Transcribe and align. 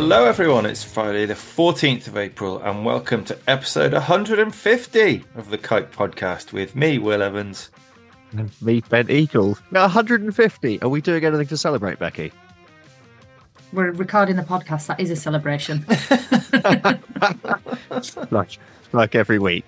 Hello, 0.00 0.26
everyone. 0.26 0.64
It's 0.64 0.84
Friday, 0.84 1.26
the 1.26 1.34
14th 1.34 2.06
of 2.06 2.16
April, 2.16 2.60
and 2.60 2.84
welcome 2.84 3.24
to 3.24 3.36
episode 3.48 3.92
150 3.92 5.24
of 5.34 5.50
the 5.50 5.58
Kite 5.58 5.90
Podcast 5.90 6.52
with 6.52 6.76
me, 6.76 6.98
Will 6.98 7.20
Evans. 7.20 7.68
And 8.30 8.52
me, 8.62 8.80
Ben 8.88 9.10
Eagle. 9.10 9.58
150. 9.70 10.82
Are 10.82 10.88
we 10.88 11.00
doing 11.00 11.24
anything 11.24 11.48
to 11.48 11.56
celebrate, 11.56 11.98
Becky? 11.98 12.32
We're 13.72 13.90
recording 13.90 14.36
the 14.36 14.42
podcast. 14.42 14.86
That 14.86 15.00
is 15.00 15.10
a 15.10 15.16
celebration. 15.16 15.84
like, 18.30 18.56
like 18.92 19.16
every 19.16 19.40
week. 19.40 19.64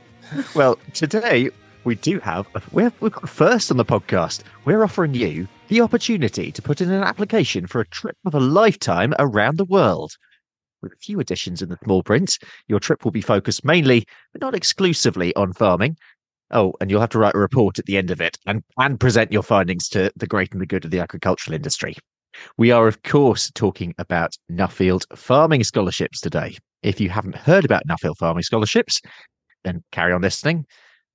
Well, 0.55 0.78
today 0.94 1.50
we 1.84 1.95
do 1.95 2.19
have, 2.20 2.47
we're, 2.73 2.93
we've 3.01 3.12
got 3.12 3.29
first 3.29 3.70
on 3.70 3.77
the 3.77 3.84
podcast. 3.84 4.43
We're 4.65 4.83
offering 4.83 5.15
you 5.15 5.48
the 5.69 5.80
opportunity 5.80 6.53
to 6.53 6.62
put 6.62 6.80
in 6.80 6.91
an 6.91 7.03
application 7.03 7.66
for 7.66 7.80
a 7.80 7.89
trip 7.89 8.16
of 8.27 8.34
a 8.34 8.41
lifetime 8.41 9.15
around 9.19 9.56
the 9.56 9.65
world. 9.65 10.12
With 10.83 10.93
a 10.93 10.97
few 10.97 11.20
additions 11.20 11.62
in 11.62 11.69
the 11.69 11.79
small 11.84 12.03
print, 12.03 12.39
your 12.69 12.80
trip 12.80 13.05
will 13.05 13.12
be 13.12 13.20
focused 13.20 13.65
mainly, 13.65 14.05
but 14.33 14.41
not 14.41 14.55
exclusively, 14.55 15.34
on 15.37 15.53
farming. 15.53 15.97
Oh, 16.51 16.75
and 16.80 16.91
you'll 16.91 17.01
have 17.01 17.11
to 17.11 17.19
write 17.19 17.34
a 17.34 17.39
report 17.39 17.79
at 17.79 17.87
the 17.87 17.97
end 17.97 18.11
of 18.11 18.20
it 18.20 18.37
and, 18.47 18.62
and 18.78 18.98
present 18.98 19.33
your 19.33 19.42
findings 19.42 19.89
to 19.91 20.11
the 20.17 20.27
great 20.27 20.53
and 20.53 20.61
the 20.61 20.67
good 20.67 20.84
of 20.84 20.91
the 20.91 21.01
agricultural 21.01 21.55
industry. 21.55 21.95
We 22.56 22.70
are, 22.70 22.89
of 22.89 23.03
course, 23.03 23.51
talking 23.55 23.95
about 23.98 24.37
Nuffield 24.50 25.05
Farming 25.17 25.65
Scholarships 25.65 26.20
today. 26.20 26.56
If 26.83 27.00
you 27.00 27.11
haven't 27.11 27.37
heard 27.37 27.65
about 27.65 27.87
Nuffield 27.87 28.17
Farming 28.19 28.42
Scholarships, 28.42 29.00
then 29.65 29.83
carry 29.92 30.12
on 30.12 30.22
listening. 30.22 30.67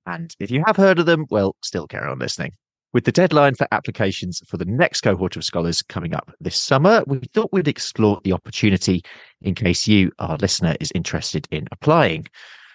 And 0.06 0.34
if 0.40 0.50
you 0.50 0.62
have 0.66 0.76
heard 0.76 0.98
of 0.98 1.06
them, 1.06 1.26
well, 1.30 1.56
still 1.62 1.86
carry 1.86 2.08
on 2.08 2.18
listening. 2.18 2.52
With 2.92 3.04
the 3.04 3.12
deadline 3.12 3.54
for 3.56 3.66
applications 3.72 4.40
for 4.48 4.56
the 4.56 4.64
next 4.64 5.02
cohort 5.02 5.36
of 5.36 5.44
scholars 5.44 5.82
coming 5.82 6.14
up 6.14 6.32
this 6.40 6.56
summer, 6.56 7.02
we 7.06 7.20
thought 7.34 7.52
we'd 7.52 7.68
explore 7.68 8.20
the 8.24 8.32
opportunity 8.32 9.02
in 9.42 9.54
case 9.54 9.86
you, 9.86 10.12
our 10.18 10.36
listener, 10.38 10.76
is 10.80 10.92
interested 10.94 11.46
in 11.50 11.66
applying. 11.72 12.26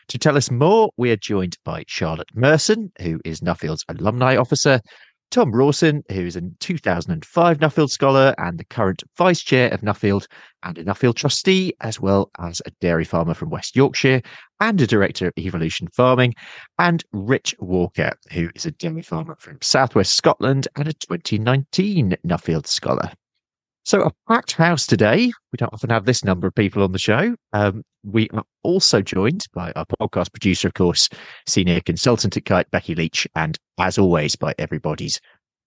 To 0.10 0.20
tell 0.20 0.36
us 0.36 0.52
more, 0.52 0.92
we 0.98 1.10
are 1.10 1.16
joined 1.16 1.58
by 1.64 1.86
Charlotte 1.88 2.30
Merson, 2.36 2.92
who 3.02 3.22
is 3.24 3.42
Nuffield's 3.42 3.86
alumni 3.88 4.36
officer, 4.36 4.82
Tom 5.32 5.56
Rawson, 5.56 6.04
who 6.12 6.26
is 6.26 6.36
a 6.36 6.42
2005 6.60 7.60
Nuffield 7.60 7.90
scholar 7.90 8.36
and 8.38 8.60
the 8.60 8.66
current 8.66 9.02
vice 9.18 9.42
chair 9.42 9.74
of 9.74 9.80
Nuffield 9.80 10.28
and 10.62 10.78
a 10.78 10.84
Nuffield 10.84 11.16
trustee, 11.16 11.74
as 11.80 12.02
well 12.02 12.30
as 12.38 12.62
a 12.66 12.72
dairy 12.82 13.06
farmer 13.06 13.34
from 13.34 13.50
West 13.50 13.74
Yorkshire 13.74 14.22
and 14.60 14.82
a 14.82 14.86
director 14.86 15.28
of 15.28 15.34
Evolution 15.38 15.88
Farming, 15.88 16.34
and 16.80 17.06
Rich 17.14 17.56
Walker, 17.60 18.12
who 18.34 18.50
is 18.56 18.66
a 18.66 18.72
dairy 18.72 19.02
farmer 19.02 19.38
from 19.40 19.58
Southwest 19.62 20.16
Scotland 20.16 20.68
and 20.76 20.90
a 20.90 20.94
2019 20.94 22.18
Nuffield 22.26 22.68
scholar. 22.68 23.14
So, 23.92 24.04
a 24.04 24.12
packed 24.30 24.54
house 24.54 24.88
today. 24.88 25.34
We 25.52 25.58
don't 25.58 25.74
often 25.74 25.90
have 25.90 26.06
this 26.06 26.24
number 26.24 26.48
of 26.48 26.56
people 26.56 26.82
on 26.82 26.94
the 26.94 26.98
show. 26.98 27.36
Um, 27.52 27.84
we 28.06 28.30
are 28.30 28.46
also 28.64 29.02
joined 29.02 29.44
by 29.54 29.74
our 29.74 29.86
podcast 29.86 30.32
producer, 30.32 30.70
of 30.70 30.76
course, 30.76 31.10
senior 31.46 31.82
consultant 31.82 32.38
at 32.38 32.46
Kite, 32.46 32.72
Becky 32.72 32.96
Leach, 32.96 33.28
and 33.36 33.58
as 33.82 33.98
always, 33.98 34.38
by 34.38 34.56
everybody's 34.58 35.20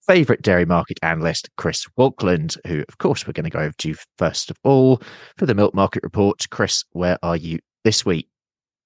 favourite 0.07 0.41
dairy 0.41 0.65
market 0.65 0.99
analyst, 1.03 1.51
Chris 1.59 1.85
Walkland, 1.99 2.57
who, 2.67 2.83
of 2.89 2.97
course, 2.97 3.27
we're 3.27 3.35
going 3.35 3.45
to 3.45 3.51
go 3.51 3.59
over 3.59 3.75
to 3.77 3.95
first 4.17 4.51
of 4.51 4.57
all 4.65 5.03
for 5.37 5.45
the 5.45 5.55
milk 5.55 5.75
market 5.75 6.03
report. 6.03 6.47
Chris, 6.49 6.83
where 6.93 7.19
are 7.23 7.37
you 7.37 7.59
this 7.85 8.07
week? 8.07 8.27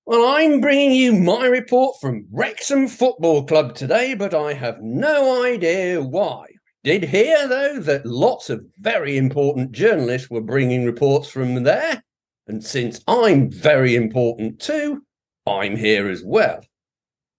Well, 0.05 0.37
I'm 0.37 0.61
bringing 0.61 0.91
you 0.91 1.13
my 1.13 1.47
report 1.47 1.95
from 2.01 2.27
Wrexham 2.33 2.89
Football 2.89 3.45
Club 3.45 3.77
today, 3.77 4.15
but 4.15 4.35
I 4.35 4.55
have 4.55 4.83
no 4.83 5.45
idea 5.45 6.03
why. 6.03 6.58
Did 6.85 7.05
hear, 7.05 7.49
though, 7.49 7.81
that 7.81 8.07
lots 8.07 8.51
of 8.51 8.65
very 8.79 9.17
important 9.17 9.73
journalists 9.73 10.31
were 10.31 10.41
bringing 10.41 10.85
reports 10.85 11.29
from 11.29 11.65
there. 11.65 12.03
And 12.47 12.65
since 12.65 13.01
I'm 13.07 13.51
very 13.51 13.95
important 13.95 14.61
too, 14.61 15.03
I'm 15.47 15.77
here 15.77 16.09
as 16.09 16.23
well. 16.25 16.65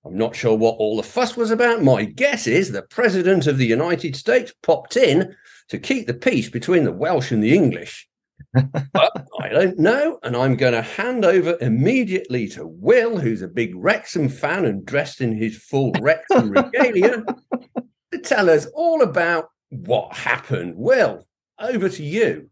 I'm 0.06 0.18
not 0.18 0.36
sure 0.36 0.56
what 0.56 0.76
all 0.78 0.98
the 0.98 1.04
fuss 1.04 1.36
was 1.36 1.52
about. 1.52 1.84
My 1.84 2.06
guess 2.06 2.48
is 2.48 2.72
the 2.72 2.84
President 2.84 3.48
of 3.48 3.58
the 3.58 3.66
United 3.66 4.16
States 4.16 4.54
popped 4.64 4.98
in 4.98 5.36
to 5.70 5.78
keep 5.78 6.08
the 6.08 6.14
peace 6.14 6.50
between 6.50 6.84
the 6.84 6.92
Welsh 6.92 7.32
and 7.32 7.44
the 7.44 7.54
English. 7.54 8.08
but 8.54 9.28
I 9.40 9.50
don't 9.50 9.78
know. 9.78 10.20
And 10.24 10.36
I'm 10.36 10.56
going 10.56 10.74
to 10.74 10.82
hand 10.82 11.26
over 11.26 11.58
immediately 11.62 12.48
to 12.50 12.66
Will, 12.66 13.18
who's 13.18 13.42
a 13.42 13.48
big 13.48 13.74
Wrexham 13.76 14.30
fan 14.30 14.66
and 14.66 14.86
dressed 14.86 15.22
in 15.22 15.36
his 15.36 15.58
full 15.58 15.92
Wrexham 16.02 16.52
regalia, 16.52 17.24
to 18.24 18.30
tell 18.30 18.50
us 18.50 18.66
all 18.74 19.02
about 19.02 19.50
what 19.70 20.16
happened. 20.16 20.76
Will, 20.76 21.28
over 21.60 21.90
to 21.90 22.04
you. 22.04 22.50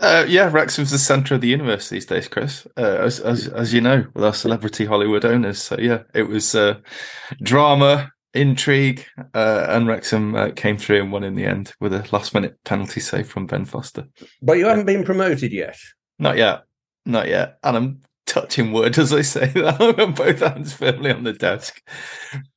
Uh, 0.00 0.24
yeah, 0.28 0.48
Wrexham's 0.50 0.92
the 0.92 0.98
centre 0.98 1.34
of 1.34 1.40
the 1.40 1.48
universe 1.48 1.88
these 1.88 2.06
days, 2.06 2.28
Chris. 2.28 2.66
Uh, 2.76 2.98
as, 3.00 3.18
as 3.18 3.48
as 3.48 3.74
you 3.74 3.80
know, 3.80 4.06
with 4.14 4.24
our 4.24 4.34
celebrity 4.34 4.84
Hollywood 4.84 5.24
owners. 5.24 5.60
So 5.60 5.76
yeah, 5.78 6.02
it 6.14 6.22
was 6.22 6.54
uh, 6.54 6.78
drama, 7.42 8.12
intrigue, 8.32 9.04
uh, 9.34 9.66
and 9.68 9.88
Wrexham 9.88 10.36
uh, 10.36 10.50
came 10.50 10.78
through 10.78 11.02
and 11.02 11.10
won 11.10 11.24
in 11.24 11.34
the 11.34 11.46
end 11.46 11.72
with 11.80 11.92
a 11.92 12.06
last-minute 12.12 12.58
penalty 12.64 13.00
save 13.00 13.28
from 13.28 13.46
Ben 13.46 13.64
Foster. 13.64 14.06
But 14.40 14.58
you 14.58 14.66
haven't 14.66 14.86
been 14.86 15.04
promoted 15.04 15.52
yet. 15.52 15.78
Not 16.20 16.36
yet, 16.36 16.62
not 17.04 17.26
yet, 17.26 17.58
and 17.64 17.76
I'm 17.76 18.00
touching 18.24 18.72
wood 18.72 18.98
as 18.98 19.12
I 19.12 19.22
say 19.22 19.46
that. 19.46 19.80
I'm 19.98 20.14
both 20.14 20.38
hands 20.38 20.74
firmly 20.74 21.10
on 21.10 21.24
the 21.24 21.32
desk. 21.32 21.82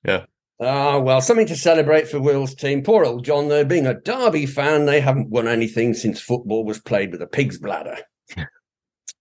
Yeah. 0.06 0.26
Ah, 0.64 1.00
well, 1.00 1.22
something 1.22 1.48
to 1.48 1.56
celebrate 1.56 2.08
for 2.08 2.20
Will's 2.20 2.54
team. 2.54 2.84
Poor 2.84 3.04
old 3.04 3.26
John, 3.26 3.48
though, 3.48 3.66
being 3.66 3.88
a 3.88 4.00
Derby 4.00 4.46
fan, 4.46 4.86
they 4.86 5.02
haven't 5.02 5.32
won 5.32 5.48
anything 5.48 5.96
since 5.96 6.22
football 6.22 6.64
was 6.64 6.80
played 6.80 7.12
with 7.12 7.22
a 7.22 7.28
pig's 7.28 7.58
bladder. 7.58 7.98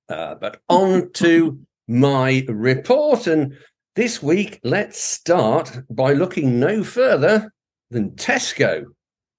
Uh, 0.08 0.34
but 0.34 0.60
on 0.68 1.08
to 1.12 1.56
my 1.86 2.44
report. 2.48 3.28
And 3.28 3.56
this 3.94 4.20
week, 4.20 4.58
let's 4.64 5.00
start 5.00 5.70
by 5.88 6.14
looking 6.14 6.58
no 6.58 6.82
further 6.82 7.52
than 7.90 8.16
Tesco, 8.16 8.86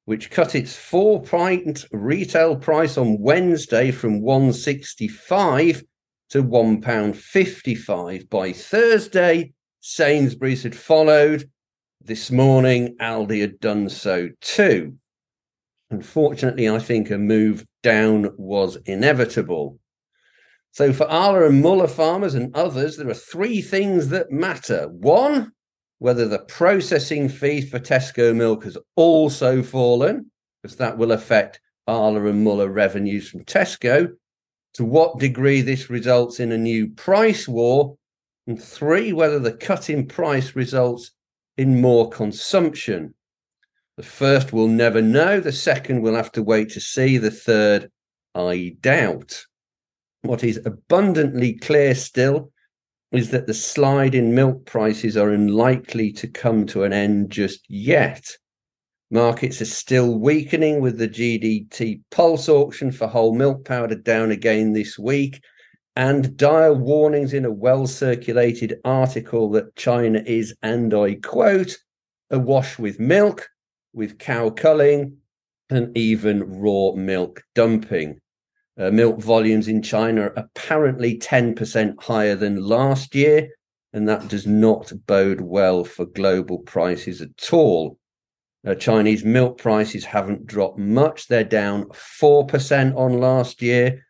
which 0.06 0.31
cut 0.31 0.56
its 0.56 0.73
four 0.73 1.22
pint 1.23 1.84
retail 1.91 2.56
price 2.56 2.97
on 2.97 3.19
Wednesday 3.19 3.91
from 3.91 4.22
165 4.22 5.84
to 6.29 6.41
£1.55 6.41 8.29
by 8.29 8.53
Thursday. 8.53 9.51
Sainsbury's 9.81 10.63
had 10.63 10.73
followed 10.73 11.50
this 12.06 12.31
morning, 12.31 12.95
Aldi 13.00 13.41
had 13.41 13.59
done 13.59 13.89
so 13.89 14.29
too. 14.41 14.95
Unfortunately, 15.89 16.69
I 16.69 16.79
think 16.79 17.12
a 17.12 17.17
move 17.17 17.66
down 17.84 18.29
was 18.38 18.78
inevitable. 18.85 19.78
So, 20.72 20.94
for 20.94 21.06
Arla 21.09 21.47
and 21.47 21.61
Muller 21.61 21.88
farmers 21.88 22.34
and 22.34 22.56
others, 22.56 22.97
there 22.97 23.09
are 23.09 23.13
three 23.13 23.61
things 23.61 24.07
that 24.09 24.31
matter. 24.31 24.88
One, 24.88 25.51
whether 26.00 26.28
the 26.28 26.40
processing 26.40 27.28
fee 27.28 27.61
for 27.61 27.79
Tesco 27.79 28.34
milk 28.34 28.63
has 28.63 28.78
also 28.95 29.61
fallen, 29.61 30.31
because 30.61 30.78
that 30.78 30.97
will 30.97 31.11
affect 31.11 31.59
Arla 31.88 32.25
and 32.25 32.44
Muller 32.44 32.69
revenues 32.69 33.29
from 33.29 33.44
Tesco. 33.44 34.11
To 34.75 34.85
what 34.85 35.19
degree 35.19 35.61
this 35.61 35.90
results 35.90 36.40
in 36.40 36.53
a 36.53 36.57
new 36.57 36.88
price 36.91 37.45
war. 37.45 37.97
And 38.47 38.61
three, 38.61 39.11
whether 39.11 39.38
the 39.38 39.51
cut 39.51 39.90
in 39.90 40.07
price 40.07 40.56
results 40.56 41.11
in 41.61 41.79
more 41.79 42.09
consumption. 42.09 43.13
The 43.95 44.03
first 44.03 44.51
we'll 44.51 44.67
never 44.67 45.01
know. 45.01 45.39
The 45.39 45.52
second 45.52 46.02
we'll 46.02 46.16
have 46.16 46.31
to 46.34 46.43
wait 46.43 46.72
to 46.72 46.81
see. 46.81 47.19
The 47.19 47.29
third, 47.29 47.91
I 48.34 48.75
doubt. 48.81 49.46
What 50.23 50.43
is 50.43 50.59
abundantly 50.66 51.53
clear 51.53 51.93
still 51.93 52.52
is 53.11 53.29
that 53.29 53.46
the 53.46 53.53
slide 53.53 54.16
in 54.16 54.34
milk 54.34 54.66
prices 54.66 55.16
are 55.16 55.29
unlikely 55.29 56.11
to 56.13 56.28
come 56.28 56.66
to 56.67 56.84
an 56.84 56.93
end 56.93 57.29
just 57.29 57.59
yet. 57.69 58.25
Markets 59.11 59.61
are 59.61 59.66
still 59.66 60.17
weakening 60.17 60.81
with 60.81 60.97
the 60.97 61.09
GDT 61.09 62.02
pulse 62.09 62.49
auction 62.49 62.91
for 62.91 63.07
whole 63.07 63.35
milk 63.35 63.66
powder 63.66 63.96
down 63.96 64.31
again 64.31 64.73
this 64.73 64.97
week 64.97 65.41
and 65.96 66.38
dire 66.38 66.73
warnings 66.73 67.34
in 67.34 67.46
a 67.46 67.52
well 67.52 67.85
circulated 67.85 68.79
article 68.85 69.49
that 69.52 69.76
China 69.76 70.23
is, 70.26 70.55
and 70.61 70.93
I 70.93 71.16
quote, 71.16 71.78
awash 72.29 72.79
with 72.79 72.99
milk, 72.99 73.49
with 73.93 74.17
cow 74.17 74.49
culling, 74.49 75.17
and 75.70 75.96
even 75.97 76.43
raw 76.59 76.93
milk 76.93 77.43
dumping. 77.55 78.20
Uh, 78.79 78.90
milk 78.90 79.20
volumes 79.20 79.67
in 79.67 79.82
China 79.82 80.22
are 80.22 80.34
apparently 80.38 81.20
10% 81.20 82.02
higher 82.02 82.35
than 82.35 82.64
last 82.64 83.14
year, 83.14 83.49
and 83.93 84.08
that 84.08 84.28
does 84.29 84.47
not 84.47 84.91
bode 85.08 85.41
well 85.41 85.84
for 85.84 86.05
global 86.05 86.59
prices 86.59 87.22
at 87.22 87.53
all. 87.53 87.97
Uh, 88.66 88.76
Chinese 88.76 89.26
milk 89.26 89.58
prices 89.58 90.05
haven't 90.05 90.46
dropped 90.46 90.78
much. 90.78 91.28
They're 91.28 91.43
down 91.43 91.85
4% 91.85 92.96
on 92.96 93.20
last 93.20 93.61
year, 93.61 94.05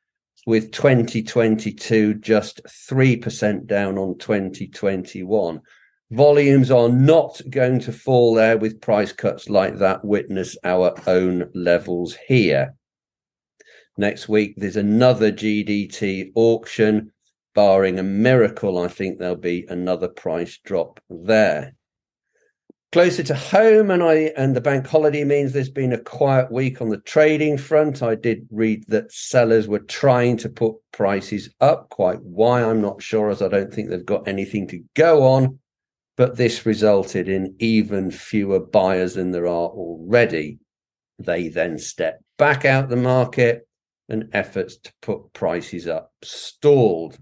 with 0.46 0.72
2022 0.72 2.16
just 2.16 2.62
3% 2.66 3.68
down 3.68 3.98
on 3.98 4.18
2021. 4.18 5.62
Volumes 6.12 6.72
are 6.72 6.90
not 6.90 7.42
going 7.50 7.80
to 7.80 7.94
fall 7.94 8.34
there 8.34 8.58
with 8.58 8.82
price 8.82 9.14
cuts 9.14 9.50
like 9.50 9.78
that. 9.78 10.04
Witness 10.04 10.58
our 10.64 10.94
own 11.08 11.50
levels 11.54 12.18
here. 12.28 12.76
Next 13.98 14.28
week, 14.28 14.56
there's 14.58 14.78
another 14.78 15.32
GDT 15.32 16.32
auction. 16.36 17.12
Barring 17.54 18.00
a 18.00 18.04
miracle, 18.04 18.78
I 18.78 18.88
think 18.88 19.20
there'll 19.20 19.36
be 19.36 19.66
another 19.70 20.08
price 20.08 20.58
drop 20.64 21.00
there. 21.10 21.76
Closer 22.92 23.24
to 23.24 23.36
home, 23.36 23.90
and 23.90 24.04
I 24.04 24.34
and 24.36 24.54
the 24.54 24.60
bank 24.60 24.86
holiday 24.86 25.24
means 25.24 25.54
there's 25.54 25.70
been 25.70 25.94
a 25.94 25.98
quiet 25.98 26.52
week 26.52 26.82
on 26.82 26.90
the 26.90 26.98
trading 26.98 27.58
front. 27.58 28.04
I 28.04 28.16
did 28.16 28.46
read 28.52 28.84
that 28.90 29.14
sellers 29.14 29.66
were 29.70 29.80
trying 29.80 30.36
to 30.38 30.50
put 30.50 30.76
prices 30.92 31.50
up. 31.62 31.88
Quite 31.90 32.22
why, 32.22 32.62
I'm 32.62 32.82
not 32.82 33.02
sure, 33.02 33.30
as 33.30 33.42
I 33.42 33.48
don't 33.48 33.74
think 33.74 33.90
they've 33.90 34.06
got 34.06 34.28
anything 34.28 34.68
to 34.68 34.84
go 34.96 35.24
on. 35.24 35.58
But 36.18 36.36
this 36.36 36.66
resulted 36.66 37.30
in 37.30 37.56
even 37.60 38.12
fewer 38.12 38.60
buyers 38.60 39.14
than 39.14 39.32
there 39.32 39.48
are 39.48 39.70
already. 39.70 40.60
They 41.18 41.48
then 41.48 41.80
stepped 41.80 42.24
back 42.38 42.66
out 42.66 42.90
the 42.90 42.98
market, 42.98 43.66
and 44.10 44.28
efforts 44.34 44.76
to 44.76 44.92
put 45.02 45.32
prices 45.32 45.88
up 45.88 46.12
stalled. 46.22 47.18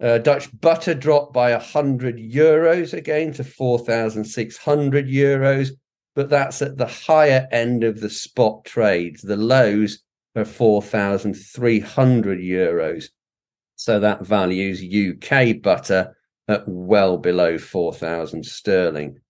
Uh, 0.00 0.18
Dutch 0.18 0.48
butter 0.60 0.94
dropped 0.94 1.32
by 1.32 1.52
100 1.52 2.18
euros 2.18 2.92
again 2.92 3.32
to 3.34 3.44
4,600 3.44 5.06
euros, 5.06 5.70
but 6.14 6.28
that's 6.28 6.62
at 6.62 6.76
the 6.76 6.86
higher 6.86 7.46
end 7.52 7.84
of 7.84 8.00
the 8.00 8.10
spot 8.10 8.64
trades. 8.64 9.22
The 9.22 9.36
lows 9.36 10.00
are 10.36 10.44
4,300 10.44 12.38
euros. 12.40 13.04
So 13.76 14.00
that 14.00 14.26
values 14.26 14.82
UK 14.82 15.62
butter 15.62 16.16
at 16.48 16.64
well 16.66 17.16
below 17.18 17.56
4,000 17.58 18.44
sterling. 18.44 19.20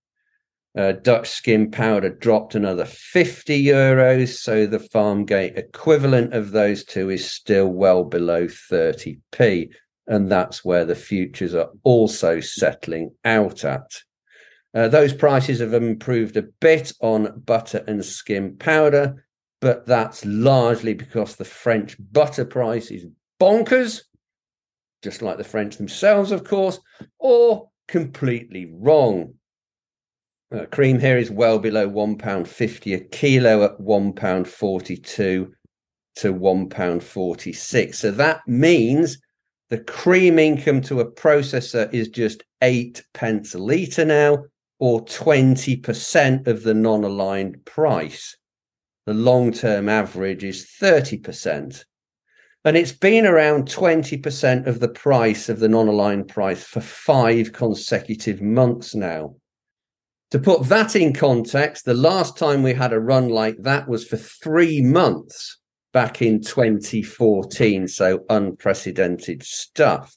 Uh, 0.77 0.91
Dutch 0.91 1.29
skim 1.29 1.71
powder 1.71 2.09
dropped 2.09 2.53
another 2.53 2.85
50 2.85 3.63
euros. 3.63 4.35
So 4.35 4.65
the 4.65 4.79
farm 4.79 5.25
gate 5.25 5.57
equivalent 5.57 6.33
of 6.33 6.51
those 6.51 6.83
two 6.83 7.09
is 7.09 7.31
still 7.31 7.67
well 7.67 8.03
below 8.03 8.47
30p 8.47 9.69
and 10.07 10.31
that's 10.31 10.63
where 10.63 10.85
the 10.85 10.95
futures 10.95 11.55
are 11.55 11.69
also 11.83 12.39
settling 12.39 13.11
out 13.23 13.63
at. 13.63 13.89
Uh, 14.73 14.87
those 14.87 15.13
prices 15.13 15.59
have 15.59 15.73
improved 15.73 16.35
a 16.37 16.43
bit 16.59 16.91
on 17.01 17.41
butter 17.45 17.83
and 17.87 18.03
skim 18.03 18.57
powder, 18.57 19.25
but 19.61 19.85
that's 19.85 20.25
largely 20.25 20.93
because 20.93 21.35
the 21.35 21.45
French 21.45 21.95
butter 22.11 22.45
price 22.45 22.91
is 22.91 23.07
bonkers, 23.39 24.01
just 25.01 25.21
like 25.21 25.37
the 25.37 25.43
French 25.43 25.77
themselves, 25.77 26.31
of 26.31 26.43
course, 26.43 26.79
or 27.19 27.69
completely 27.87 28.69
wrong. 28.73 29.33
Uh, 30.51 30.65
cream 30.65 30.99
here 30.99 31.17
is 31.17 31.31
well 31.31 31.57
below 31.57 31.89
£1.50 31.89 32.95
a 32.95 32.99
kilo 32.99 33.63
at 33.63 33.79
£1.42 33.79 35.51
to 36.17 36.33
£1.46. 36.33 37.95
So 37.95 38.11
that 38.11 38.41
means 38.47 39.17
the 39.69 39.79
cream 39.79 40.37
income 40.37 40.81
to 40.81 40.99
a 40.99 41.11
processor 41.11 41.91
is 41.93 42.07
just 42.09 42.43
eight 42.61 43.03
pence 43.13 43.55
a 43.55 43.57
litre 43.57 44.05
now, 44.05 44.45
or 44.79 45.03
20% 45.05 46.47
of 46.47 46.63
the 46.63 46.73
non 46.73 47.03
aligned 47.03 47.65
price. 47.65 48.37
The 49.05 49.13
long 49.13 49.51
term 49.51 49.89
average 49.89 50.43
is 50.43 50.67
30%. 50.81 51.83
And 52.63 52.75
it's 52.75 52.91
been 52.91 53.27
around 53.27 53.67
20% 53.67 54.65
of 54.65 54.79
the 54.79 54.89
price 54.89 55.49
of 55.49 55.59
the 55.59 55.69
non 55.69 55.87
aligned 55.87 56.27
price 56.27 56.63
for 56.63 56.81
five 56.81 57.53
consecutive 57.53 58.41
months 58.41 58.93
now. 58.93 59.35
To 60.31 60.39
put 60.39 60.65
that 60.65 60.95
in 60.95 61.13
context, 61.13 61.85
the 61.85 61.93
last 61.93 62.37
time 62.37 62.61
we 62.61 62.73
had 62.73 62.93
a 62.93 62.99
run 62.99 63.29
like 63.29 63.57
that 63.59 63.87
was 63.87 64.05
for 64.05 64.17
three 64.17 64.81
months 64.81 65.59
back 65.95 66.21
in 66.21 66.41
2014. 66.41 67.87
So 67.87 68.25
unprecedented 68.29 69.41
stuff. 69.43 70.13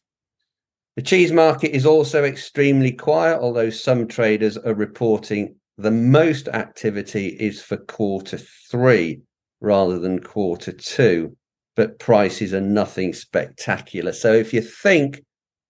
The 0.97 1.03
cheese 1.03 1.31
market 1.31 1.71
is 1.71 1.87
also 1.87 2.25
extremely 2.25 2.91
quiet, 2.91 3.39
although 3.39 3.71
some 3.71 4.09
traders 4.09 4.59
are 4.59 4.75
reporting 4.75 5.55
the 5.77 5.93
most 5.93 6.49
activity 6.49 7.29
is 7.29 7.63
for 7.63 7.77
quarter 7.77 8.39
three 8.69 9.21
rather 9.61 10.01
than 10.01 10.19
quarter 10.19 10.73
two. 10.73 11.37
But 11.77 12.01
prices 12.01 12.53
are 12.53 12.61
nothing 12.61 13.13
spectacular. 13.13 14.13
So 14.13 14.33
if 14.33 14.53
you 14.53 14.61
think 14.61 15.23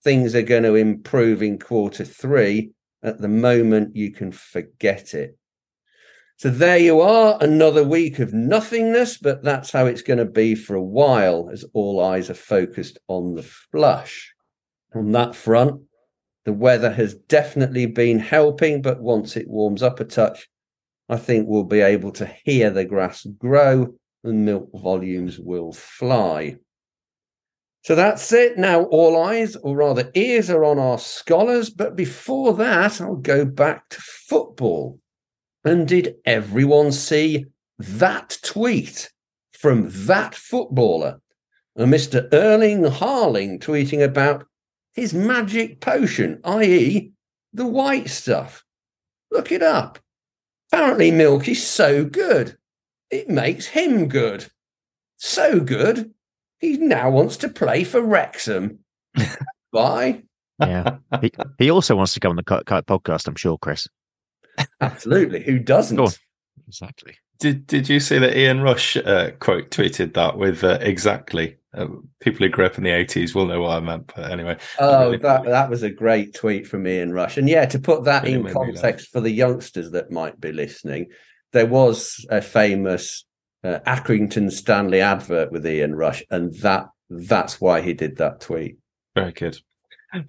things 0.03 0.35
are 0.35 0.41
going 0.41 0.63
to 0.63 0.77
improve 0.77 1.43
in 1.43 1.59
quarter 1.59 2.07
three, 2.07 2.71
at 3.03 3.19
the 3.19 3.29
moment 3.29 3.95
you 3.95 4.11
can 4.11 4.33
forget 4.33 5.13
it. 5.13 5.37
So 6.39 6.51
there 6.51 6.79
you 6.79 7.01
are, 7.01 7.37
another 7.41 7.83
week 7.83 8.21
of 8.21 8.33
nothingness, 8.33 9.19
but 9.19 9.43
that's 9.43 9.73
how 9.73 9.87
it's 9.87 10.03
going 10.03 10.21
to 10.21 10.25
be 10.25 10.55
for 10.55 10.77
a 10.77 10.83
while 10.83 11.51
as 11.53 11.65
all 11.73 12.01
eyes 12.01 12.31
are 12.31 12.35
focused 12.35 12.97
on 13.09 13.35
the 13.35 13.43
flush. 13.43 14.33
On 14.95 15.11
that 15.11 15.35
front, 15.35 15.83
the 16.45 16.53
weather 16.53 16.93
has 16.93 17.17
definitely 17.17 17.87
been 17.87 18.21
helping, 18.21 18.83
but 18.83 19.03
once 19.03 19.37
it 19.37 19.49
warms 19.49 19.83
up 19.83 19.99
a 19.99 20.05
touch, 20.05 20.49
I 21.09 21.17
think 21.17 21.49
we'll 21.49 21.65
be 21.65 21.81
able 21.81 22.13
to 22.13 22.33
hear 22.45 22.71
the 22.71 22.85
grass 22.85 23.27
grow 23.37 23.95
and 24.23 24.45
milk 24.45 24.71
volumes 24.73 25.41
will 25.41 25.73
fly. 25.73 26.59
So 27.83 27.97
that's 27.97 28.33
it. 28.33 28.57
Now, 28.57 28.85
all 28.85 29.25
eyes, 29.25 29.57
or 29.57 29.75
rather 29.75 30.09
ears, 30.15 30.51
are 30.51 30.65
on 30.65 30.79
our 30.79 30.99
scholars. 30.99 31.69
But 31.69 31.97
before 31.97 32.55
that, 32.55 33.01
I'll 33.01 33.17
go 33.17 33.45
back 33.45 33.89
to 33.89 34.01
football. 34.01 35.01
And 35.69 35.87
did 35.87 36.17
everyone 36.25 36.93
see 36.93 37.45
that 37.79 38.39
tweet 38.43 39.11
from 39.53 39.91
that 40.07 40.35
footballer? 40.35 41.21
Uh, 41.79 41.83
and 41.83 41.93
Mr. 41.93 42.27
Erling 42.33 42.85
Haaland 42.85 43.61
tweeting 43.61 44.03
about 44.03 44.47
his 44.95 45.13
magic 45.13 45.81
potion, 45.81 46.41
i.e., 46.43 47.13
the 47.53 47.67
white 47.67 48.09
stuff. 48.09 48.65
Look 49.31 49.53
it 49.53 49.63
up. 49.63 49.99
Apparently, 50.73 51.11
milk 51.11 51.47
is 51.49 51.67
so 51.67 52.03
good, 52.03 52.57
it 53.11 53.29
makes 53.29 53.67
him 53.67 54.09
good. 54.09 54.47
So 55.19 55.61
good, 55.61 56.15
he 56.61 56.79
now 56.79 57.11
wants 57.11 57.37
to 57.39 57.49
play 57.51 57.85
for 57.85 58.01
Wrexham. 58.01 58.79
Bye. 59.75 60.23
Yeah. 60.61 60.97
He, 61.21 61.31
he, 61.59 61.71
also 61.71 61.95
wants 61.95 62.15
to 62.15 62.21
come 62.21 62.31
on 62.31 62.37
the 62.37 62.43
Kite 62.43 62.87
podcast, 62.87 63.29
I'm 63.29 63.37
sure, 63.37 63.59
Chris. 63.59 63.87
Absolutely. 64.81 65.43
Who 65.43 65.59
doesn't? 65.59 66.19
Exactly. 66.67 67.15
Did 67.41 67.67
Did 67.67 67.89
you 67.89 68.01
see 68.01 68.19
that 68.19 68.37
Ian 68.37 68.61
Rush 68.61 68.97
uh, 68.97 69.31
quote 69.39 69.71
tweeted 69.71 70.15
that 70.15 70.37
with 70.39 70.65
uh, 70.65 70.79
exactly? 70.81 71.57
Uh, 71.75 71.87
people 72.21 72.45
who 72.45 72.49
grew 72.49 72.67
up 72.67 72.79
in 72.79 72.85
the 72.85 72.91
eighties 72.91 73.35
will 73.35 73.47
know 73.47 73.61
what 73.61 73.77
I 73.77 73.81
meant. 73.81 74.11
But 74.15 74.31
anyway, 74.31 74.57
oh, 74.81 75.07
really 75.07 75.19
that 75.19 75.45
that 75.45 75.71
was 75.71 75.83
a 75.83 75.91
great 75.91 76.35
tweet 76.35 76.67
from 76.67 76.87
Ian 76.87 77.13
Rush, 77.13 77.37
and 77.37 77.49
yeah, 77.49 77.67
to 77.67 77.79
put 77.79 78.05
that 78.05 78.25
really 78.25 78.35
in 78.35 78.53
context 78.53 79.09
for 79.09 79.21
the 79.21 79.31
youngsters 79.31 79.91
that 79.93 80.11
might 80.11 80.41
be 80.41 80.51
listening, 80.51 81.09
there 81.53 81.67
was 81.67 82.25
a 82.31 82.41
famous 82.41 83.25
uh, 83.63 83.79
Accrington 83.87 84.51
Stanley 84.51 85.01
advert 85.01 85.53
with 85.53 85.67
Ian 85.67 85.95
Rush, 85.95 86.25
and 86.31 86.55
that 86.61 86.89
that's 87.09 87.61
why 87.61 87.83
he 87.83 87.93
did 87.93 88.17
that 88.17 88.41
tweet. 88.41 88.79
Very 89.15 89.33
good. 89.33 89.59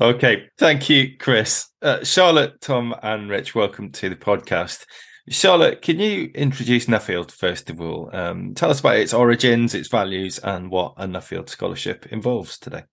Okay, 0.02 0.50
thank 0.58 0.90
you, 0.90 1.16
Chris. 1.18 1.70
Uh, 1.82 2.04
Charlotte, 2.04 2.60
Tom, 2.60 2.94
and 3.02 3.30
Rich, 3.30 3.56
welcome 3.56 3.92
to 3.94 4.10
the 4.10 4.16
podcast. 4.16 4.86
Charlotte, 5.30 5.82
can 5.82 6.00
you 6.00 6.32
introduce 6.36 6.88
Nuffield 6.88 7.32
first 7.32 7.70
of 7.70 7.80
all? 7.80 8.10
Um, 8.12 8.54
tell 8.56 8.72
us 8.72 8.82
about 8.82 8.98
its 8.98 9.14
origins, 9.14 9.74
its 9.74 9.88
values, 9.88 10.38
and 10.40 10.70
what 10.70 10.96
a 10.98 11.08
Nuffield 11.08 11.48
scholarship 11.48 12.08
involves 12.08 12.60
today. 12.60 12.84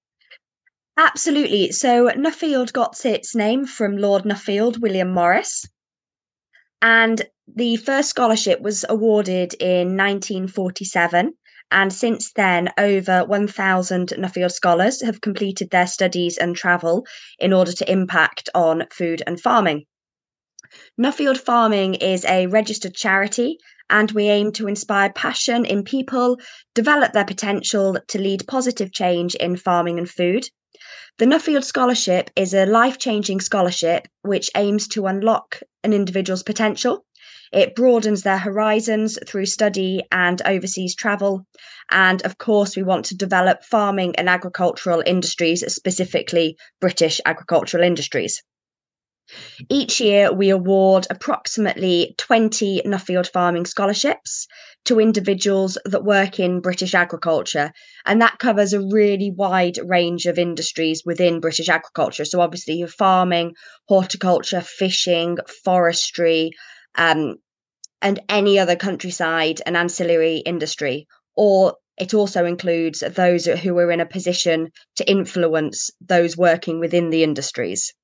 Absolutely. 0.97 1.73
So, 1.73 2.09
Nuffield 2.11 2.73
got 2.73 3.05
its 3.05 3.35
name 3.35 3.67
from 3.67 3.97
Lord 3.97 4.23
Nuffield, 4.23 4.79
William 4.79 5.13
Morris. 5.13 5.69
And 6.83 7.21
the 7.53 7.77
first 7.79 8.11
scholarship 8.11 8.61
was 8.61 8.85
awarded 8.89 9.55
in 9.55 9.97
1947 9.97 11.33
and 11.71 11.93
since 11.93 12.33
then, 12.33 12.71
over 12.79 13.25
1,000 13.25 14.09
Nuffield 14.19 14.53
scholars 14.53 15.03
have 15.03 15.21
completed 15.21 15.71
their 15.71 15.87
studies 15.87 16.39
and 16.39 16.55
travel 16.55 17.05
in 17.39 17.53
order 17.53 17.73
to 17.73 17.91
impact 17.91 18.49
on 18.55 18.87
food 18.93 19.23
and 19.27 19.41
farming. 19.41 19.85
Nuffield 21.01 21.39
Farming 21.39 21.95
is 21.95 22.25
a 22.25 22.47
registered 22.47 22.95
charity, 22.95 23.59
and 23.89 24.11
we 24.13 24.29
aim 24.29 24.53
to 24.53 24.69
inspire 24.69 25.13
passion 25.13 25.65
in 25.65 25.85
people, 25.85 26.39
develop 26.75 27.13
their 27.13 27.25
potential 27.25 27.99
to 28.09 28.19
lead 28.19 28.47
positive 28.47 28.93
change 28.93 29.35
in 29.37 29.57
farming 29.57 29.99
and 29.99 30.11
food. 30.11 30.49
The 31.19 31.25
Nuffield 31.25 31.65
Scholarship 31.65 32.31
is 32.37 32.53
a 32.53 32.67
life 32.67 32.99
changing 32.99 33.41
scholarship 33.41 34.09
which 34.23 34.51
aims 34.57 34.89
to 34.89 35.07
unlock 35.07 35.61
an 35.83 35.93
individual's 35.93 36.43
potential 36.43 37.05
it 37.57 37.75
broadens 37.75 38.23
their 38.23 38.37
horizons 38.37 39.19
through 39.27 39.47
study 39.47 40.03
and 40.13 40.43
overseas 40.45 40.95
travel. 40.95 41.47
And 41.91 42.21
of 42.27 42.37
course, 42.37 42.77
we 42.77 42.83
want 42.83 43.07
to 43.07 43.17
develop 43.17 43.65
farming 43.65 44.17
and 44.17 44.29
agricultural 44.29 45.03
industries, 45.07 45.65
specifically 45.73 46.59
British 46.83 47.19
agricultural 47.25 47.83
industries. 47.83 48.43
Each 49.71 50.01
year, 50.01 50.33
we 50.33 50.51
award 50.51 51.07
approximately 51.09 52.15
20 52.19 52.83
Nuffield 52.85 53.33
Farming 53.33 53.65
Scholarships 53.65 54.47
to 54.85 55.01
individuals 55.01 55.79
that 55.87 56.05
work 56.05 56.39
in 56.39 56.61
British 56.61 56.95
agriculture. 56.95 57.73
And 58.05 58.21
that 58.21 58.39
covers 58.39 58.75
a 58.75 58.81
really 58.81 59.33
wide 59.35 59.79
range 59.83 60.27
of 60.27 60.39
industries 60.39 61.03
within 61.07 61.41
British 61.41 61.71
agriculture. 61.71 62.27
So, 62.27 62.41
obviously, 62.43 62.75
you're 62.75 62.89
farming, 62.89 63.55
horticulture, 63.89 64.61
fishing, 64.61 65.39
forestry, 65.65 66.51
um, 66.97 67.37
and 68.03 68.21
any 68.29 68.59
other 68.59 68.77
countryside 68.77 69.61
and 69.67 69.77
ancillary 69.77 70.39
industry. 70.39 71.07
Or 71.35 71.77
it 71.99 72.15
also 72.15 72.45
includes 72.45 73.01
those 73.01 73.47
who 73.47 73.79
are 73.79 73.91
in 73.91 74.01
a 74.01 74.07
position 74.07 74.71
to 74.97 75.11
influence 75.11 75.91
those 76.01 76.37
working 76.37 76.79
within 76.79 77.11
the 77.11 77.23
industries. 77.23 77.95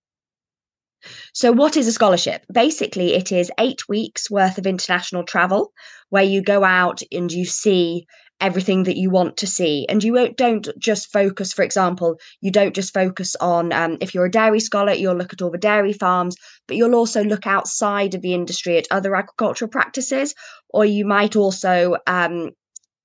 So, 1.34 1.50
what 1.50 1.76
is 1.76 1.88
a 1.88 1.92
scholarship? 1.92 2.44
Basically, 2.52 3.14
it 3.14 3.32
is 3.32 3.50
eight 3.58 3.88
weeks 3.88 4.30
worth 4.30 4.58
of 4.58 4.66
international 4.66 5.24
travel 5.24 5.72
where 6.10 6.22
you 6.22 6.42
go 6.42 6.62
out 6.62 7.00
and 7.10 7.30
you 7.30 7.44
see 7.44 8.06
everything 8.40 8.82
that 8.84 8.96
you 8.96 9.10
want 9.10 9.36
to 9.36 9.46
see. 9.46 9.86
And 9.88 10.02
you 10.02 10.32
don't 10.36 10.68
just 10.78 11.12
focus, 11.12 11.52
for 11.52 11.62
example, 11.62 12.18
you 12.40 12.50
don't 12.50 12.74
just 12.74 12.92
focus 12.92 13.36
on, 13.40 13.72
um, 13.72 13.98
if 14.00 14.14
you're 14.14 14.26
a 14.26 14.30
dairy 14.30 14.60
scholar, 14.60 14.92
you'll 14.92 15.16
look 15.16 15.32
at 15.32 15.42
all 15.42 15.50
the 15.50 15.58
dairy 15.58 15.92
farms, 15.92 16.36
but 16.66 16.76
you'll 16.76 16.94
also 16.94 17.22
look 17.22 17.46
outside 17.46 18.14
of 18.14 18.22
the 18.22 18.34
industry 18.34 18.76
at 18.78 18.86
other 18.90 19.14
agricultural 19.14 19.68
practices. 19.70 20.34
Or 20.70 20.84
you 20.84 21.04
might 21.04 21.36
also 21.36 21.96
um, 22.06 22.50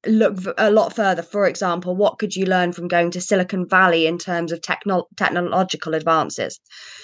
look 0.08 0.38
a 0.58 0.72
lot 0.72 0.96
further. 0.96 1.22
For 1.22 1.48
example 1.48 1.96
what 1.96 2.20
could 2.20 2.36
you 2.36 2.46
learn 2.46 2.74
from 2.74 2.88
going 2.88 3.12
to 3.12 3.22
silicon 3.22 3.68
valley 3.68 4.08
in 4.08 4.18
terms 4.18 4.52
of 4.52 4.62
techno- 4.62 5.08
technological 5.16 5.94
advances? 5.94 6.60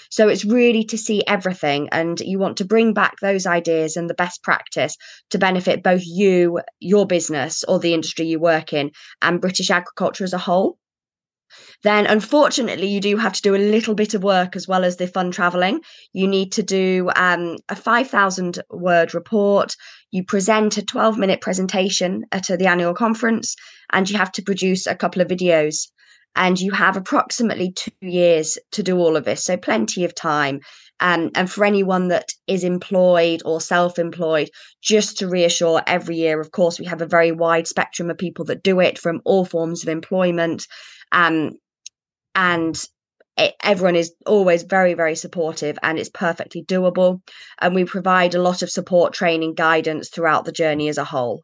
So 0.09 0.29
it's 0.29 0.45
really 0.45 0.83
to 0.85 0.97
see 0.97 1.23
everything 1.27 1.89
and 1.91 2.19
you 2.19 2.37
want 2.39 2.57
to 2.57 2.65
bring 2.65 2.93
back 2.93 3.15
those 3.19 3.47
ideas 3.47 3.97
and 3.97 4.09
the 4.09 4.13
best 4.13 4.43
practice 4.43 4.95
to 5.31 5.39
benefit 5.39 5.83
both 5.83 6.03
you 6.05 6.61
your 6.79 7.07
business 7.07 7.63
or 7.67 7.79
the 7.79 7.93
industry 7.93 8.27
you 8.27 8.39
work 8.39 8.73
in 8.73 8.91
and 9.21 9.41
british 9.41 9.71
agriculture 9.71 10.23
as 10.23 10.33
a 10.33 10.37
whole 10.37 10.77
then 11.83 12.05
unfortunately 12.05 12.87
you 12.87 13.01
do 13.01 13.17
have 13.17 13.33
to 13.33 13.41
do 13.41 13.55
a 13.55 13.57
little 13.57 13.95
bit 13.95 14.13
of 14.13 14.23
work 14.23 14.55
as 14.55 14.67
well 14.67 14.83
as 14.83 14.97
the 14.97 15.07
fun 15.07 15.31
traveling 15.31 15.81
you 16.13 16.27
need 16.27 16.51
to 16.53 16.63
do 16.63 17.09
um, 17.15 17.57
a 17.69 17.75
5000 17.75 18.61
word 18.69 19.13
report. 19.13 19.75
You 20.11 20.23
present 20.23 20.77
a 20.77 20.85
12 20.85 21.17
minute 21.17 21.41
presentation 21.41 22.25
at 22.31 22.47
the 22.47 22.67
annual 22.67 22.93
conference 22.93 23.55
and 23.91 24.09
you 24.09 24.17
have 24.17 24.31
to 24.33 24.43
produce 24.43 24.87
a 24.87 24.95
couple 24.95 25.21
of 25.21 25.27
videos. 25.27 25.87
And 26.35 26.59
you 26.59 26.71
have 26.71 26.97
approximately 26.97 27.73
two 27.73 27.91
years 28.01 28.57
to 28.71 28.81
do 28.81 28.97
all 28.97 29.15
of 29.15 29.23
this 29.23 29.43
so 29.43 29.55
plenty 29.55 30.03
of 30.03 30.15
time. 30.15 30.61
Um, 30.99 31.29
and 31.35 31.51
for 31.51 31.65
anyone 31.65 32.07
that 32.07 32.29
is 32.47 32.63
employed 32.63 33.41
or 33.45 33.59
self-employed 33.61 34.49
just 34.81 35.17
to 35.17 35.27
reassure 35.27 35.81
every 35.85 36.15
year 36.15 36.39
of 36.39 36.51
course 36.51 36.79
we 36.79 36.85
have 36.85 37.01
a 37.01 37.07
very 37.07 37.31
wide 37.31 37.67
spectrum 37.67 38.09
of 38.09 38.17
people 38.17 38.45
that 38.45 38.63
do 38.63 38.79
it 38.79 38.97
from 38.97 39.21
all 39.25 39.43
forms 39.43 39.83
of 39.83 39.89
employment 39.89 40.65
um, 41.13 41.51
and 42.35 42.77
it, 43.37 43.55
everyone 43.63 43.95
is 43.95 44.13
always 44.25 44.63
very 44.63 44.93
very 44.93 45.15
supportive 45.15 45.77
and 45.81 45.97
it's 45.97 46.09
perfectly 46.09 46.63
doable. 46.63 47.21
And 47.61 47.73
we 47.73 47.85
provide 47.85 48.35
a 48.35 48.41
lot 48.41 48.61
of 48.61 48.69
support 48.69 49.13
training 49.13 49.53
guidance 49.53 50.09
throughout 50.09 50.45
the 50.45 50.51
journey 50.51 50.89
as 50.89 50.97
a 50.97 51.05
whole. 51.05 51.43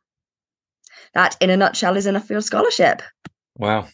That 1.14 1.38
in 1.40 1.50
a 1.50 1.58
nutshell 1.58 1.96
is 1.98 2.06
enough 2.06 2.28
for 2.28 2.34
your 2.34 2.42
scholarship. 2.42 3.02
Wow. 3.56 3.88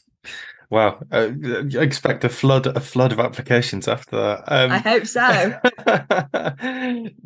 Wow. 0.69 0.99
Uh, 1.11 1.29
I 1.43 1.81
expect 1.81 2.23
a 2.23 2.29
flood 2.29 2.67
a 2.67 2.79
flood 2.79 3.11
of 3.11 3.19
applications 3.19 3.87
after 3.87 4.15
that. 4.15 4.43
Um, 4.47 4.71
i 4.71 4.77
hope 4.79 5.05
so. 5.05 5.59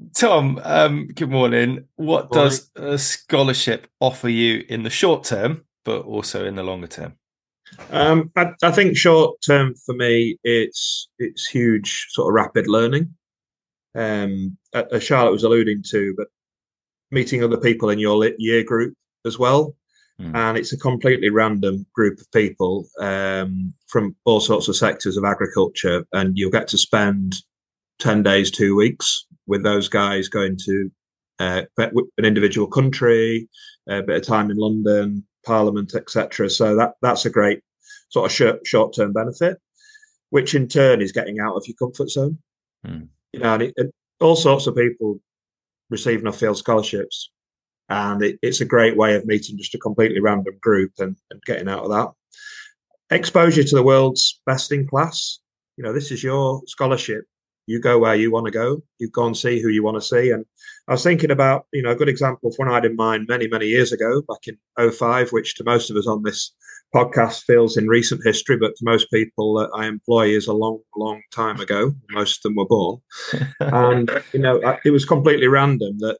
Tom 0.15 0.59
um, 0.63 1.07
good 1.07 1.29
morning. 1.29 1.85
What 1.95 2.33
morning. 2.33 2.49
does 2.49 2.69
a 2.75 2.97
scholarship 2.97 3.87
offer 3.99 4.29
you 4.29 4.65
in 4.67 4.83
the 4.83 4.89
short 4.89 5.23
term 5.23 5.65
but 5.85 6.01
also 6.01 6.45
in 6.45 6.55
the 6.55 6.63
longer 6.63 6.87
term 6.87 7.15
um, 7.91 8.31
I, 8.35 8.51
I, 8.63 8.71
think 8.71 8.97
short 8.97 9.41
term 9.45 9.75
for 9.85 9.95
me, 9.95 10.37
it's 10.43 11.09
it's 11.17 11.47
huge 11.47 12.07
sort 12.09 12.29
of 12.29 12.33
rapid 12.33 12.67
learning. 12.67 13.13
Um, 13.95 14.57
as 14.73 15.03
Charlotte 15.03 15.31
was 15.31 15.43
alluding 15.43 15.83
to, 15.89 16.13
but 16.17 16.27
meeting 17.11 17.43
other 17.43 17.57
people 17.57 17.89
in 17.89 17.99
your 17.99 18.29
year 18.37 18.63
group 18.63 18.93
as 19.25 19.39
well, 19.39 19.75
mm. 20.21 20.33
and 20.35 20.57
it's 20.57 20.73
a 20.73 20.77
completely 20.77 21.29
random 21.29 21.85
group 21.93 22.19
of 22.19 22.31
people 22.31 22.87
um, 22.99 23.73
from 23.87 24.15
all 24.25 24.39
sorts 24.39 24.67
of 24.67 24.75
sectors 24.75 25.17
of 25.17 25.25
agriculture, 25.25 26.05
and 26.13 26.37
you'll 26.37 26.51
get 26.51 26.67
to 26.69 26.77
spend 26.77 27.35
ten 27.97 28.23
days, 28.23 28.51
two 28.51 28.75
weeks 28.75 29.25
with 29.47 29.63
those 29.63 29.89
guys 29.89 30.29
going 30.29 30.57
to 30.65 30.91
uh, 31.39 31.63
an 31.77 32.25
individual 32.25 32.67
country, 32.67 33.49
a 33.87 34.03
bit 34.03 34.17
of 34.17 34.23
time 34.23 34.51
in 34.51 34.57
London, 34.57 35.25
Parliament, 35.49 35.95
etc. 35.95 36.47
So 36.49 36.75
that 36.75 36.93
that's 37.01 37.25
a 37.25 37.29
great 37.29 37.61
sort 38.09 38.31
of 38.31 38.59
short 38.65 38.93
term 38.95 39.13
benefit, 39.13 39.57
which 40.29 40.53
in 40.53 40.67
turn 40.67 41.01
is 41.01 41.11
getting 41.11 41.39
out 41.39 41.55
of 41.55 41.63
your 41.65 41.75
comfort 41.75 42.09
zone. 42.09 42.37
Mm. 42.85 43.07
You 43.33 43.39
know, 43.39 43.53
and, 43.55 43.63
it, 43.63 43.73
and, 43.77 43.91
all 44.21 44.35
sorts 44.35 44.67
of 44.67 44.75
people 44.75 45.19
receiving 45.89 46.25
receive 46.25 46.47
Nuffield 46.47 46.57
scholarships, 46.57 47.31
and 47.87 48.21
it, 48.21 48.37
it's 48.41 48.61
a 48.61 48.65
great 48.65 48.97
way 48.97 49.15
of 49.15 49.25
meeting 49.25 49.57
just 49.57 49.73
a 49.73 49.79
completely 49.79 50.19
random 50.19 50.55
group 50.61 50.91
and, 50.99 51.15
and 51.31 51.41
getting 51.45 51.69
out 51.69 51.85
of 51.85 51.89
that. 51.89 53.15
Exposure 53.15 53.63
to 53.63 53.75
the 53.75 53.89
world's 53.91 54.41
best 54.45 54.71
in 54.71 54.87
class. 54.87 55.39
You 55.77 55.83
know, 55.83 55.93
this 55.93 56.11
is 56.11 56.21
your 56.21 56.61
scholarship 56.67 57.23
you 57.69 57.79
go 57.79 57.99
where 57.99 58.15
you 58.15 58.31
want 58.31 58.47
to 58.47 58.51
go. 58.51 58.81
You 58.97 59.09
go 59.09 59.27
and 59.27 59.37
see 59.37 59.61
who 59.61 59.69
you 59.69 59.83
want 59.83 59.95
to 59.95 60.01
see. 60.01 60.31
And 60.31 60.43
I 60.89 60.93
was 60.93 61.03
thinking 61.03 61.29
about, 61.29 61.67
you 61.71 61.83
know, 61.83 61.91
a 61.91 61.95
good 61.95 62.09
example 62.09 62.49
of 62.49 62.55
one 62.55 62.67
I 62.67 62.73
had 62.73 62.85
in 62.85 62.95
mind 62.95 63.27
many, 63.29 63.47
many 63.47 63.67
years 63.67 63.91
ago, 63.91 64.23
back 64.27 64.47
in 64.47 64.91
05, 64.91 65.29
which 65.29 65.53
to 65.55 65.63
most 65.63 65.91
of 65.91 65.95
us 65.95 66.07
on 66.07 66.23
this 66.23 66.51
podcast 66.95 67.43
feels 67.43 67.77
in 67.77 67.87
recent 67.87 68.21
history, 68.25 68.57
but 68.57 68.75
to 68.75 68.85
most 68.85 69.11
people 69.11 69.53
that 69.59 69.69
I 69.75 69.85
employ 69.85 70.29
is 70.29 70.47
a 70.47 70.53
long, 70.53 70.79
long 70.97 71.21
time 71.31 71.59
ago. 71.59 71.93
Most 72.09 72.37
of 72.37 72.41
them 72.41 72.55
were 72.55 72.65
born. 72.65 72.97
and, 73.59 74.09
you 74.33 74.39
know, 74.39 74.59
it 74.83 74.89
was 74.89 75.05
completely 75.05 75.47
random 75.47 75.99
that 75.99 76.17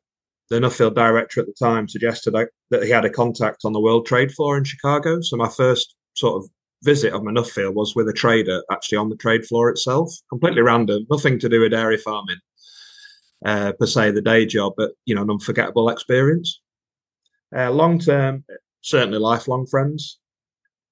the 0.51 0.59
Nuffield 0.59 0.93
director 0.93 1.41
at 1.41 1.47
the 1.47 1.55
time 1.59 1.89
suggested 1.89 2.35
that 2.69 2.83
he 2.83 2.91
had 2.91 3.05
a 3.05 3.09
contact 3.09 3.61
on 3.65 3.73
the 3.73 3.81
World 3.81 4.05
Trade 4.05 4.31
Floor 4.31 4.55
in 4.55 4.65
Chicago. 4.65 5.19
So 5.21 5.35
my 5.35 5.49
first 5.49 5.95
sort 6.13 6.43
of 6.43 6.49
visit 6.83 7.13
of 7.13 7.23
my 7.23 7.31
Nuffield 7.31 7.73
was 7.73 7.95
with 7.95 8.07
a 8.07 8.13
trader 8.13 8.61
actually 8.71 8.99
on 8.99 9.09
the 9.09 9.17
trade 9.17 9.47
floor 9.47 9.71
itself, 9.71 10.13
completely 10.29 10.61
random, 10.61 11.07
nothing 11.09 11.39
to 11.39 11.49
do 11.49 11.61
with 11.61 11.71
dairy 11.71 11.97
farming 11.97 12.37
uh, 13.45 13.73
per 13.73 13.85
se, 13.85 14.11
the 14.11 14.21
day 14.21 14.45
job, 14.45 14.73
but 14.77 14.91
you 15.05 15.15
know, 15.15 15.21
an 15.21 15.29
unforgettable 15.29 15.89
experience. 15.89 16.61
Uh, 17.55 17.71
long 17.71 17.99
term, 17.99 18.43
certainly 18.81 19.19
lifelong 19.19 19.65
friends. 19.65 20.19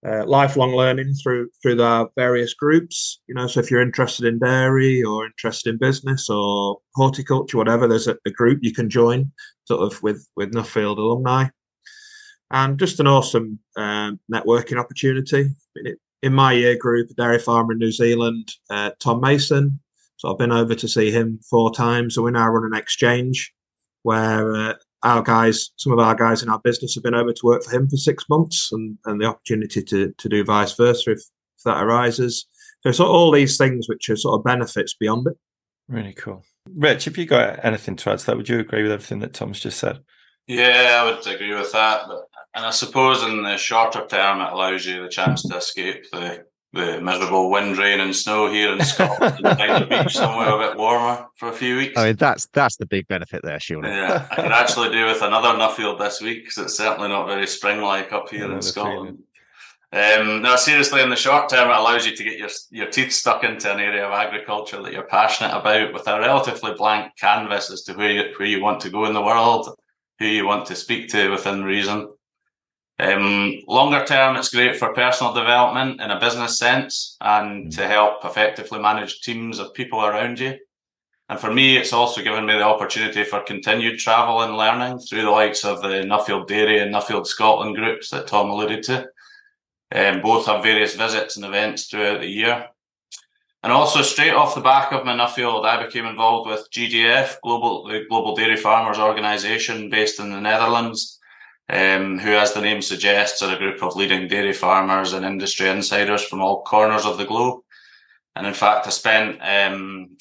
Uh, 0.08 0.24
lifelong 0.25 0.75
learning 0.75 1.12
through 1.22 1.50
through 1.62 1.75
the 1.75 2.08
various 2.16 2.54
groups. 2.54 3.20
You 3.27 3.36
know, 3.36 3.48
so 3.48 3.60
if 3.60 3.72
you're 3.72 3.82
interested 3.82 4.25
in 4.25 4.39
dairy 4.39 5.04
or 5.04 5.25
interested 5.25 5.72
in 5.72 5.80
business 5.80 6.30
or 6.30 6.77
horticulture, 6.96 7.58
whatever, 7.58 7.88
there's 7.88 8.08
a, 8.08 8.16
a 8.25 8.32
group 8.32 8.60
you 8.62 8.74
can 8.74 8.89
join, 8.89 9.32
sort 9.66 9.82
of 9.82 10.01
with 10.04 10.27
with 10.36 10.54
Nuffield 10.54 10.98
alumni 10.98 11.48
and 12.51 12.80
just 12.80 13.00
an 13.00 13.08
awesome 13.08 13.60
um, 13.75 14.20
networking 14.32 14.80
opportunity. 14.80 15.50
In 16.24 16.34
my 16.34 16.54
year 16.54 16.77
group, 16.77 17.10
dairy 17.16 17.39
farmer 17.39 17.74
in 17.74 17.80
New 17.80 17.92
Zealand, 17.92 18.51
uh, 18.70 18.92
Tom 19.00 19.22
Mason. 19.22 19.80
So 20.17 20.31
I've 20.31 20.38
been 20.38 20.51
over 20.51 20.75
to 20.75 20.88
see 20.88 21.12
him 21.12 21.39
four 21.50 21.74
times. 21.74 22.15
So 22.15 22.24
we 22.24 22.31
now 22.31 22.50
run 22.50 22.71
an 22.71 22.77
exchange 22.77 23.53
where 24.03 24.53
uh, 24.53 24.74
our 25.03 25.21
guys, 25.21 25.69
some 25.77 25.93
of 25.93 26.00
our 26.00 26.15
guys 26.15 26.41
in 26.41 26.50
our 26.50 26.59
business, 26.59 26.95
have 26.95 27.03
been 27.03 27.15
over 27.15 27.31
to 27.31 27.45
work 27.45 27.63
for 27.63 27.75
him 27.75 27.88
for 27.88 27.97
six 27.97 28.25
months, 28.29 28.69
and, 28.71 28.97
and 29.05 29.21
the 29.21 29.25
opportunity 29.25 29.83
to 29.83 30.13
to 30.17 30.29
do 30.29 30.43
vice 30.43 30.74
versa 30.74 31.12
if, 31.12 31.19
if 31.19 31.63
that 31.65 31.83
arises. 31.83 32.47
So 32.81 32.89
it's 32.89 33.00
all 33.00 33.31
these 33.31 33.57
things 33.57 33.88
which 33.88 34.09
are 34.09 34.15
sort 34.15 34.39
of 34.39 34.43
benefits 34.43 34.93
beyond 34.93 35.27
it. 35.27 35.38
Really 35.88 36.13
cool. 36.13 36.43
Rich, 36.75 37.07
if 37.07 37.17
you 37.17 37.25
got 37.25 37.63
anything 37.63 37.95
to 37.97 38.12
add 38.12 38.19
to 38.19 38.25
that, 38.25 38.38
would 38.38 38.50
you 38.50 38.59
agree 38.59 38.83
with 38.83 38.91
everything 38.91 39.19
that 39.19 39.33
Tom's 39.33 39.59
just 39.59 39.79
said? 39.79 40.00
Yeah, 40.47 41.01
I 41.01 41.05
would 41.05 41.25
agree 41.27 41.53
with 41.53 41.71
that. 41.74 42.03
But 42.07 42.25
and 42.55 42.65
I 42.65 42.71
suppose 42.71 43.24
in 43.24 43.43
the 43.43 43.57
shorter 43.57 44.05
term, 44.07 44.41
it 44.41 44.51
allows 44.51 44.86
you 44.86 45.03
the 45.03 45.09
chance 45.09 45.43
to 45.43 45.57
escape 45.57 46.05
the, 46.12 46.45
the 46.74 47.00
miserable 47.01 47.50
wind, 47.50 47.77
rain, 47.77 48.00
and 48.00 48.15
snow 48.15 48.51
here 48.51 48.74
in 48.74 48.83
Scotland 48.83 49.39
a 49.43 49.86
beach 49.89 50.13
somewhere 50.13 50.50
a 50.50 50.69
bit 50.69 50.77
warmer 50.77 51.25
for 51.36 51.50
a 51.50 51.53
few 51.53 51.77
weeks. 51.77 51.97
I 51.97 52.07
mean, 52.07 52.15
that's 52.17 52.47
that's 52.47 52.77
the 52.77 52.86
big 52.86 53.07
benefit 53.07 53.41
there, 53.43 53.59
surely. 53.59 53.89
Yeah, 53.89 54.27
I 54.31 54.36
could 54.36 54.51
actually 54.51 54.89
do 54.91 55.05
with 55.05 55.21
another 55.21 55.57
Nuffield 55.57 56.00
this 56.00 56.21
week 56.21 56.43
because 56.43 56.57
it's 56.57 56.77
certainly 56.77 57.09
not 57.09 57.27
very 57.27 57.47
spring-like 57.47 58.12
up 58.12 58.29
here 58.29 58.51
in 58.51 58.62
Scotland. 58.62 59.19
Um, 59.93 60.41
no, 60.41 60.57
seriously, 60.57 61.01
in 61.01 61.09
the 61.09 61.15
short 61.15 61.47
term, 61.47 61.69
it 61.69 61.75
allows 61.75 62.05
you 62.05 62.13
to 62.13 62.24
get 62.24 62.38
your 62.38 62.50
your 62.71 62.88
teeth 62.88 63.13
stuck 63.13 63.45
into 63.45 63.71
an 63.71 63.79
area 63.79 64.05
of 64.05 64.12
agriculture 64.12 64.81
that 64.81 64.91
you're 64.91 65.03
passionate 65.03 65.55
about 65.55 65.93
with 65.93 66.07
a 66.07 66.19
relatively 66.19 66.74
blank 66.74 67.15
canvas 67.17 67.71
as 67.71 67.83
to 67.83 67.93
where 67.93 68.12
you, 68.12 68.33
where 68.36 68.47
you 68.47 68.62
want 68.62 68.81
to 68.81 68.89
go 68.89 69.05
in 69.05 69.13
the 69.13 69.21
world, 69.21 69.69
who 70.19 70.25
you 70.25 70.45
want 70.45 70.65
to 70.65 70.75
speak 70.75 71.07
to 71.09 71.29
within 71.29 71.63
reason. 71.63 72.09
Um, 73.00 73.60
longer 73.68 74.04
term, 74.06 74.36
it's 74.36 74.54
great 74.54 74.75
for 74.75 74.94
personal 74.94 75.34
development 75.34 76.01
in 76.01 76.10
a 76.10 76.20
business 76.20 76.58
sense 76.58 77.16
and 77.22 77.68
mm. 77.68 77.75
to 77.75 77.88
help 77.88 78.25
effectively 78.25 78.80
manage 78.80 79.22
teams 79.22 79.60
of 79.60 79.74
people 79.74 80.04
around 80.04 80.39
you. 80.39 80.58
And 81.30 81.39
for 81.39 81.54
me, 81.54 81.77
it's 81.77 81.94
also 81.94 82.24
given 82.24 82.46
me 82.46 82.54
the 82.54 82.63
opportunity 82.63 83.24
for 83.24 83.42
continued 83.42 84.00
travel 84.00 84.42
and 84.42 84.58
learning 84.58 85.00
through 85.00 85.24
the 85.24 85.30
likes 85.30 85.66
of 85.66 85.82
the 85.82 86.04
Nuffield 86.04 86.48
Dairy 86.48 86.80
and 86.80 86.94
Nuffield 86.94 87.27
Scotland 87.27 87.75
groups 87.75 88.10
that 88.10 88.27
Tom 88.27 88.50
alluded 88.50 88.84
to. 88.84 89.08
Um, 89.92 90.22
both 90.22 90.46
have 90.46 90.63
various 90.63 90.96
visits 90.96 91.36
and 91.36 91.46
events 91.46 91.88
throughout 91.88 92.22
the 92.22 92.27
year. 92.27 92.68
And 93.63 93.74
also, 93.74 94.01
straight 94.01 94.34
off 94.34 94.56
the 94.56 94.62
back 94.62 94.92
of 94.94 95.06
my 95.06 95.13
Nuffield, 95.13 95.66
I 95.66 95.84
became 95.84 96.06
involved 96.06 96.50
with 96.50 96.70
GDF, 96.72 97.42
Global, 97.42 97.86
the 97.86 98.06
Global 98.08 98.36
Dairy 98.36 98.56
Farmers 98.56 98.98
Organization 98.98 99.89
based 99.89 100.20
in 100.20 100.30
the 100.30 100.39
Netherlands, 100.39 101.16
um, 101.69 102.17
who, 102.19 102.31
as 102.31 102.53
the 102.53 102.62
name 102.62 102.81
suggests, 102.81 103.41
are 103.41 103.53
a 103.53 103.57
group 103.57 103.83
of 103.83 103.95
leading 103.95 104.27
dairy 104.27 104.53
farmers 104.53 105.13
and 105.13 105.25
industry 105.25 105.69
insiders 105.69 106.24
from 106.24 106.41
all 106.41 106.63
corners 106.63 107.05
of 107.05 107.17
the 107.17 107.25
globe. 107.25 107.62
And 108.36 108.47
in 108.47 108.53
fact, 108.53 108.88
I 108.88 108.91
spent 108.91 109.39
um, 109.41 110.17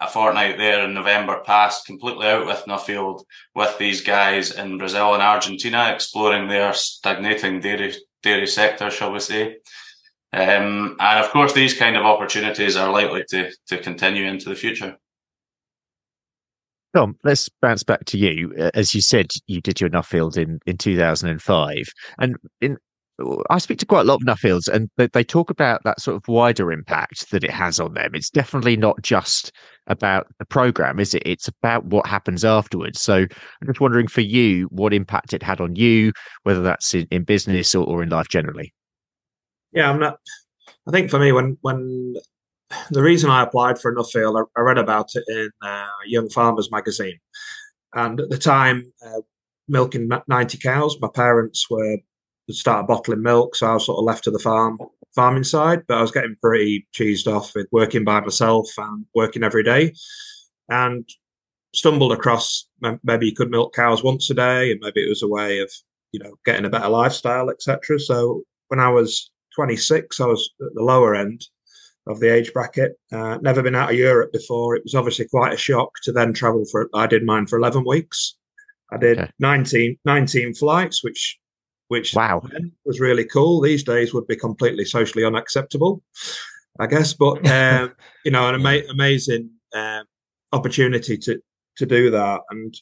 a 0.00 0.08
fortnight 0.08 0.58
there 0.58 0.84
in 0.84 0.92
November 0.92 1.40
past, 1.44 1.86
completely 1.86 2.26
out 2.26 2.46
with 2.46 2.64
Nuffield, 2.66 3.24
with 3.54 3.78
these 3.78 4.02
guys 4.02 4.50
in 4.50 4.76
Brazil 4.76 5.14
and 5.14 5.22
Argentina, 5.22 5.90
exploring 5.92 6.48
their 6.48 6.74
stagnating 6.74 7.60
dairy 7.60 7.94
dairy 8.22 8.46
sector, 8.46 8.90
shall 8.90 9.12
we 9.12 9.20
say. 9.20 9.56
Um, 10.32 10.96
and 10.98 11.24
of 11.24 11.30
course, 11.30 11.52
these 11.52 11.74
kind 11.74 11.96
of 11.96 12.04
opportunities 12.04 12.76
are 12.76 12.90
likely 12.90 13.24
to 13.30 13.52
to 13.68 13.78
continue 13.78 14.26
into 14.26 14.48
the 14.48 14.56
future. 14.56 14.98
Tom, 16.94 17.16
let's 17.24 17.48
bounce 17.60 17.82
back 17.82 18.04
to 18.06 18.18
you. 18.18 18.54
Uh, 18.58 18.70
as 18.74 18.94
you 18.94 19.00
said, 19.00 19.30
you 19.46 19.60
did 19.60 19.80
your 19.80 19.90
Nuffield 19.90 20.36
in, 20.36 20.60
in 20.66 20.78
2005. 20.78 21.86
And 22.18 22.36
in 22.60 22.78
I 23.48 23.58
speak 23.58 23.78
to 23.78 23.86
quite 23.86 24.00
a 24.00 24.04
lot 24.04 24.16
of 24.16 24.24
Nuffields, 24.24 24.66
and 24.66 24.90
they, 24.96 25.06
they 25.06 25.22
talk 25.22 25.48
about 25.48 25.84
that 25.84 26.00
sort 26.00 26.16
of 26.16 26.26
wider 26.26 26.72
impact 26.72 27.30
that 27.30 27.44
it 27.44 27.50
has 27.50 27.78
on 27.78 27.94
them. 27.94 28.10
It's 28.12 28.30
definitely 28.30 28.76
not 28.76 29.00
just 29.02 29.52
about 29.86 30.26
the 30.40 30.44
program, 30.44 30.98
is 30.98 31.14
it? 31.14 31.22
It's 31.24 31.46
about 31.46 31.84
what 31.84 32.06
happens 32.06 32.44
afterwards. 32.44 33.00
So 33.00 33.14
I'm 33.14 33.66
just 33.66 33.80
wondering 33.80 34.08
for 34.08 34.20
you, 34.20 34.64
what 34.72 34.92
impact 34.92 35.32
it 35.32 35.44
had 35.44 35.60
on 35.60 35.76
you, 35.76 36.12
whether 36.42 36.62
that's 36.62 36.92
in, 36.92 37.06
in 37.12 37.22
business 37.22 37.72
or, 37.74 37.86
or 37.86 38.02
in 38.02 38.08
life 38.08 38.28
generally. 38.28 38.74
Yeah, 39.72 39.90
I'm 39.90 40.00
not. 40.00 40.18
I 40.88 40.90
think 40.90 41.08
for 41.08 41.20
me, 41.20 41.30
when 41.30 41.56
when 41.60 42.16
the 42.90 43.02
reason 43.02 43.30
I 43.30 43.42
applied 43.42 43.78
for 43.78 43.94
Nuffield, 43.94 44.40
I, 44.40 44.60
I 44.60 44.62
read 44.62 44.78
about 44.78 45.10
it 45.14 45.24
in 45.28 45.50
uh, 45.62 45.86
Young 46.06 46.28
Farmers 46.28 46.70
magazine, 46.70 47.18
and 47.94 48.20
at 48.20 48.30
the 48.30 48.38
time, 48.38 48.92
uh, 49.04 49.20
milking 49.68 50.10
ninety 50.28 50.58
cows. 50.58 50.96
My 51.00 51.08
parents 51.14 51.68
were 51.70 51.98
started 52.50 52.86
bottling 52.86 53.22
milk, 53.22 53.56
so 53.56 53.66
I 53.66 53.74
was 53.74 53.86
sort 53.86 53.98
of 53.98 54.04
left 54.04 54.24
to 54.24 54.30
the 54.30 54.38
farm 54.38 54.78
farming 55.14 55.44
side. 55.44 55.82
But 55.86 55.98
I 55.98 56.02
was 56.02 56.12
getting 56.12 56.36
pretty 56.40 56.86
cheesed 56.94 57.26
off 57.26 57.54
with 57.54 57.66
working 57.72 58.04
by 58.04 58.20
myself 58.20 58.68
and 58.76 59.06
working 59.14 59.42
every 59.42 59.62
day, 59.62 59.94
and 60.68 61.08
stumbled 61.74 62.12
across 62.12 62.68
maybe 63.02 63.26
you 63.26 63.34
could 63.34 63.50
milk 63.50 63.74
cows 63.74 64.04
once 64.04 64.30
a 64.30 64.34
day, 64.34 64.72
and 64.72 64.80
maybe 64.82 65.04
it 65.04 65.08
was 65.08 65.22
a 65.22 65.28
way 65.28 65.60
of 65.60 65.70
you 66.12 66.20
know 66.20 66.34
getting 66.44 66.64
a 66.64 66.70
better 66.70 66.88
lifestyle, 66.88 67.50
etc. 67.50 67.98
So 67.98 68.42
when 68.68 68.80
I 68.80 68.88
was 68.88 69.30
26, 69.54 70.20
I 70.20 70.26
was 70.26 70.50
at 70.60 70.74
the 70.74 70.82
lower 70.82 71.14
end 71.14 71.46
of 72.06 72.20
the 72.20 72.32
age 72.32 72.52
bracket. 72.52 72.98
Uh, 73.12 73.38
never 73.40 73.62
been 73.62 73.74
out 73.74 73.90
of 73.90 73.96
Europe 73.96 74.32
before. 74.32 74.76
It 74.76 74.84
was 74.84 74.94
obviously 74.94 75.26
quite 75.26 75.54
a 75.54 75.58
shock 75.58 75.90
to 76.02 76.12
then 76.12 76.32
travel 76.32 76.64
for. 76.70 76.88
I 76.94 77.06
did 77.06 77.24
mine 77.24 77.46
for 77.46 77.58
11 77.58 77.84
weeks. 77.86 78.36
I 78.92 78.98
did 78.98 79.18
okay. 79.18 79.30
19, 79.40 79.98
19 80.04 80.54
flights, 80.54 81.02
which 81.02 81.38
which 81.88 82.14
wow. 82.14 82.42
was 82.84 83.00
really 83.00 83.24
cool. 83.24 83.60
These 83.60 83.84
days 83.84 84.14
would 84.14 84.26
be 84.26 84.36
completely 84.36 84.84
socially 84.84 85.24
unacceptable, 85.24 86.02
I 86.80 86.86
guess. 86.86 87.12
But 87.12 87.46
um, 87.48 87.94
you 88.24 88.30
know, 88.30 88.48
an 88.48 88.54
ama- 88.54 88.88
amazing 88.90 89.50
uh, 89.74 90.02
opportunity 90.52 91.16
to 91.18 91.40
to 91.78 91.86
do 91.86 92.10
that. 92.10 92.40
And 92.50 92.74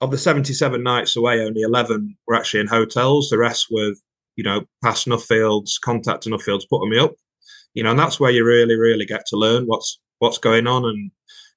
of 0.00 0.10
the 0.10 0.18
seventy-seven 0.18 0.82
nights 0.82 1.16
away, 1.16 1.40
only 1.40 1.62
eleven 1.62 2.16
were 2.26 2.34
actually 2.34 2.60
in 2.60 2.66
hotels. 2.66 3.28
The 3.28 3.38
rest 3.38 3.68
were, 3.70 3.94
you 4.36 4.44
know, 4.44 4.62
past 4.82 5.06
Nuffields, 5.06 5.78
contact 5.78 6.26
Nuffields, 6.26 6.66
putting 6.66 6.90
me 6.90 6.98
up. 6.98 7.12
You 7.74 7.82
know, 7.82 7.90
and 7.90 7.98
that's 7.98 8.18
where 8.18 8.30
you 8.30 8.44
really, 8.44 8.76
really 8.76 9.06
get 9.06 9.26
to 9.26 9.36
learn 9.36 9.66
what's 9.66 10.00
what's 10.18 10.38
going 10.38 10.66
on 10.66 10.84
and 10.84 11.10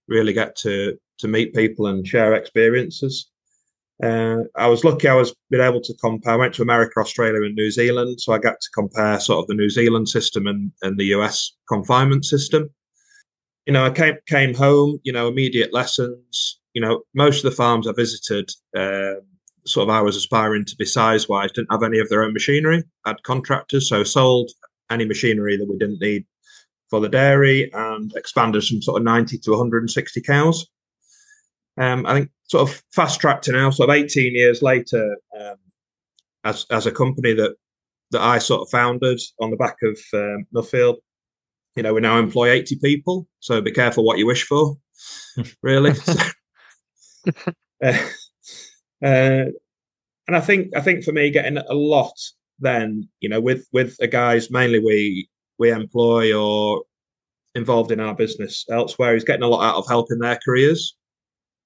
really 0.08 0.34
get 0.34 0.56
to 0.58 0.98
to 1.20 1.28
meet 1.28 1.54
people 1.54 1.88
and 1.88 2.08
share 2.08 2.34
experiences. 2.34 3.30
Uh, 4.02 4.44
I 4.56 4.68
was 4.68 4.84
lucky 4.84 5.08
I 5.08 5.14
was 5.14 5.36
been 5.50 5.62
able 5.62 5.82
to 5.82 5.94
compare. 6.02 6.34
I 6.34 6.38
went 6.38 6.54
to 6.56 6.62
America, 6.62 7.00
Australia, 7.00 7.44
and 7.44 7.56
New 7.56 7.72
Zealand, 7.72 8.20
so 8.20 8.34
I 8.34 8.40
got 8.40 8.60
to 8.60 8.70
compare 8.74 9.20
sort 9.20 9.40
of 9.40 9.48
the 9.48 9.54
New 9.54 9.70
Zealand 9.70 10.10
system 10.10 10.48
and, 10.48 10.72
and 10.82 10.98
the 10.98 11.06
US 11.16 11.54
confinement 11.70 12.26
system. 12.26 12.70
You 13.66 13.74
know, 13.74 13.86
I 13.86 13.92
came 13.92 14.16
came 14.28 14.54
home. 14.54 15.00
You 15.04 15.14
know, 15.14 15.28
immediate 15.28 15.74
lessons. 15.74 16.60
You 16.74 16.82
know, 16.82 17.04
most 17.14 17.46
of 17.46 17.52
the 17.52 17.56
farms 17.56 17.88
I 17.88 17.94
visited, 17.94 18.50
uh, 18.76 19.22
sort 19.66 19.88
of 19.88 19.96
I 19.96 20.02
was 20.02 20.16
aspiring 20.16 20.66
to 20.66 20.76
be 20.76 20.86
size 20.86 21.30
wise, 21.30 21.52
didn't 21.52 21.72
have 21.72 21.84
any 21.84 22.00
of 22.00 22.10
their 22.10 22.24
own 22.24 22.34
machinery. 22.34 22.84
Had 23.06 23.22
contractors, 23.24 23.88
so 23.88 24.04
sold 24.04 24.52
any 24.90 25.06
machinery 25.06 25.58
that 25.58 25.70
we 25.70 25.78
didn't 25.78 26.02
need 26.02 26.26
for 26.90 27.00
the 27.00 27.10
dairy 27.10 27.72
and 27.74 28.14
expanded 28.16 28.64
from 28.64 28.82
sort 28.82 29.00
of 29.00 29.04
90 29.04 29.40
to 29.40 29.52
160 29.52 30.22
cows. 30.22 30.68
Um, 31.78 32.06
I 32.06 32.14
think 32.14 32.30
sort 32.44 32.70
of 32.70 32.84
fast 32.94 33.20
tracked 33.20 33.46
to 33.46 33.52
now, 33.52 33.72
sort 33.72 33.90
of 33.90 33.96
18 33.96 34.36
years 34.36 34.62
later, 34.62 35.18
um, 35.40 35.56
as 36.44 36.68
as 36.70 36.86
a 36.86 36.92
company 36.92 37.34
that 37.34 37.56
that 38.12 38.22
I 38.22 38.38
sort 38.38 38.62
of 38.62 38.70
founded 38.70 39.20
on 39.40 39.50
the 39.50 39.58
back 39.58 39.78
of 39.82 40.00
um, 40.14 40.46
Nuffield. 40.54 40.98
You 41.76 41.82
know, 41.82 41.96
we 41.96 42.02
now 42.02 42.20
employ 42.20 42.52
80 42.52 42.76
people, 42.76 43.28
so 43.40 43.60
be 43.60 43.72
careful 43.72 44.04
what 44.04 44.20
you 44.20 44.28
wish 44.28 44.44
for, 44.44 44.78
really. 45.64 45.94
uh, 47.84 47.98
uh, 49.04 49.46
and 50.28 50.36
I 50.36 50.42
think 50.42 50.76
I 50.76 50.82
think 50.82 51.04
for 51.04 51.12
me, 51.12 51.32
getting 51.32 51.58
a 51.58 51.74
lot 51.74 52.14
then, 52.64 53.08
you 53.20 53.30
know, 53.30 53.42
with 53.42 53.68
with 53.74 53.96
the 53.98 54.08
guys 54.08 54.52
mainly 54.52 54.80
we 54.80 55.30
we 55.60 55.72
employ 55.72 56.34
or 56.34 56.84
involved 57.56 57.92
in 57.92 58.00
our 58.00 58.16
business 58.16 58.66
elsewhere, 58.72 59.16
is 59.16 59.24
getting 59.24 59.44
a 59.44 59.48
lot 59.48 59.64
out 59.64 59.76
of 59.76 59.88
helping 59.88 60.20
their 60.20 60.40
careers 60.44 60.96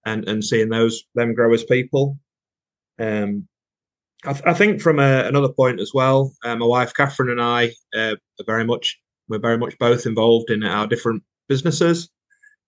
and 0.05 0.27
and 0.27 0.43
seeing 0.43 0.69
those 0.69 1.03
them 1.15 1.33
grow 1.33 1.53
as 1.53 1.63
people. 1.63 2.17
Um, 2.99 3.47
I, 4.25 4.33
th- 4.33 4.45
I 4.45 4.53
think 4.53 4.81
from 4.81 4.99
a, 4.99 5.23
another 5.25 5.49
point 5.49 5.79
as 5.79 5.91
well, 5.93 6.33
uh, 6.43 6.55
my 6.55 6.65
wife 6.65 6.93
Catherine 6.93 7.29
and 7.29 7.41
I 7.41 7.67
uh, 7.95 8.15
are 8.39 8.45
very 8.45 8.65
much 8.65 8.99
we're 9.29 9.39
very 9.39 9.57
much 9.57 9.77
both 9.79 10.05
involved 10.05 10.49
in 10.49 10.63
our 10.63 10.88
different 10.88 11.23
businesses, 11.47 12.10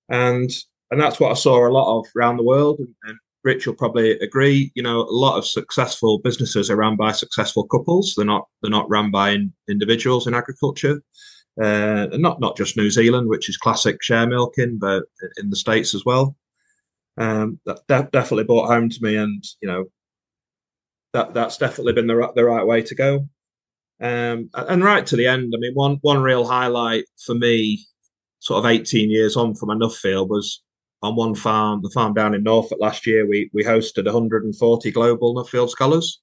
and 0.10 0.50
and 0.92 1.02
that's 1.02 1.20
what 1.20 1.32
I 1.32 1.36
saw 1.36 1.68
a 1.68 1.70
lot 1.70 2.00
of 2.00 2.06
around 2.16 2.38
the 2.38 2.44
world. 2.44 2.80
And, 2.80 2.96
and 3.04 3.18
Rich 3.44 3.68
will 3.68 3.76
probably 3.76 4.12
agree. 4.20 4.72
You 4.76 4.84
know, 4.84 5.02
a 5.02 5.12
lot 5.12 5.38
of 5.38 5.48
successful 5.48 6.20
businesses 6.20 6.70
are 6.70 6.76
run 6.76 6.98
by 6.98 7.12
successful 7.12 7.66
couples. 7.68 8.14
They're 8.16 8.26
not 8.26 8.48
they're 8.62 8.72
not 8.72 8.90
run 8.90 9.12
by 9.12 9.32
in, 9.32 9.54
individuals 9.70 10.28
in 10.28 10.34
agriculture. 10.34 11.02
Uh, 11.62 12.08
not 12.14 12.40
not 12.40 12.58
just 12.58 12.78
New 12.78 12.90
Zealand, 12.90 13.30
which 13.30 13.50
is 13.50 13.58
classic 13.58 14.02
share 14.02 14.28
milking, 14.28 14.78
but 14.78 15.04
in 15.38 15.50
the 15.50 15.56
states 15.56 15.94
as 15.94 16.06
well 16.06 16.36
um, 17.20 17.60
that, 17.66 17.82
that 17.88 18.12
definitely 18.12 18.46
brought 18.46 18.68
home 18.68 18.90
to 18.90 19.00
me, 19.02 19.18
and 19.18 19.44
you 19.62 19.68
know 19.68 19.86
that 21.14 21.34
that's 21.34 21.58
definitely 21.58 21.94
been 21.94 22.08
the 22.08 22.32
the 22.36 22.46
right 22.46 22.66
way 22.66 22.82
to 22.82 22.96
go. 22.96 23.28
Um, 24.02 24.50
and 24.54 24.84
right 24.84 25.06
to 25.06 25.18
the 25.18 25.28
end, 25.28 25.54
I 25.56 25.60
mean, 25.60 25.74
one 25.74 26.00
one 26.02 26.22
real 26.22 26.46
highlight 26.46 27.06
for 27.24 27.36
me, 27.36 27.86
sort 28.40 28.64
of 28.64 28.72
18 28.72 29.12
years 29.12 29.36
on 29.36 29.54
from 29.54 29.70
a 29.70 29.76
Nuffield, 29.76 30.30
was 30.30 30.64
on 31.02 31.16
one 31.16 31.36
farm, 31.36 31.82
the 31.82 31.90
farm 31.90 32.14
down 32.14 32.34
in 32.34 32.44
Norfolk 32.44 32.80
last 32.82 33.08
year. 33.08 33.28
We 33.28 33.50
we 33.54 33.64
hosted 33.64 34.06
140 34.06 34.92
global 34.92 35.36
Nuffield 35.36 35.70
scholars 35.70 36.22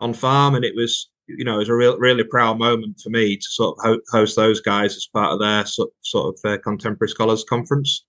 on 0.00 0.12
farm, 0.14 0.54
and 0.54 0.64
it 0.64 0.74
was 0.76 1.10
you 1.26 1.44
know 1.44 1.56
it 1.56 1.58
was 1.58 1.68
a 1.68 1.74
real 1.74 1.98
really 1.98 2.24
proud 2.24 2.58
moment 2.58 3.00
for 3.02 3.10
me 3.10 3.36
to 3.36 3.46
sort 3.48 3.76
of 3.78 3.84
ho- 3.84 4.00
host 4.10 4.36
those 4.36 4.60
guys 4.60 4.96
as 4.96 5.08
part 5.12 5.32
of 5.32 5.40
their 5.40 5.64
sort, 5.66 5.90
of 6.14 6.38
uh, 6.44 6.58
contemporary 6.62 7.08
scholars 7.08 7.44
conference 7.48 8.04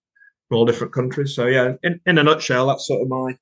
from 0.47 0.57
all 0.57 0.65
different 0.65 0.93
countries. 0.93 1.35
So 1.35 1.47
yeah, 1.47 1.73
in, 1.83 1.99
in 2.05 2.17
a 2.17 2.23
nutshell, 2.23 2.67
that's 2.67 2.87
sort 2.87 3.01
of 3.01 3.09
my 3.09 3.37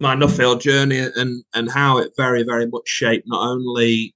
my 0.00 0.16
Nuffield 0.16 0.60
journey 0.60 0.98
and 0.98 1.44
and 1.54 1.70
how 1.70 1.98
it 1.98 2.12
very 2.16 2.42
very 2.44 2.66
much 2.66 2.86
shaped 2.86 3.26
not 3.28 3.46
only 3.46 4.14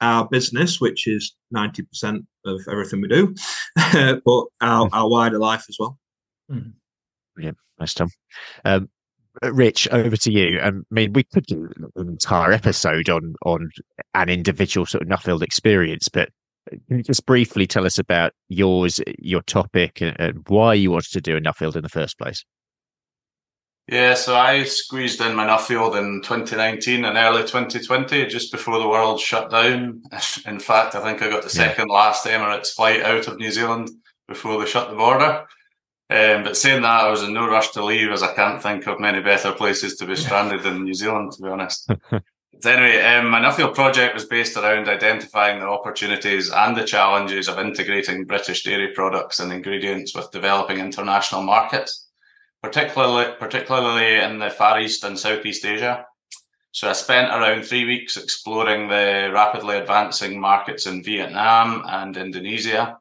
our 0.00 0.26
business, 0.28 0.80
which 0.80 1.06
is 1.06 1.34
ninety 1.50 1.82
percent 1.82 2.24
of 2.46 2.60
everything 2.70 3.00
we 3.02 3.08
do, 3.08 3.34
but 4.24 4.44
our, 4.60 4.88
our 4.92 5.08
wider 5.08 5.38
life 5.38 5.66
as 5.68 5.76
well. 5.78 5.98
Mm. 6.50 6.72
Brilliant, 7.34 7.58
nice 7.78 7.94
Tom. 7.94 8.08
Um, 8.64 8.88
Rich, 9.42 9.88
over 9.92 10.16
to 10.16 10.32
you. 10.32 10.58
Um, 10.60 10.84
I 10.90 10.94
mean, 10.94 11.12
we 11.12 11.22
could 11.22 11.46
do 11.46 11.70
an 11.96 12.08
entire 12.08 12.52
episode 12.52 13.08
on 13.08 13.34
on 13.46 13.70
an 14.14 14.28
individual 14.28 14.86
sort 14.86 15.02
of 15.02 15.08
Nuffield 15.08 15.42
experience, 15.42 16.08
but 16.08 16.30
can 16.68 16.98
you 16.98 17.02
just 17.02 17.26
briefly 17.26 17.66
tell 17.66 17.86
us 17.86 17.98
about 17.98 18.32
yours, 18.48 19.00
your 19.18 19.42
topic, 19.42 20.00
and, 20.00 20.44
why 20.48 20.74
you 20.74 20.90
wanted 20.90 21.12
to 21.12 21.20
do 21.20 21.36
a 21.36 21.40
Nuffield 21.40 21.76
in 21.76 21.82
the 21.82 21.88
first 21.88 22.18
place? 22.18 22.44
Yeah, 23.88 24.14
so 24.14 24.36
I 24.36 24.62
squeezed 24.64 25.20
in 25.20 25.34
my 25.34 25.46
Nuffield 25.46 25.98
in 25.98 26.22
2019 26.22 27.04
and 27.04 27.16
early 27.16 27.42
2020, 27.42 28.26
just 28.26 28.52
before 28.52 28.78
the 28.78 28.88
world 28.88 29.18
shut 29.18 29.50
down. 29.50 30.02
In 30.46 30.60
fact, 30.60 30.94
I 30.94 31.02
think 31.02 31.22
I 31.22 31.28
got 31.28 31.42
the 31.42 31.50
second 31.50 31.88
yeah. 31.88 31.94
last 31.94 32.24
Emirates 32.24 32.68
flight 32.68 33.02
out 33.02 33.26
of 33.26 33.38
New 33.38 33.50
Zealand 33.50 33.90
before 34.28 34.60
they 34.60 34.70
shut 34.70 34.90
the 34.90 34.96
border. 34.96 35.44
Um, 36.10 36.42
but 36.42 36.56
saying 36.56 36.82
that, 36.82 37.04
I 37.04 37.08
was 37.08 37.22
in 37.22 37.32
no 37.32 37.46
rush 37.46 37.68
to 37.70 37.84
leave 37.84 38.10
as 38.10 38.24
I 38.24 38.34
can't 38.34 38.60
think 38.60 38.88
of 38.88 38.98
many 38.98 39.20
better 39.20 39.52
places 39.52 39.96
to 39.96 40.06
be 40.06 40.16
stranded 40.16 40.64
than 40.64 40.82
New 40.82 40.94
Zealand, 40.94 41.30
to 41.32 41.42
be 41.42 41.48
honest. 41.48 41.88
anyway, 42.64 43.00
um, 43.02 43.30
my 43.30 43.40
Nuffield 43.40 43.76
project 43.76 44.14
was 44.14 44.24
based 44.24 44.56
around 44.56 44.88
identifying 44.88 45.60
the 45.60 45.68
opportunities 45.68 46.50
and 46.50 46.76
the 46.76 46.84
challenges 46.84 47.48
of 47.48 47.60
integrating 47.60 48.24
British 48.24 48.64
dairy 48.64 48.92
products 48.92 49.38
and 49.38 49.52
ingredients 49.52 50.12
with 50.12 50.32
developing 50.32 50.78
international 50.78 51.42
markets, 51.42 52.08
particularly 52.60 53.32
particularly 53.38 54.16
in 54.16 54.40
the 54.40 54.50
Far 54.50 54.80
East 54.80 55.04
and 55.04 55.16
Southeast 55.16 55.64
Asia. 55.64 56.04
So 56.72 56.88
I 56.88 56.92
spent 56.92 57.30
around 57.30 57.64
three 57.64 57.84
weeks 57.84 58.16
exploring 58.16 58.88
the 58.88 59.30
rapidly 59.32 59.76
advancing 59.76 60.40
markets 60.40 60.86
in 60.86 61.04
Vietnam 61.04 61.84
and 61.86 62.16
Indonesia 62.16 62.99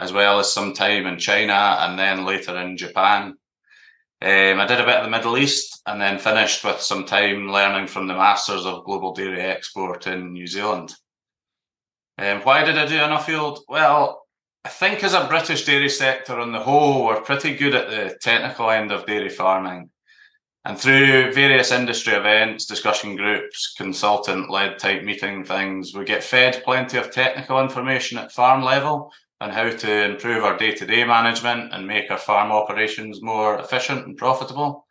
as 0.00 0.14
well 0.14 0.40
as 0.40 0.50
some 0.50 0.72
time 0.72 1.06
in 1.06 1.18
China 1.18 1.76
and 1.80 1.98
then 1.98 2.24
later 2.24 2.56
in 2.56 2.76
Japan. 2.78 3.36
Um, 4.22 4.60
I 4.60 4.66
did 4.66 4.80
a 4.80 4.86
bit 4.86 4.96
of 4.96 5.04
the 5.04 5.10
Middle 5.10 5.36
East 5.36 5.82
and 5.86 6.00
then 6.00 6.18
finished 6.18 6.64
with 6.64 6.80
some 6.80 7.04
time 7.04 7.52
learning 7.52 7.86
from 7.86 8.06
the 8.06 8.14
Masters 8.14 8.64
of 8.64 8.84
Global 8.84 9.12
Dairy 9.12 9.42
Export 9.42 10.06
in 10.06 10.32
New 10.32 10.46
Zealand. 10.46 10.94
Um, 12.16 12.40
why 12.40 12.64
did 12.64 12.78
I 12.78 12.86
do 12.86 12.96
a 12.96 13.08
Nuffield 13.08 13.60
Well, 13.68 14.22
I 14.64 14.70
think 14.70 15.04
as 15.04 15.12
a 15.14 15.26
British 15.26 15.66
dairy 15.66 15.88
sector 15.90 16.38
on 16.38 16.52
the 16.52 16.60
whole, 16.60 17.04
we're 17.04 17.20
pretty 17.20 17.54
good 17.54 17.74
at 17.74 17.90
the 17.90 18.16
technical 18.22 18.70
end 18.70 18.92
of 18.92 19.06
dairy 19.06 19.28
farming. 19.28 19.90
And 20.64 20.78
through 20.78 21.32
various 21.32 21.72
industry 21.72 22.14
events, 22.14 22.66
discussion 22.66 23.16
groups, 23.16 23.74
consultant 23.76 24.50
led 24.50 24.78
type 24.78 25.02
meeting 25.02 25.44
things, 25.44 25.94
we 25.94 26.04
get 26.04 26.24
fed 26.24 26.62
plenty 26.64 26.98
of 26.98 27.10
technical 27.10 27.60
information 27.60 28.18
at 28.18 28.32
farm 28.32 28.62
level 28.62 29.10
on 29.40 29.50
how 29.50 29.70
to 29.70 30.04
improve 30.04 30.44
our 30.44 30.56
day 30.56 30.74
to 30.74 30.86
day 30.86 31.04
management 31.04 31.72
and 31.72 31.86
make 31.86 32.10
our 32.10 32.18
farm 32.18 32.52
operations 32.52 33.22
more 33.22 33.58
efficient 33.58 34.06
and 34.06 34.16
profitable. 34.16 34.86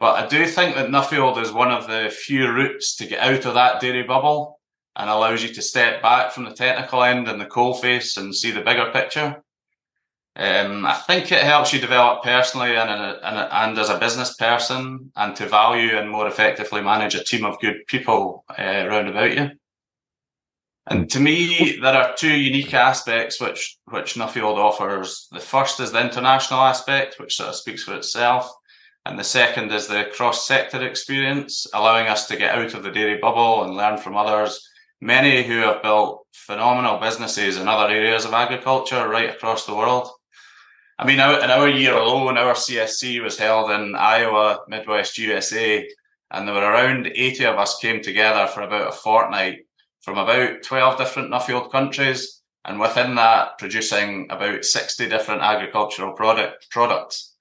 But 0.00 0.24
I 0.24 0.26
do 0.26 0.46
think 0.46 0.74
that 0.74 0.88
Nuffield 0.88 1.40
is 1.40 1.52
one 1.52 1.70
of 1.70 1.86
the 1.86 2.10
few 2.10 2.50
routes 2.50 2.96
to 2.96 3.06
get 3.06 3.20
out 3.20 3.46
of 3.46 3.54
that 3.54 3.80
dairy 3.80 4.02
bubble 4.02 4.58
and 4.96 5.08
allows 5.08 5.42
you 5.44 5.54
to 5.54 5.62
step 5.62 6.02
back 6.02 6.32
from 6.32 6.44
the 6.44 6.54
technical 6.54 7.04
end 7.04 7.28
and 7.28 7.40
the 7.40 7.46
coal 7.46 7.74
face 7.74 8.16
and 8.16 8.34
see 8.34 8.50
the 8.50 8.62
bigger 8.62 8.90
picture. 8.92 9.42
Um, 10.34 10.86
I 10.86 10.94
think 10.94 11.30
it 11.30 11.42
helps 11.42 11.72
you 11.72 11.80
develop 11.80 12.24
personally 12.24 12.74
and, 12.74 12.90
and, 12.90 13.20
and, 13.22 13.78
as 13.78 13.90
a 13.90 13.98
business 13.98 14.34
person 14.34 15.12
and 15.14 15.36
to 15.36 15.46
value 15.46 15.96
and 15.96 16.10
more 16.10 16.26
effectively 16.26 16.80
manage 16.80 17.14
a 17.14 17.22
team 17.22 17.44
of 17.44 17.60
good 17.60 17.86
people 17.86 18.44
uh, 18.58 18.62
around 18.62 19.08
about 19.08 19.36
you. 19.36 19.50
And 20.88 21.08
to 21.10 21.20
me, 21.20 21.78
there 21.80 21.94
are 21.94 22.14
two 22.16 22.34
unique 22.34 22.74
aspects 22.74 23.40
which 23.40 23.78
which 23.84 24.14
Nuffield 24.14 24.56
offers. 24.56 25.28
The 25.30 25.38
first 25.38 25.78
is 25.78 25.92
the 25.92 26.04
international 26.04 26.60
aspect, 26.60 27.20
which 27.20 27.36
sort 27.36 27.50
of 27.50 27.54
speaks 27.54 27.84
for 27.84 27.94
itself, 27.94 28.52
and 29.06 29.18
the 29.18 29.24
second 29.24 29.72
is 29.72 29.86
the 29.86 30.10
cross 30.12 30.46
sector 30.46 30.84
experience, 30.84 31.66
allowing 31.72 32.08
us 32.08 32.26
to 32.28 32.36
get 32.36 32.54
out 32.54 32.74
of 32.74 32.82
the 32.82 32.90
dairy 32.90 33.18
bubble 33.18 33.64
and 33.64 33.76
learn 33.76 33.96
from 33.96 34.16
others. 34.16 34.60
Many 35.00 35.42
who 35.42 35.58
have 35.58 35.82
built 35.82 36.26
phenomenal 36.32 36.98
businesses 36.98 37.58
in 37.58 37.68
other 37.68 37.92
areas 37.92 38.24
of 38.24 38.34
agriculture 38.34 39.08
right 39.08 39.30
across 39.30 39.66
the 39.66 39.74
world. 39.74 40.08
I 40.98 41.06
mean, 41.06 41.18
in 41.18 41.50
our 41.50 41.68
year 41.68 41.94
alone, 41.94 42.38
our 42.38 42.54
CSC 42.54 43.20
was 43.20 43.36
held 43.36 43.70
in 43.72 43.96
Iowa, 43.96 44.60
Midwest 44.68 45.18
USA, 45.18 45.88
and 46.30 46.46
there 46.46 46.54
were 46.54 46.60
around 46.60 47.08
80 47.08 47.44
of 47.46 47.58
us 47.58 47.78
came 47.78 48.00
together 48.00 48.46
for 48.46 48.62
about 48.62 48.88
a 48.88 48.92
fortnight 48.92 49.66
from 50.02 50.18
about 50.18 50.62
12 50.62 50.98
different 50.98 51.30
Nuffield 51.30 51.70
countries, 51.70 52.42
and 52.64 52.78
within 52.78 53.14
that, 53.14 53.58
producing 53.58 54.26
about 54.30 54.64
60 54.64 55.08
different 55.08 55.42
agricultural 55.42 56.12
product 56.12 56.70
products. 56.70 57.34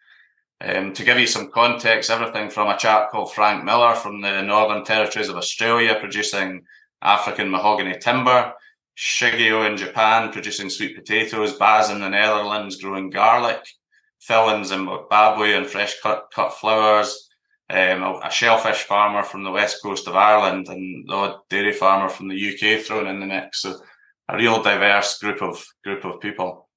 Um, 0.62 0.94
to 0.94 1.04
give 1.04 1.20
you 1.20 1.28
some 1.28 1.52
context, 1.52 2.12
everything 2.12 2.50
from 2.50 2.70
a 2.70 2.78
chap 2.78 3.10
called 3.10 3.34
Frank 3.34 3.64
Miller 3.64 3.96
from 3.96 4.22
the 4.22 4.42
Northern 4.42 4.84
Territories 4.84 5.28
of 5.28 5.36
Australia 5.36 5.98
producing 6.00 6.64
African 7.02 7.50
mahogany 7.50 7.98
timber, 7.98 8.54
Shigeo 8.96 9.68
in 9.68 9.78
Japan 9.78 10.32
producing 10.32 10.70
sweet 10.70 10.96
potatoes, 10.96 11.54
Baz 11.54 11.90
in 11.90 12.00
the 12.00 12.10
Netherlands 12.10 12.80
growing 12.80 13.10
garlic, 13.10 13.66
Phil 14.20 14.50
in 14.52 14.64
Zimbabwe 14.64 15.54
and 15.54 15.66
fresh 15.66 16.00
cut, 16.02 16.30
cut 16.34 16.54
flowers, 16.54 17.30
um, 17.72 18.04
a, 18.04 18.20
a, 18.26 18.32
shellfish 18.32 18.84
farmer 18.84 19.24
from 19.24 19.44
the 19.44 19.52
west 19.52 19.82
coast 19.82 20.08
of 20.08 20.16
Ireland 20.16 20.68
and 20.68 21.08
the 21.08 21.38
dairy 21.50 21.74
farmer 21.74 22.10
from 22.10 22.28
the 22.28 22.36
UK 22.36 22.84
thrown 22.84 23.08
in 23.08 23.20
the 23.20 23.26
mix. 23.26 23.62
So 23.62 23.80
a 24.28 24.38
real 24.38 24.62
diverse 24.62 25.18
group 25.20 25.42
of 25.42 25.64
group 25.84 26.04
of 26.06 26.20
people. 26.20 26.70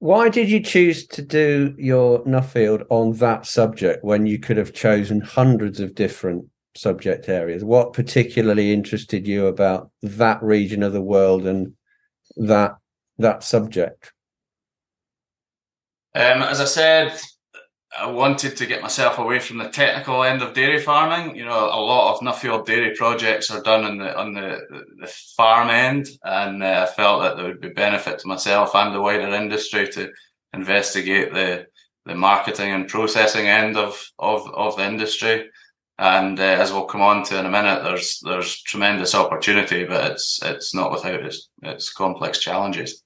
Why 0.00 0.28
did 0.28 0.48
you 0.48 0.62
choose 0.62 1.06
to 1.08 1.22
do 1.22 1.74
your 1.76 2.22
Nuffield 2.24 2.84
on 2.88 3.14
that 3.14 3.46
subject 3.46 4.04
when 4.04 4.26
you 4.26 4.38
could 4.38 4.56
have 4.56 4.72
chosen 4.72 5.20
hundreds 5.20 5.80
of 5.80 5.94
different 5.94 6.46
subject 6.76 7.28
areas? 7.28 7.64
What 7.64 7.94
particularly 7.94 8.72
interested 8.72 9.26
you 9.26 9.46
about 9.46 9.90
that 10.02 10.42
region 10.42 10.82
of 10.82 10.92
the 10.92 11.02
world 11.02 11.46
and 11.46 11.74
that 12.36 12.76
that 13.18 13.42
subject? 13.42 14.12
Um, 16.14 16.42
as 16.42 16.60
I 16.60 16.64
said, 16.64 17.18
I 17.96 18.06
wanted 18.06 18.56
to 18.56 18.66
get 18.66 18.82
myself 18.82 19.18
away 19.18 19.38
from 19.38 19.58
the 19.58 19.68
technical 19.70 20.22
end 20.22 20.42
of 20.42 20.52
dairy 20.52 20.80
farming. 20.80 21.36
You 21.36 21.46
know, 21.46 21.64
a 21.64 21.80
lot 21.80 22.14
of 22.14 22.20
Nuffield 22.20 22.66
dairy 22.66 22.94
projects 22.94 23.50
are 23.50 23.62
done 23.62 23.84
on 23.84 23.98
the 23.98 24.16
on 24.16 24.34
the, 24.34 24.60
the 25.00 25.06
farm 25.36 25.70
end, 25.70 26.08
and 26.22 26.62
uh, 26.62 26.86
I 26.86 26.92
felt 26.94 27.22
that 27.22 27.36
there 27.36 27.46
would 27.46 27.60
be 27.60 27.70
benefit 27.70 28.18
to 28.18 28.28
myself 28.28 28.74
and 28.74 28.94
the 28.94 29.00
wider 29.00 29.32
industry 29.34 29.88
to 29.88 30.10
investigate 30.52 31.32
the 31.32 31.66
the 32.04 32.14
marketing 32.14 32.72
and 32.72 32.88
processing 32.88 33.48
end 33.48 33.76
of 33.76 34.02
of, 34.18 34.48
of 34.54 34.76
the 34.76 34.86
industry. 34.86 35.48
And 35.98 36.38
uh, 36.38 36.42
as 36.42 36.72
we'll 36.72 36.84
come 36.84 37.00
on 37.02 37.24
to 37.24 37.38
in 37.38 37.46
a 37.46 37.50
minute, 37.50 37.82
there's 37.84 38.20
there's 38.22 38.62
tremendous 38.62 39.14
opportunity, 39.14 39.84
but 39.84 40.12
it's 40.12 40.40
it's 40.44 40.74
not 40.74 40.92
without 40.92 41.24
its 41.24 41.48
its 41.62 41.90
complex 41.90 42.38
challenges. 42.38 43.02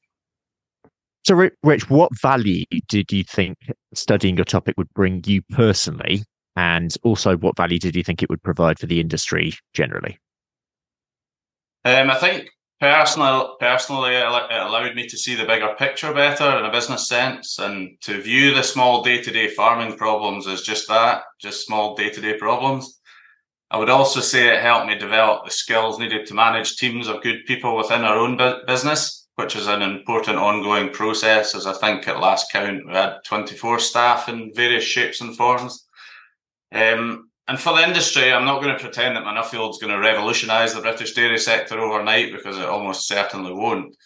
So, 1.24 1.36
Rich, 1.62 1.88
what 1.88 2.10
value 2.20 2.64
did 2.88 3.12
you 3.12 3.22
think 3.22 3.56
studying 3.94 4.36
your 4.36 4.44
topic 4.44 4.74
would 4.76 4.92
bring 4.94 5.22
you 5.26 5.42
personally? 5.50 6.22
And 6.56 6.94
also, 7.02 7.36
what 7.36 7.56
value 7.56 7.78
did 7.78 7.96
you 7.96 8.04
think 8.04 8.22
it 8.22 8.28
would 8.28 8.42
provide 8.42 8.78
for 8.78 8.86
the 8.86 9.00
industry 9.00 9.54
generally? 9.72 10.18
Um, 11.84 12.10
I 12.10 12.16
think 12.16 12.48
personally, 12.80 13.48
personally, 13.58 14.14
it 14.14 14.26
allowed 14.26 14.94
me 14.94 15.06
to 15.06 15.16
see 15.16 15.34
the 15.34 15.46
bigger 15.46 15.74
picture 15.78 16.12
better 16.12 16.58
in 16.58 16.64
a 16.64 16.70
business 16.70 17.08
sense 17.08 17.58
and 17.58 17.96
to 18.02 18.20
view 18.20 18.54
the 18.54 18.62
small 18.62 19.02
day 19.02 19.22
to 19.22 19.30
day 19.30 19.48
farming 19.48 19.96
problems 19.96 20.46
as 20.46 20.62
just 20.62 20.88
that, 20.88 21.22
just 21.40 21.66
small 21.66 21.96
day 21.96 22.10
to 22.10 22.20
day 22.20 22.36
problems. 22.36 23.00
I 23.70 23.78
would 23.78 23.88
also 23.88 24.20
say 24.20 24.48
it 24.48 24.60
helped 24.60 24.86
me 24.86 24.98
develop 24.98 25.44
the 25.44 25.50
skills 25.50 25.98
needed 25.98 26.26
to 26.26 26.34
manage 26.34 26.76
teams 26.76 27.08
of 27.08 27.22
good 27.22 27.46
people 27.46 27.76
within 27.76 28.02
our 28.02 28.18
own 28.18 28.38
business 28.66 29.21
which 29.36 29.56
is 29.56 29.66
an 29.66 29.82
important 29.82 30.38
ongoing 30.38 30.90
process. 30.90 31.54
As 31.54 31.66
I 31.66 31.72
think 31.72 32.06
at 32.06 32.20
last 32.20 32.52
count, 32.52 32.86
we 32.86 32.92
had 32.92 33.18
24 33.24 33.78
staff 33.78 34.28
in 34.28 34.52
various 34.54 34.84
shapes 34.84 35.20
and 35.20 35.36
forms. 35.36 35.86
Um, 36.72 37.30
and 37.48 37.58
for 37.58 37.74
the 37.74 37.86
industry, 37.86 38.32
I'm 38.32 38.44
not 38.44 38.62
going 38.62 38.74
to 38.74 38.82
pretend 38.82 39.16
that 39.16 39.24
my 39.24 39.34
Nuffield's 39.34 39.78
going 39.78 39.92
to 39.92 39.98
revolutionise 39.98 40.74
the 40.74 40.80
British 40.80 41.12
dairy 41.14 41.38
sector 41.38 41.78
overnight 41.80 42.32
because 42.32 42.56
it 42.56 42.64
almost 42.64 43.08
certainly 43.08 43.52
won't. 43.52 43.96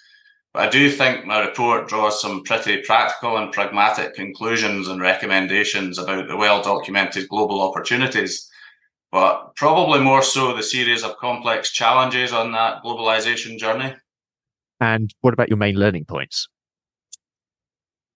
But 0.52 0.68
I 0.68 0.70
do 0.70 0.90
think 0.90 1.26
my 1.26 1.40
report 1.40 1.86
draws 1.86 2.20
some 2.20 2.42
pretty 2.42 2.78
practical 2.78 3.36
and 3.36 3.52
pragmatic 3.52 4.14
conclusions 4.14 4.88
and 4.88 5.00
recommendations 5.00 5.98
about 5.98 6.28
the 6.28 6.36
well 6.36 6.62
documented 6.62 7.28
global 7.28 7.60
opportunities, 7.60 8.50
but 9.12 9.54
probably 9.54 10.00
more 10.00 10.22
so 10.22 10.56
the 10.56 10.62
series 10.62 11.04
of 11.04 11.18
complex 11.18 11.72
challenges 11.72 12.32
on 12.32 12.52
that 12.52 12.82
globalisation 12.82 13.58
journey. 13.58 13.94
And 14.80 15.12
what 15.20 15.34
about 15.34 15.48
your 15.48 15.58
main 15.58 15.76
learning 15.76 16.04
points? 16.04 16.48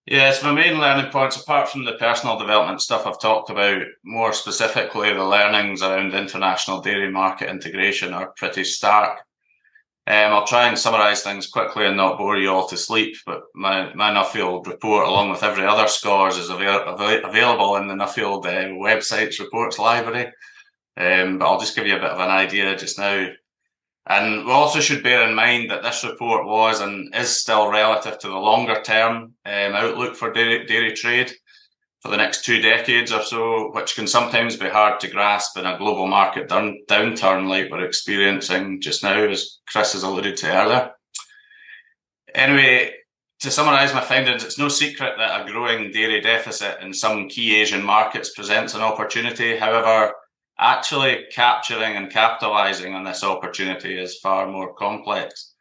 Yes, 0.07 0.43
my 0.43 0.53
main 0.53 0.81
learning 0.81 1.13
points, 1.13 1.41
apart 1.41 1.69
from 1.69 1.85
the 1.85 1.93
personal 1.93 2.39
development 2.39 2.81
stuff 2.81 3.07
I've 3.07 3.21
talked 3.21 3.49
about, 3.51 3.83
more 4.03 4.33
specifically 4.33 5.13
the 5.13 5.25
learnings 5.25 5.83
around 5.83 6.15
international 6.15 6.81
dairy 6.81 7.11
market 7.11 7.49
integration 7.49 8.13
are 8.13 8.33
pretty 8.37 8.65
stark. 8.65 9.21
Um, 10.07 10.33
I'll 10.33 10.47
try 10.47 10.67
and 10.67 10.77
summarise 10.77 11.23
things 11.23 11.47
quickly 11.47 11.87
and 11.87 11.97
not 11.97 12.19
bore 12.19 12.37
you 12.37 12.51
all 12.51 12.67
to 12.69 12.77
sleep, 12.77 13.15
but 13.25 13.43
my, 13.55 13.95
my 13.95 14.11
Nuffield 14.11 14.67
report, 14.67 15.07
along 15.07 15.31
with 15.31 15.45
every 15.45 15.65
other 15.65 15.87
scores, 15.87 16.37
is 16.37 16.51
avail- 16.51 16.89
avail- 16.89 17.25
available 17.25 17.77
in 17.77 17.87
the 17.87 17.95
Nuffield 17.95 18.47
uh, 18.47 18.71
website's 18.71 19.39
reports 19.39 19.79
library. 19.79 20.33
Um, 20.97 21.39
but 21.39 21.47
I'll 21.47 21.61
just 21.61 21.77
give 21.77 21.87
you 21.87 21.95
a 21.95 22.01
bit 22.01 22.11
of 22.11 22.19
an 22.19 22.31
idea 22.31 22.77
just 22.77 22.99
now. 22.99 23.29
And 24.07 24.45
we 24.47 24.51
also 24.53 24.81
should 24.81 25.03
bear 25.03 25.29
in 25.29 25.35
mind 25.35 25.71
that 25.71 25.83
this 25.83 26.05
report 26.05 26.47
was 26.47 26.81
and 26.81 27.15
is 27.15 27.29
still 27.29 27.71
relative 27.71 28.19
to 28.19 28.29
the 28.29 28.39
longer 28.39 28.81
term 28.83 29.35
um, 29.45 29.75
outlook 29.75 30.17
for 30.17 30.33
dairy, 30.33 30.67
dairy 30.67 30.93
trade 30.93 31.33
for 32.01 32.09
the 32.11 32.17
next 32.17 32.45
two 32.45 32.61
decades 32.63 33.13
or 33.13 33.23
so, 33.23 33.71
which 33.73 33.95
can 33.95 34.07
sometimes 34.07 34.57
be 34.57 34.69
hard 34.69 35.01
to 35.01 35.11
grasp 35.11 35.59
in 35.59 35.67
a 35.67 35.77
global 35.77 36.07
market 36.07 36.49
down, 36.49 36.79
downturn 36.89 37.47
like 37.47 37.71
we're 37.71 37.85
experiencing 37.85 38.81
just 38.81 39.03
now, 39.03 39.23
as 39.23 39.59
Chris 39.69 39.93
has 39.93 40.03
alluded 40.03 40.37
to 40.39 40.51
earlier. 40.51 40.93
Anyway, 42.35 42.95
to 43.41 43.51
summarise 43.51 43.93
my 43.93 44.01
findings, 44.01 44.45
it's 44.45 44.59
no 44.59 44.69
secret 44.69 45.15
that 45.19 45.43
a 45.47 45.53
growing 45.53 45.91
dairy 45.93 46.23
deficit 46.23 46.79
in 46.81 46.95
some 46.95 47.29
key 47.29 47.57
Asian 47.57 47.85
markets 47.85 48.33
presents 48.35 48.75
an 48.75 48.81
opportunity. 48.81 49.59
However, 49.59 50.13
actually 50.61 51.25
capturing 51.33 51.97
and 51.97 52.13
capitalising 52.13 52.95
on 52.95 53.03
this 53.03 53.25
opportunity 53.25 53.99
is 53.99 54.19
far 54.19 54.47
more 54.47 54.75
complex. 54.75 55.55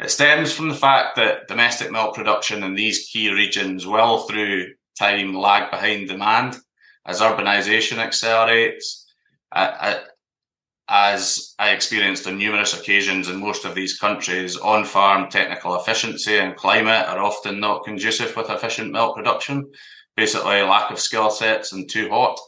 It 0.00 0.10
stems 0.10 0.50
from 0.50 0.68
the 0.70 0.74
fact 0.74 1.16
that 1.16 1.46
domestic 1.46 1.90
milk 1.90 2.14
production 2.14 2.62
in 2.62 2.74
these 2.74 3.10
key 3.12 3.30
regions 3.30 3.86
will, 3.86 4.20
through 4.20 4.68
time, 4.98 5.34
lag 5.34 5.70
behind 5.70 6.08
demand 6.08 6.56
as 7.06 7.20
urbanisation 7.20 7.98
accelerates. 7.98 9.06
As 10.92 11.54
I 11.58 11.70
experienced 11.70 12.26
on 12.26 12.38
numerous 12.38 12.72
occasions 12.78 13.28
in 13.28 13.38
most 13.38 13.64
of 13.64 13.74
these 13.74 13.98
countries, 13.98 14.56
on 14.56 14.84
farm 14.84 15.28
technical 15.28 15.78
efficiency 15.78 16.38
and 16.38 16.56
climate 16.56 17.06
are 17.08 17.22
often 17.22 17.60
not 17.60 17.84
conducive 17.84 18.34
with 18.34 18.50
efficient 18.50 18.90
milk 18.90 19.16
production. 19.16 19.70
Basically, 20.16 20.62
lack 20.62 20.90
of 20.90 20.98
skill 20.98 21.30
sets 21.30 21.72
and 21.72 21.88
too 21.88 22.08
hot. 22.08 22.40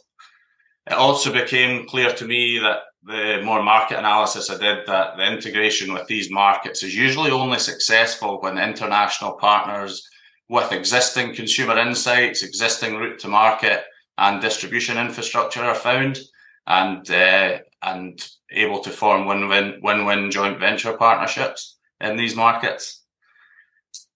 It 0.87 0.93
also 0.93 1.31
became 1.31 1.87
clear 1.87 2.11
to 2.13 2.25
me 2.25 2.59
that 2.59 2.79
the 3.05 3.41
more 3.43 3.63
market 3.63 3.99
analysis 3.99 4.49
I 4.49 4.57
did, 4.57 4.85
that 4.87 5.17
the 5.17 5.25
integration 5.25 5.93
with 5.93 6.07
these 6.07 6.31
markets 6.31 6.83
is 6.83 6.95
usually 6.95 7.31
only 7.31 7.59
successful 7.59 8.41
when 8.41 8.57
international 8.57 9.33
partners 9.33 10.07
with 10.49 10.71
existing 10.71 11.35
consumer 11.35 11.77
insights, 11.77 12.43
existing 12.43 12.95
route 12.97 13.19
to 13.19 13.27
market, 13.27 13.83
and 14.17 14.41
distribution 14.41 14.97
infrastructure 14.97 15.63
are 15.63 15.75
found 15.75 16.19
and 16.67 17.09
uh, 17.11 17.59
and 17.81 18.25
able 18.51 18.79
to 18.79 18.89
form 18.89 19.25
win-win 19.25 19.79
win-win 19.81 20.31
joint 20.31 20.59
venture 20.59 20.95
partnerships 20.95 21.77
in 21.99 22.15
these 22.15 22.35
markets. 22.35 23.02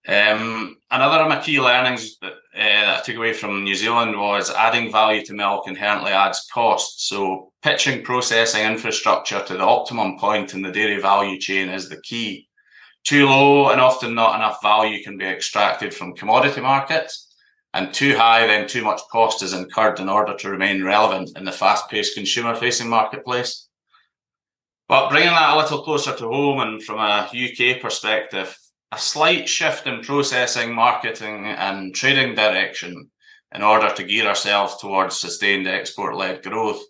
Um, 0.07 0.77
another 0.89 1.23
of 1.23 1.29
my 1.29 1.41
key 1.41 1.59
learnings 1.59 2.17
that, 2.19 2.31
uh, 2.31 2.35
that 2.55 2.99
I 2.99 3.01
took 3.03 3.17
away 3.17 3.33
from 3.33 3.63
New 3.63 3.75
Zealand 3.75 4.17
was 4.17 4.49
adding 4.49 4.89
value 4.89 5.25
to 5.25 5.33
milk 5.33 5.67
inherently 5.67 6.11
adds 6.11 6.47
cost. 6.53 7.09
So 7.09 7.51
pitching 7.61 8.03
processing 8.03 8.65
infrastructure 8.65 9.43
to 9.43 9.53
the 9.57 9.65
optimum 9.65 10.17
point 10.17 10.53
in 10.53 10.61
the 10.61 10.71
dairy 10.71 11.01
value 11.01 11.37
chain 11.37 11.67
is 11.67 11.89
the 11.89 12.01
key. 12.01 12.47
Too 13.03 13.27
low 13.27 13.69
and 13.69 13.81
often 13.81 14.15
not 14.15 14.35
enough 14.35 14.61
value 14.61 15.03
can 15.03 15.17
be 15.17 15.25
extracted 15.25 15.93
from 15.93 16.15
commodity 16.15 16.61
markets 16.61 17.27
and 17.73 17.93
too 17.93 18.15
high, 18.15 18.47
then 18.47 18.67
too 18.67 18.83
much 18.83 19.01
cost 19.11 19.43
is 19.43 19.53
incurred 19.53 19.99
in 19.99 20.07
order 20.07 20.35
to 20.37 20.49
remain 20.49 20.83
relevant 20.83 21.37
in 21.37 21.43
the 21.43 21.51
fast 21.51 21.89
paced 21.89 22.15
consumer 22.15 22.55
facing 22.55 22.89
marketplace. 22.89 23.67
But 24.87 25.09
bringing 25.09 25.29
that 25.29 25.53
a 25.53 25.57
little 25.57 25.83
closer 25.83 26.15
to 26.15 26.27
home 26.29 26.61
and 26.61 26.81
from 26.81 26.97
a 26.97 27.29
UK 27.29 27.81
perspective, 27.81 28.57
a 28.91 28.97
slight 28.97 29.49
shift 29.49 29.85
in 29.85 30.01
processing, 30.01 30.73
marketing, 30.73 31.45
and 31.45 31.93
trading 31.93 32.35
direction 32.35 33.09
in 33.53 33.61
order 33.61 33.93
to 33.93 34.03
gear 34.03 34.27
ourselves 34.27 34.77
towards 34.77 35.19
sustained 35.19 35.67
export 35.67 36.15
led 36.15 36.43
growth 36.43 36.81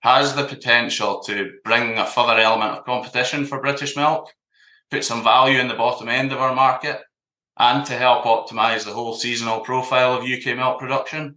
has 0.00 0.34
the 0.34 0.44
potential 0.44 1.20
to 1.20 1.52
bring 1.64 1.98
a 1.98 2.06
further 2.06 2.38
element 2.38 2.72
of 2.72 2.84
competition 2.84 3.44
for 3.44 3.60
British 3.60 3.96
milk, 3.96 4.32
put 4.90 5.04
some 5.04 5.24
value 5.24 5.58
in 5.58 5.68
the 5.68 5.74
bottom 5.74 6.08
end 6.08 6.32
of 6.32 6.38
our 6.38 6.54
market, 6.54 7.00
and 7.58 7.84
to 7.86 7.94
help 7.94 8.24
optimize 8.24 8.84
the 8.84 8.92
whole 8.92 9.14
seasonal 9.14 9.60
profile 9.60 10.14
of 10.14 10.22
UK 10.22 10.56
milk 10.56 10.78
production. 10.78 11.36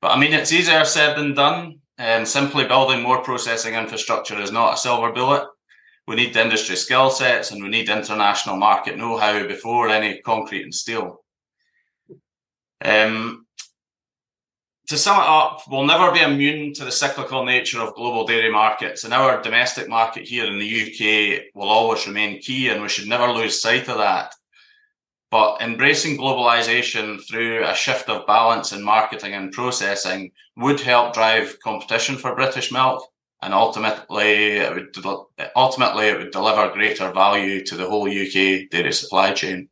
But 0.00 0.12
I 0.12 0.20
mean, 0.20 0.32
it's 0.32 0.52
easier 0.52 0.84
said 0.84 1.16
than 1.16 1.34
done, 1.34 1.80
and 1.98 2.26
simply 2.26 2.66
building 2.66 3.02
more 3.02 3.22
processing 3.22 3.74
infrastructure 3.74 4.40
is 4.40 4.52
not 4.52 4.74
a 4.74 4.78
silver 4.78 5.12
bullet. 5.12 5.46
We 6.10 6.16
need 6.16 6.36
industry 6.36 6.74
skill 6.74 7.08
sets 7.08 7.52
and 7.52 7.62
we 7.62 7.68
need 7.68 7.88
international 7.88 8.56
market 8.56 8.98
know 8.98 9.16
how 9.16 9.46
before 9.46 9.88
any 9.90 10.20
concrete 10.22 10.64
and 10.64 10.74
steel. 10.74 11.22
Um, 12.84 13.46
to 14.88 14.98
sum 14.98 15.20
it 15.20 15.28
up, 15.28 15.60
we'll 15.70 15.86
never 15.86 16.10
be 16.10 16.20
immune 16.20 16.74
to 16.74 16.84
the 16.84 16.90
cyclical 16.90 17.44
nature 17.44 17.80
of 17.80 17.94
global 17.94 18.26
dairy 18.26 18.50
markets, 18.50 19.04
and 19.04 19.14
our 19.14 19.40
domestic 19.40 19.88
market 19.88 20.26
here 20.26 20.46
in 20.46 20.58
the 20.58 20.82
UK 20.82 21.42
will 21.54 21.68
always 21.68 22.08
remain 22.08 22.40
key, 22.40 22.70
and 22.70 22.82
we 22.82 22.88
should 22.88 23.06
never 23.06 23.28
lose 23.28 23.62
sight 23.62 23.88
of 23.88 23.98
that. 23.98 24.34
But 25.30 25.62
embracing 25.62 26.18
globalization 26.18 27.20
through 27.28 27.64
a 27.64 27.72
shift 27.72 28.08
of 28.08 28.26
balance 28.26 28.72
in 28.72 28.82
marketing 28.82 29.34
and 29.34 29.52
processing 29.52 30.32
would 30.56 30.80
help 30.80 31.14
drive 31.14 31.56
competition 31.62 32.16
for 32.16 32.34
British 32.34 32.72
milk, 32.72 33.08
and 33.42 33.54
ultimately, 33.54 34.56
it 34.58 34.74
would 34.74 34.94
ultimately 35.56 36.06
it 36.06 36.18
would 36.18 36.30
deliver 36.30 36.72
greater 36.72 37.10
value 37.12 37.64
to 37.64 37.76
the 37.76 37.88
whole 37.88 38.08
UK 38.08 38.68
dairy 38.70 38.92
supply 38.92 39.32
chain. 39.32 39.68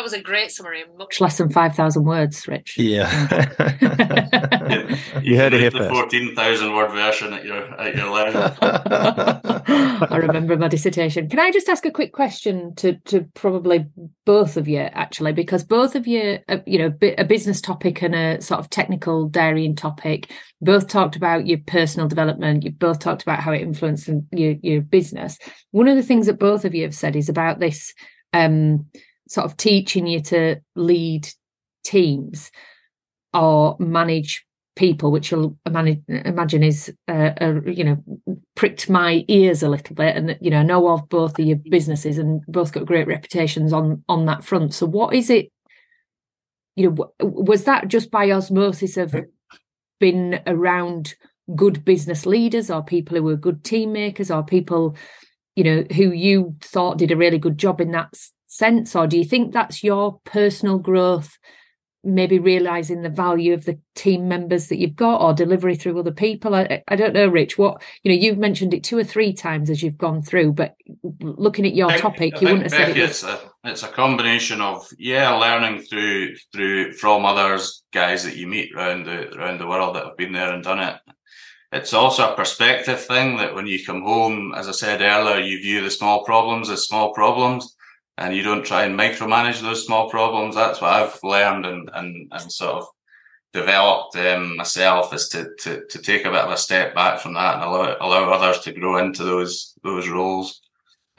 That 0.00 0.04
was 0.04 0.14
a 0.14 0.22
great 0.22 0.50
summary. 0.50 0.82
Much 0.96 1.20
less 1.20 1.36
than 1.36 1.50
5,000 1.50 2.04
words, 2.04 2.48
Rich. 2.48 2.78
Yeah. 2.78 3.10
you, 5.20 5.36
heard 5.36 5.52
it 5.52 5.60
here 5.60 5.68
the 5.68 5.90
14,000 5.90 6.74
word 6.74 6.90
version 6.90 7.34
at 7.34 7.44
your, 7.44 7.78
at 7.78 7.94
your 7.94 8.08
level. 8.08 8.56
I 10.10 10.16
remember 10.16 10.56
my 10.56 10.68
dissertation. 10.68 11.28
Can 11.28 11.38
I 11.38 11.50
just 11.50 11.68
ask 11.68 11.84
a 11.84 11.90
quick 11.90 12.14
question 12.14 12.74
to, 12.76 12.94
to 12.94 13.26
probably 13.34 13.88
both 14.24 14.56
of 14.56 14.66
you, 14.68 14.78
actually, 14.78 15.34
because 15.34 15.64
both 15.64 15.94
of 15.94 16.06
you, 16.06 16.38
uh, 16.48 16.60
you 16.64 16.78
know, 16.78 16.94
a 17.18 17.24
business 17.26 17.60
topic 17.60 18.00
and 18.00 18.14
a 18.14 18.40
sort 18.40 18.60
of 18.60 18.70
technical 18.70 19.28
dairying 19.28 19.76
topic, 19.76 20.32
both 20.62 20.88
talked 20.88 21.14
about 21.14 21.46
your 21.46 21.58
personal 21.66 22.08
development. 22.08 22.64
You 22.64 22.70
both 22.70 23.00
talked 23.00 23.20
about 23.20 23.40
how 23.40 23.52
it 23.52 23.60
influenced 23.60 24.08
your, 24.32 24.54
your 24.62 24.80
business. 24.80 25.36
One 25.72 25.88
of 25.88 25.96
the 25.96 26.02
things 26.02 26.24
that 26.24 26.38
both 26.38 26.64
of 26.64 26.74
you 26.74 26.84
have 26.84 26.94
said 26.94 27.16
is 27.16 27.28
about 27.28 27.60
this, 27.60 27.92
um, 28.32 28.86
sort 29.30 29.44
of 29.44 29.56
teaching 29.56 30.08
you 30.08 30.20
to 30.20 30.56
lead 30.74 31.28
teams 31.84 32.50
or 33.32 33.76
manage 33.78 34.44
people, 34.74 35.12
which 35.12 35.30
you'll 35.30 35.56
imagine 35.64 36.62
is, 36.64 36.92
uh, 37.06 37.32
you 37.64 37.84
know, 37.84 38.36
pricked 38.56 38.90
my 38.90 39.24
ears 39.28 39.62
a 39.62 39.68
little 39.68 39.94
bit. 39.94 40.16
And, 40.16 40.36
you 40.40 40.50
know, 40.50 40.62
know 40.62 40.88
of 40.88 41.08
both 41.08 41.38
of 41.38 41.46
your 41.46 41.58
businesses 41.70 42.18
and 42.18 42.42
both 42.48 42.72
got 42.72 42.86
great 42.86 43.06
reputations 43.06 43.72
on, 43.72 44.02
on 44.08 44.26
that 44.26 44.42
front. 44.42 44.74
So 44.74 44.84
what 44.84 45.14
is 45.14 45.30
it, 45.30 45.52
you 46.74 46.90
know, 46.90 47.12
was 47.20 47.64
that 47.64 47.86
just 47.86 48.10
by 48.10 48.32
osmosis 48.32 48.96
of 48.96 49.14
been 50.00 50.40
around 50.46 51.14
good 51.54 51.84
business 51.84 52.26
leaders 52.26 52.68
or 52.68 52.82
people 52.82 53.16
who 53.16 53.22
were 53.22 53.36
good 53.36 53.62
team 53.62 53.92
makers 53.92 54.30
or 54.30 54.42
people, 54.42 54.96
you 55.54 55.62
know, 55.62 55.84
who 55.94 56.10
you 56.10 56.56
thought 56.60 56.98
did 56.98 57.12
a 57.12 57.16
really 57.16 57.38
good 57.38 57.58
job 57.58 57.80
in 57.80 57.92
that 57.92 58.12
sense 58.50 58.96
or 58.96 59.06
do 59.06 59.16
you 59.16 59.24
think 59.24 59.52
that's 59.52 59.84
your 59.84 60.20
personal 60.24 60.76
growth 60.76 61.38
maybe 62.02 62.38
realizing 62.38 63.02
the 63.02 63.10
value 63.10 63.52
of 63.52 63.64
the 63.64 63.78
team 63.94 64.26
members 64.26 64.68
that 64.68 64.78
you've 64.78 64.96
got 64.96 65.20
or 65.20 65.34
delivery 65.34 65.76
through 65.76 65.98
other 65.98 66.10
people? 66.10 66.54
I, 66.54 66.82
I 66.88 66.96
don't 66.96 67.14
know 67.14 67.28
rich 67.28 67.56
what 67.56 67.80
you 68.02 68.10
know 68.10 68.20
you've 68.20 68.38
mentioned 68.38 68.74
it 68.74 68.82
two 68.82 68.98
or 68.98 69.04
three 69.04 69.32
times 69.32 69.70
as 69.70 69.84
you've 69.84 69.96
gone 69.96 70.22
through 70.22 70.54
but 70.54 70.74
looking 71.20 71.64
at 71.64 71.76
your 71.76 71.96
topic 71.96 72.40
you 72.40 72.48
wouldn't 72.48 72.64
have 72.64 72.72
said 72.72 72.96
it 72.96 73.00
was... 73.00 73.10
it's 73.10 73.22
a 73.22 73.40
it's 73.62 73.82
a 73.84 73.88
combination 73.88 74.60
of 74.60 74.88
yeah 74.98 75.30
learning 75.30 75.82
through 75.82 76.34
through 76.52 76.92
from 76.94 77.24
others 77.24 77.84
guys 77.92 78.24
that 78.24 78.36
you 78.36 78.48
meet 78.48 78.74
around 78.74 79.04
the 79.04 79.32
around 79.38 79.60
the 79.60 79.66
world 79.66 79.94
that 79.94 80.06
have 80.06 80.16
been 80.16 80.32
there 80.32 80.52
and 80.52 80.64
done 80.64 80.80
it. 80.80 80.96
It's 81.72 81.94
also 81.94 82.32
a 82.32 82.36
perspective 82.36 83.00
thing 83.00 83.36
that 83.36 83.54
when 83.54 83.68
you 83.68 83.84
come 83.84 84.02
home 84.02 84.54
as 84.56 84.66
i 84.66 84.72
said 84.72 85.02
earlier 85.02 85.38
you 85.38 85.60
view 85.60 85.84
the 85.84 85.90
small 85.90 86.24
problems 86.24 86.68
as 86.68 86.88
small 86.88 87.12
problems 87.12 87.76
and 88.20 88.36
you 88.36 88.42
don't 88.42 88.64
try 88.64 88.84
and 88.84 88.98
micromanage 88.98 89.60
those 89.62 89.84
small 89.84 90.08
problems. 90.08 90.54
That's 90.54 90.80
what 90.80 90.92
I've 90.92 91.18
learned 91.24 91.66
and 91.66 91.90
and, 91.94 92.28
and 92.30 92.52
sort 92.52 92.76
of 92.76 92.86
developed 93.52 94.14
um, 94.16 94.56
myself 94.56 95.12
is 95.12 95.28
to, 95.30 95.48
to 95.60 95.84
to 95.86 95.98
take 95.98 96.24
a 96.24 96.30
bit 96.30 96.44
of 96.44 96.52
a 96.52 96.56
step 96.56 96.94
back 96.94 97.18
from 97.18 97.34
that 97.34 97.56
and 97.56 97.64
allow 97.64 97.96
allow 98.00 98.30
others 98.30 98.60
to 98.60 98.72
grow 98.72 98.98
into 98.98 99.24
those 99.24 99.74
those 99.82 100.08
roles 100.08 100.60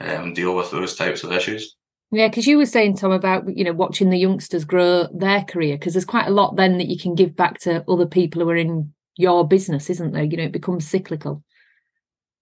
and 0.00 0.22
um, 0.22 0.34
deal 0.34 0.54
with 0.54 0.70
those 0.70 0.96
types 0.96 1.24
of 1.24 1.32
issues. 1.32 1.76
Yeah, 2.10 2.28
because 2.28 2.46
you 2.46 2.58
were 2.58 2.66
saying 2.66 2.96
Tom 2.96 3.12
about 3.12 3.54
you 3.54 3.64
know 3.64 3.72
watching 3.72 4.10
the 4.10 4.18
youngsters 4.18 4.64
grow 4.64 5.08
their 5.12 5.42
career 5.42 5.76
because 5.76 5.94
there's 5.94 6.04
quite 6.04 6.28
a 6.28 6.32
lot 6.32 6.56
then 6.56 6.78
that 6.78 6.88
you 6.88 6.98
can 6.98 7.14
give 7.14 7.34
back 7.34 7.58
to 7.60 7.84
other 7.88 8.06
people 8.06 8.42
who 8.42 8.50
are 8.50 8.56
in 8.56 8.94
your 9.16 9.46
business, 9.46 9.90
isn't 9.90 10.12
there? 10.12 10.24
You 10.24 10.36
know, 10.36 10.44
it 10.44 10.52
becomes 10.52 10.88
cyclical. 10.88 11.42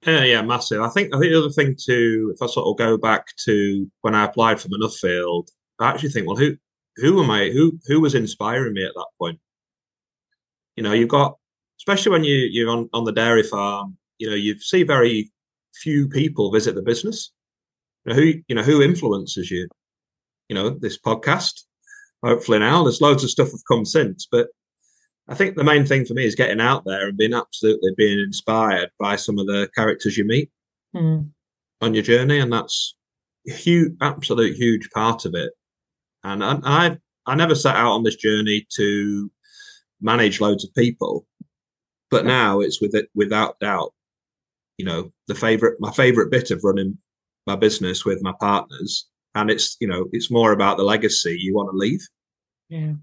Yeah, 0.07 0.25
yeah, 0.25 0.43
massive. 0.43 0.81
I 0.81 0.89
think 0.89 1.15
I 1.15 1.19
think 1.19 1.31
the 1.33 1.39
other 1.39 1.51
thing 1.51 1.77
too, 1.79 2.33
if 2.35 2.43
I 2.43 2.47
sort 2.47 2.67
of 2.67 2.79
go 2.79 2.97
back 2.97 3.27
to 3.45 3.91
when 4.01 4.15
I 4.15 4.25
applied 4.25 4.61
for 4.61 4.69
Nuffield, 4.69 5.49
I 5.79 5.91
actually 5.91 6.11
think, 6.11 6.27
well, 6.27 6.37
who 6.37 6.57
who 6.97 7.23
am 7.23 7.31
I? 7.31 7.51
Who 7.51 7.79
who 7.87 8.01
was 8.01 8.15
inspiring 8.15 8.73
me 8.75 8.85
at 8.85 8.93
that 8.95 9.09
point? 9.19 9.39
You 10.77 10.83
know, 10.85 10.93
you've 10.93 11.09
got 11.09 11.37
especially 11.79 12.13
when 12.13 12.25
you 12.25 12.35
you're 12.51 12.71
on, 12.71 12.89
on 12.93 13.05
the 13.05 13.13
dairy 13.13 13.43
farm, 13.43 13.97
you 14.19 14.29
know, 14.29 14.37
you 14.37 14.59
see 14.59 14.83
very 14.85 15.31
few 15.75 16.09
people 16.09 16.51
visit 16.53 16.75
the 16.75 16.83
business. 16.83 17.33
You 18.05 18.15
know, 18.15 18.21
who 18.21 18.35
you 18.49 18.55
know 18.55 18.63
who 18.63 18.83
influences 18.83 19.51
you? 19.51 19.69
You 20.49 20.55
know, 20.57 20.71
this 20.71 20.99
podcast. 20.99 21.65
Hopefully 22.25 22.59
now 22.59 22.83
there's 22.85 23.01
loads 23.01 23.25
of 23.25 23.31
stuff 23.31 23.51
have 23.51 23.61
come 23.69 23.85
since, 23.85 24.27
but 24.31 24.49
I 25.31 25.35
think 25.35 25.55
the 25.55 25.65
main 25.65 25.87
thing 25.87 26.05
for 26.05 26.15
me 26.15 26.25
is 26.25 26.35
getting 26.35 26.61
out 26.61 26.85
there 26.85 27.09
and 27.09 27.17
being 27.17 27.35
absolutely 27.35 27.93
being 27.97 28.19
inspired 28.19 28.91
by 28.99 29.15
some 29.15 29.39
of 29.39 29.47
the 29.47 29.71
characters 29.77 30.19
you 30.19 30.25
meet 30.25 30.51
mm. 30.95 31.31
on 31.81 31.95
your 31.95 32.03
journey, 32.03 32.41
and 32.41 32.53
that's 32.53 32.97
a 33.49 33.53
huge, 33.53 33.93
absolute 34.01 34.57
huge 34.57 34.91
part 34.91 35.25
of 35.25 35.35
it. 35.37 35.53
And 36.25 36.43
I, 36.43 36.59
I, 36.65 36.97
I 37.27 37.37
never 37.37 37.55
set 37.55 37.77
out 37.77 37.93
on 37.93 38.03
this 38.03 38.17
journey 38.17 38.67
to 38.75 39.31
manage 40.01 40.41
loads 40.41 40.65
of 40.65 40.75
people, 40.75 41.25
but 42.11 42.27
now 42.27 42.59
it's 42.59 42.81
with 42.81 42.97
it 42.97 43.09
without 43.15 43.61
doubt. 43.61 43.95
You 44.79 44.85
know, 44.85 45.13
the 45.29 45.37
favorite, 45.37 45.77
my 45.79 45.93
favorite 45.93 46.33
bit 46.33 46.51
of 46.51 46.65
running 46.65 46.99
my 47.47 47.55
business 47.55 48.05
with 48.05 48.21
my 48.21 48.33
partners, 48.41 49.07
and 49.37 49.49
it's 49.49 49.77
you 49.79 49.87
know, 49.87 50.07
it's 50.13 50.31
more 50.31 50.51
about 50.51 50.77
the 50.77 50.83
legacy 50.83 51.37
you 51.39 51.55
want 51.55 51.71
to 51.71 51.77
leave. 51.77 52.05
Yeah. 52.69 52.95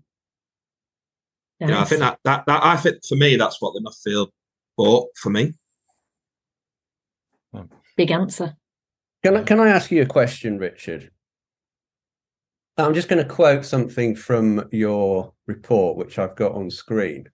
You 1.59 1.67
know, 1.67 1.79
I 1.79 1.85
think 1.85 2.01
that, 2.01 2.19
that 2.23 2.45
that 2.45 2.63
I 2.63 2.77
think 2.77 3.03
for 3.07 3.15
me 3.15 3.35
that's 3.35 3.61
what 3.61 3.73
the 3.73 3.81
Nuffield 3.81 4.29
bought 4.77 5.09
for 5.15 5.29
me. 5.29 5.53
big 7.95 8.11
answer. 8.11 8.55
Can 9.23 9.37
I, 9.37 9.43
can 9.43 9.59
I 9.59 9.69
ask 9.69 9.89
you 9.89 10.03
a 10.03 10.05
question, 10.05 10.59
Richard? 10.59 11.11
I'm 12.77 12.93
just 12.93 13.09
going 13.09 13.25
to 13.25 13.33
quote 13.33 13.65
something 13.65 14.15
from 14.15 14.69
your 14.71 15.33
report, 15.47 15.97
which 15.97 16.19
I've 16.19 16.35
got 16.35 16.51
on 16.51 16.69
screen. 16.69 17.27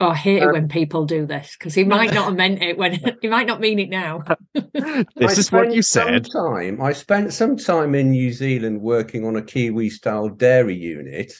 Oh, 0.00 0.08
I 0.08 0.14
hate 0.14 0.42
it 0.42 0.46
Um, 0.46 0.52
when 0.52 0.68
people 0.68 1.04
do 1.04 1.26
this 1.26 1.56
because 1.58 1.74
he 1.74 1.84
might 1.84 2.12
not 2.12 2.26
have 2.26 2.36
meant 2.36 2.62
it 2.62 2.76
when 2.78 2.98
he 3.22 3.28
might 3.28 3.46
not 3.46 3.60
mean 3.60 3.78
it 3.78 3.90
now. 3.90 4.22
This 5.16 5.38
I 5.38 5.40
is 5.40 5.52
what 5.52 5.62
spent 5.62 5.74
you 5.74 5.82
some 5.82 6.08
said. 6.08 6.30
Time, 6.30 6.80
I 6.80 6.92
spent 6.92 7.32
some 7.32 7.56
time 7.56 7.94
in 7.94 8.10
New 8.10 8.32
Zealand 8.32 8.80
working 8.80 9.24
on 9.24 9.36
a 9.36 9.42
Kiwi 9.42 9.90
style 9.90 10.28
dairy 10.28 10.74
unit, 10.76 11.32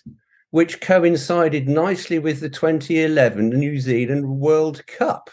which 0.54 0.80
coincided 0.80 1.68
nicely 1.68 2.16
with 2.20 2.38
the 2.38 2.48
2011 2.48 3.48
New 3.48 3.80
Zealand 3.80 4.38
World 4.38 4.86
Cup. 4.86 5.28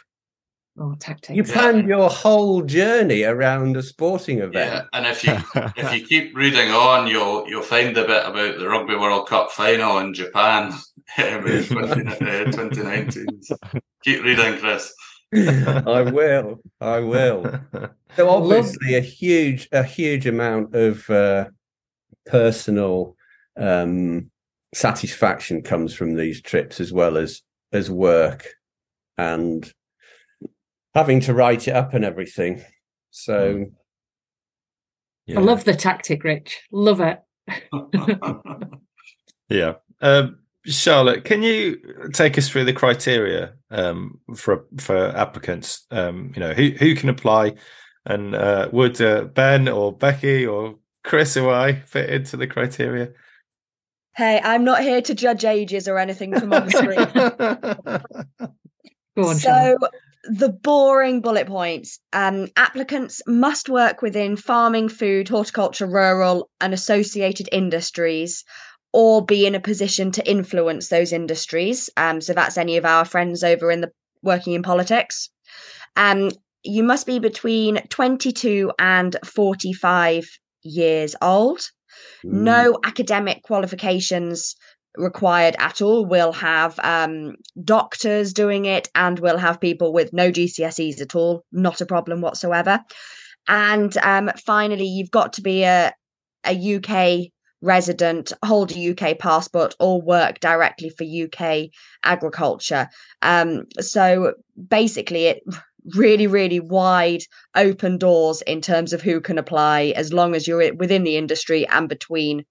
Oh, 0.80 0.96
tactics. 0.96 1.38
You 1.38 1.44
planned 1.44 1.88
your 1.88 2.10
whole 2.10 2.64
journey 2.64 3.22
around 3.22 3.78
a 3.78 3.84
sporting 3.84 4.40
event. 4.40 4.56
Yeah, 4.56 4.68
event. 4.78 4.90
and 4.94 5.06
if 5.06 5.24
you 5.24 5.38
if 5.78 5.94
you 5.94 6.08
keep 6.08 6.36
reading 6.36 6.72
on, 6.72 7.06
you'll 7.06 7.48
you'll 7.48 7.62
find 7.62 7.96
a 7.96 8.08
bit 8.08 8.26
about 8.26 8.58
the 8.58 8.68
Rugby 8.68 8.96
World 8.96 9.30
Cup 9.30 9.52
final 9.52 10.00
in 10.00 10.16
Japan 10.16 10.74
um, 11.20 11.46
in 11.46 11.66
20, 11.66 12.08
uh, 12.08 12.46
2019. 12.46 13.28
Keep 14.04 14.24
reading, 14.24 14.58
Chris. 14.58 14.92
I 15.36 16.02
will. 16.02 16.62
I 16.80 17.00
will. 17.00 17.60
So 18.16 18.28
obviously, 18.28 18.96
a 18.96 19.02
huge, 19.02 19.70
a 19.72 19.84
huge 19.84 20.26
amount 20.26 20.74
of 20.74 21.08
uh, 21.12 21.46
personal 22.26 23.16
um, 23.56 24.31
satisfaction 24.74 25.62
comes 25.62 25.94
from 25.94 26.16
these 26.16 26.42
trips, 26.42 26.80
as 26.80 26.92
well 26.92 27.18
as 27.18 27.42
as 27.72 27.90
work 27.90 28.48
and 29.18 29.72
having 30.94 31.22
to 31.22 31.34
write 31.34 31.68
it 31.68 31.76
up 31.76 31.94
and 31.94 32.04
everything. 32.04 32.64
So 33.12 33.66
I 35.30 35.40
love 35.40 35.64
the 35.64 35.76
tactic, 35.76 36.24
Rich. 36.24 36.62
Love 36.72 37.02
it. 37.02 37.20
Yeah. 39.52 39.74
Um, 40.00 40.40
Charlotte, 40.66 41.26
can 41.26 41.44
you 41.44 41.78
take 42.14 42.38
us 42.38 42.48
through 42.48 42.66
the 42.66 42.74
criteria 42.74 43.54
um, 43.70 44.20
for 44.36 44.66
for 44.80 45.08
applicants? 45.10 45.86
Um, 45.92 46.32
you 46.34 46.40
know, 46.40 46.54
who 46.54 46.70
who 46.70 46.96
can 46.96 47.10
apply, 47.10 47.56
and 48.06 48.34
uh, 48.34 48.70
would 48.72 49.02
uh, 49.02 49.26
Ben 49.26 49.68
or 49.68 49.92
Becky 49.92 50.46
or 50.46 50.76
Chris 51.04 51.36
or 51.36 51.54
I 51.54 51.82
fit 51.82 52.10
into 52.10 52.38
the 52.38 52.48
criteria? 52.48 53.10
Hey, 54.16 54.42
I'm 54.44 54.64
not 54.64 54.82
here 54.82 55.02
to 55.02 55.16
judge 55.16 55.46
ages 55.46 55.88
or 55.88 55.98
anything 55.98 56.38
from 56.38 56.52
on 56.54 56.66
the 56.66 56.72
screen. 56.72 58.50
Go 59.16 59.30
on, 59.30 59.36
so 59.36 59.78
the 60.26 60.50
boring 60.50 61.22
bullet 61.22 61.48
points. 61.48 62.00
Um, 62.14 62.48
applicants 62.56 63.22
must 63.26 63.70
work 63.70 64.02
within 64.02 64.36
farming 64.36 64.90
food 64.90 65.30
horticulture 65.30 65.88
rural 65.88 66.50
and 66.60 66.74
associated 66.74 67.50
industries 67.52 68.44
or 68.94 69.26
be 69.26 69.46
in 69.46 69.56
a 69.56 69.60
position 69.60 70.12
to 70.12 70.30
influence 70.30 70.90
those 70.90 71.14
industries. 71.14 71.90
Um, 71.98 72.22
so 72.22 72.34
that's 72.34 72.58
any 72.58 72.78
of 72.78 72.86
our 72.86 73.06
friends 73.06 73.44
over 73.44 73.72
in 73.72 73.82
the 73.82 73.92
working 74.22 74.54
in 74.54 74.64
politics. 74.64 75.30
Um, 75.96 76.32
you 76.64 76.84
must 76.84 77.08
be 77.08 77.20
between 77.20 77.78
22 77.88 78.72
and 78.78 79.16
45 79.26 80.30
years 80.64 81.16
old 81.22 81.62
no 82.24 82.78
academic 82.84 83.44
qualifications 83.44 84.56
required 84.96 85.56
at 85.58 85.82
all. 85.82 86.06
We'll 86.06 86.34
have 86.34 86.80
um, 86.80 87.36
doctors 87.64 88.34
doing 88.34 88.66
it, 88.66 88.90
and 88.96 89.20
we'll 89.20 89.38
have 89.38 89.62
people 89.62 89.94
with 89.94 90.14
no 90.14 90.32
GCSEs 90.32 91.02
at 91.02 91.16
all. 91.16 91.44
Not 91.52 91.82
a 91.82 91.86
problem 91.86 92.22
whatsoever. 92.22 92.80
And 93.48 93.96
um, 93.98 94.30
finally, 94.46 94.86
you've 94.86 95.12
got 95.12 95.34
to 95.34 95.42
be 95.42 95.64
a 95.64 95.94
a 96.46 96.76
UK 96.76 97.32
resident, 97.62 98.34
hold 98.44 98.72
a 98.72 98.92
UK 98.92 99.20
passport, 99.20 99.76
or 99.80 100.02
work 100.02 100.40
directly 100.40 100.90
for 100.90 101.04
UK 101.04 101.70
agriculture. 102.04 102.90
Um, 103.22 103.66
so 103.80 104.34
basically, 104.70 105.26
it 105.26 105.44
really, 105.96 106.28
really 106.28 106.60
wide 106.60 107.22
open 107.56 107.98
doors 107.98 108.42
in 108.44 108.62
terms 108.62 108.94
of 108.94 109.02
who 109.02 109.22
can 109.22 109.38
apply, 109.38 109.94
as 109.96 110.14
long 110.14 110.36
as 110.36 110.48
you're 110.48 110.74
within 110.76 111.04
the 111.04 111.18
industry 111.18 111.68
and 111.68 111.90
between 111.90 112.46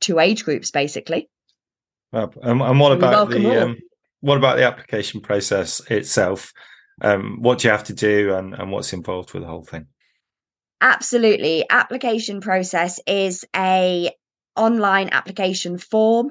two 0.00 0.18
age 0.18 0.44
groups, 0.44 0.70
basically. 0.70 1.28
Well, 2.12 2.32
um, 2.42 2.62
and 2.62 2.80
what 2.80 2.92
about 2.92 3.30
the 3.30 3.62
um, 3.62 3.78
what 4.20 4.38
about 4.38 4.56
the 4.56 4.64
application 4.64 5.20
process 5.20 5.80
itself? 5.90 6.52
Um, 7.02 7.38
what 7.40 7.58
do 7.58 7.68
you 7.68 7.72
have 7.72 7.84
to 7.84 7.94
do, 7.94 8.34
and, 8.34 8.54
and 8.54 8.70
what's 8.70 8.92
involved 8.92 9.32
with 9.32 9.42
the 9.42 9.48
whole 9.48 9.64
thing? 9.64 9.86
Absolutely. 10.80 11.64
Application 11.68 12.40
process 12.40 13.00
is 13.06 13.44
a 13.54 14.10
online 14.56 15.08
application 15.12 15.78
form. 15.78 16.30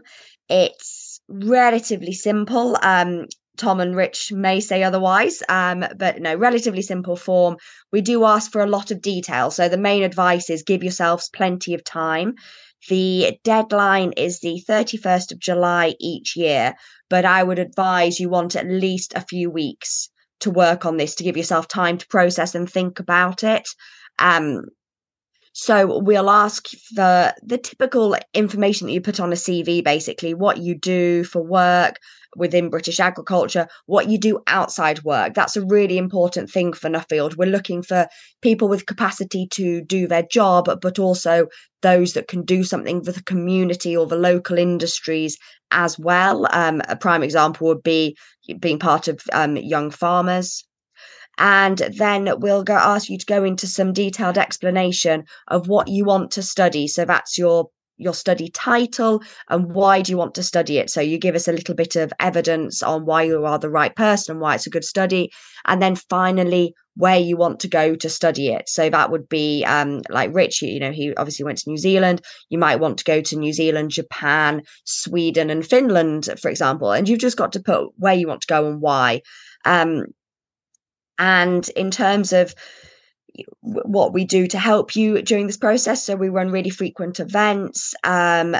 It's 0.49 1.19
relatively 1.27 2.13
simple. 2.13 2.77
Um, 2.81 3.25
Tom 3.57 3.79
and 3.79 3.95
Rich 3.95 4.31
may 4.31 4.59
say 4.59 4.83
otherwise, 4.83 5.41
um, 5.49 5.85
but 5.97 6.21
no, 6.21 6.35
relatively 6.35 6.81
simple 6.81 7.15
form. 7.15 7.57
We 7.91 8.01
do 8.01 8.25
ask 8.25 8.51
for 8.51 8.61
a 8.61 8.69
lot 8.69 8.91
of 8.91 9.01
detail. 9.01 9.51
So 9.51 9.69
the 9.69 9.77
main 9.77 10.03
advice 10.03 10.49
is 10.49 10.63
give 10.63 10.83
yourselves 10.83 11.29
plenty 11.29 11.73
of 11.73 11.83
time. 11.83 12.35
The 12.89 13.39
deadline 13.43 14.11
is 14.13 14.39
the 14.39 14.63
31st 14.67 15.31
of 15.31 15.39
July 15.39 15.95
each 15.99 16.35
year, 16.35 16.75
but 17.09 17.25
I 17.25 17.43
would 17.43 17.59
advise 17.59 18.19
you 18.19 18.29
want 18.29 18.55
at 18.55 18.67
least 18.67 19.13
a 19.15 19.25
few 19.25 19.49
weeks 19.49 20.09
to 20.41 20.51
work 20.51 20.85
on 20.85 20.97
this 20.97 21.15
to 21.15 21.23
give 21.23 21.37
yourself 21.37 21.67
time 21.67 21.97
to 21.97 22.07
process 22.07 22.53
and 22.53 22.69
think 22.69 22.99
about 22.99 23.43
it. 23.43 23.67
Um, 24.19 24.65
so 25.57 25.99
we'll 25.99 26.29
ask 26.29 26.67
for 26.93 27.31
the 27.41 27.57
typical 27.57 28.17
information 28.33 28.87
that 28.87 28.93
you 28.93 28.99
put 28.99 29.21
on 29.21 29.31
a 29.31 29.37
CV, 29.37 29.81
basically 29.81 30.33
what 30.33 30.57
you 30.57 30.77
do 30.77 31.23
for 31.23 31.41
work 31.41 31.95
within 32.35 32.69
British 32.69 32.99
agriculture, 32.99 33.67
what 33.85 34.09
you 34.09 34.17
do 34.17 34.41
outside 34.47 35.03
work. 35.03 35.33
That's 35.33 35.55
a 35.55 35.65
really 35.65 35.97
important 35.97 36.49
thing 36.49 36.73
for 36.73 36.89
Nuffield. 36.89 37.37
We're 37.37 37.45
looking 37.45 37.81
for 37.81 38.07
people 38.41 38.67
with 38.67 38.85
capacity 38.85 39.47
to 39.51 39.81
do 39.81 40.07
their 40.07 40.23
job, 40.23 40.69
but 40.81 40.99
also 40.99 41.47
those 41.81 42.13
that 42.13 42.27
can 42.27 42.43
do 42.43 42.63
something 42.63 43.03
for 43.03 43.11
the 43.11 43.23
community 43.23 43.95
or 43.95 44.07
the 44.07 44.15
local 44.15 44.57
industries 44.57 45.37
as 45.71 45.97
well. 45.99 46.47
Um, 46.51 46.81
a 46.87 46.95
prime 46.95 47.23
example 47.23 47.67
would 47.67 47.83
be 47.83 48.17
being 48.59 48.79
part 48.79 49.07
of 49.07 49.19
um, 49.33 49.57
young 49.57 49.91
farmers 49.91 50.63
and 51.37 51.77
then 51.97 52.29
we'll 52.39 52.63
go 52.63 52.75
ask 52.75 53.09
you 53.09 53.17
to 53.17 53.25
go 53.25 53.43
into 53.43 53.67
some 53.67 53.93
detailed 53.93 54.37
explanation 54.37 55.25
of 55.49 55.67
what 55.67 55.87
you 55.87 56.05
want 56.05 56.31
to 56.31 56.41
study 56.41 56.87
so 56.87 57.05
that's 57.05 57.37
your 57.37 57.69
your 57.97 58.13
study 58.13 58.49
title 58.49 59.21
and 59.49 59.73
why 59.73 60.01
do 60.01 60.11
you 60.11 60.17
want 60.17 60.35
to 60.35 60.43
study 60.43 60.77
it? 60.77 60.89
So 60.89 61.01
you 61.01 61.17
give 61.17 61.35
us 61.35 61.47
a 61.47 61.53
little 61.53 61.75
bit 61.75 61.95
of 61.95 62.11
evidence 62.19 62.83
on 62.83 63.05
why 63.05 63.23
you 63.23 63.45
are 63.45 63.59
the 63.59 63.69
right 63.69 63.95
person 63.95 64.33
and 64.33 64.41
why 64.41 64.55
it's 64.55 64.67
a 64.67 64.71
good 64.71 64.83
study 64.83 65.31
and 65.65 65.81
then 65.81 65.95
finally 65.95 66.73
where 66.97 67.17
you 67.19 67.35
want 67.35 67.59
to 67.59 67.67
go 67.67 67.95
to 67.95 68.09
study 68.09 68.49
it. 68.49 68.69
So 68.69 68.89
that 68.89 69.11
would 69.11 69.27
be 69.29 69.63
um 69.65 70.01
like 70.09 70.33
rich 70.33 70.61
you 70.61 70.79
know 70.79 70.91
he 70.91 71.13
obviously 71.15 71.45
went 71.45 71.59
to 71.59 71.69
new 71.69 71.77
zealand. 71.77 72.21
You 72.49 72.57
might 72.57 72.79
want 72.79 72.97
to 72.99 73.03
go 73.03 73.21
to 73.21 73.35
new 73.37 73.53
zealand 73.53 73.91
japan 73.91 74.61
sweden 74.83 75.49
and 75.49 75.65
finland 75.65 76.29
for 76.41 76.49
example 76.49 76.91
and 76.91 77.07
you've 77.07 77.19
just 77.19 77.37
got 77.37 77.53
to 77.53 77.59
put 77.59 77.89
where 77.97 78.13
you 78.13 78.27
want 78.27 78.41
to 78.41 78.47
go 78.47 78.67
and 78.69 78.81
why. 78.81 79.21
Um 79.63 80.05
and 81.17 81.67
in 81.69 81.91
terms 81.91 82.33
of 82.33 82.53
what 83.61 84.13
we 84.13 84.25
do 84.25 84.47
to 84.47 84.57
help 84.57 84.95
you 84.95 85.21
during 85.21 85.47
this 85.47 85.57
process. 85.57 86.03
So 86.03 86.15
we 86.15 86.29
run 86.29 86.51
really 86.51 86.69
frequent 86.69 87.19
events 87.19 87.93
um, 88.03 88.55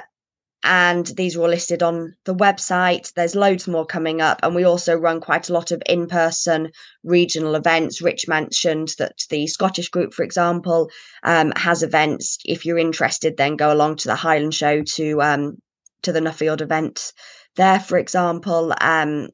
and 0.63 1.05
these 1.05 1.36
are 1.36 1.41
all 1.41 1.49
listed 1.49 1.84
on 1.84 2.15
the 2.26 2.34
website. 2.34 3.13
There's 3.13 3.36
loads 3.36 3.67
more 3.67 3.86
coming 3.86 4.19
up 4.19 4.39
and 4.41 4.55
we 4.55 4.63
also 4.63 4.95
run 4.95 5.21
quite 5.21 5.47
a 5.47 5.53
lot 5.53 5.71
of 5.71 5.82
in-person 5.88 6.71
regional 7.03 7.55
events. 7.55 8.01
Rich 8.01 8.28
mentioned 8.28 8.89
that 8.97 9.26
the 9.30 9.45
scottish 9.45 9.89
group 9.89 10.13
for 10.13 10.23
example 10.23 10.89
um, 11.23 11.53
has 11.55 11.84
events. 11.84 12.39
If 12.45 12.65
you're 12.65 12.80
interested 12.80 13.38
then 13.38 13.57
go 13.57 13.71
along 13.71 13.97
to 13.97 14.07
the 14.07 14.15
highland 14.15 14.55
show 14.55 14.82
to 14.95 15.21
um, 15.21 15.57
to 16.01 16.11
the 16.11 16.19
nuffield 16.19 16.61
event 16.61 17.13
there 17.55 17.80
for 17.80 17.97
example. 17.97 18.73
Um, 18.82 19.30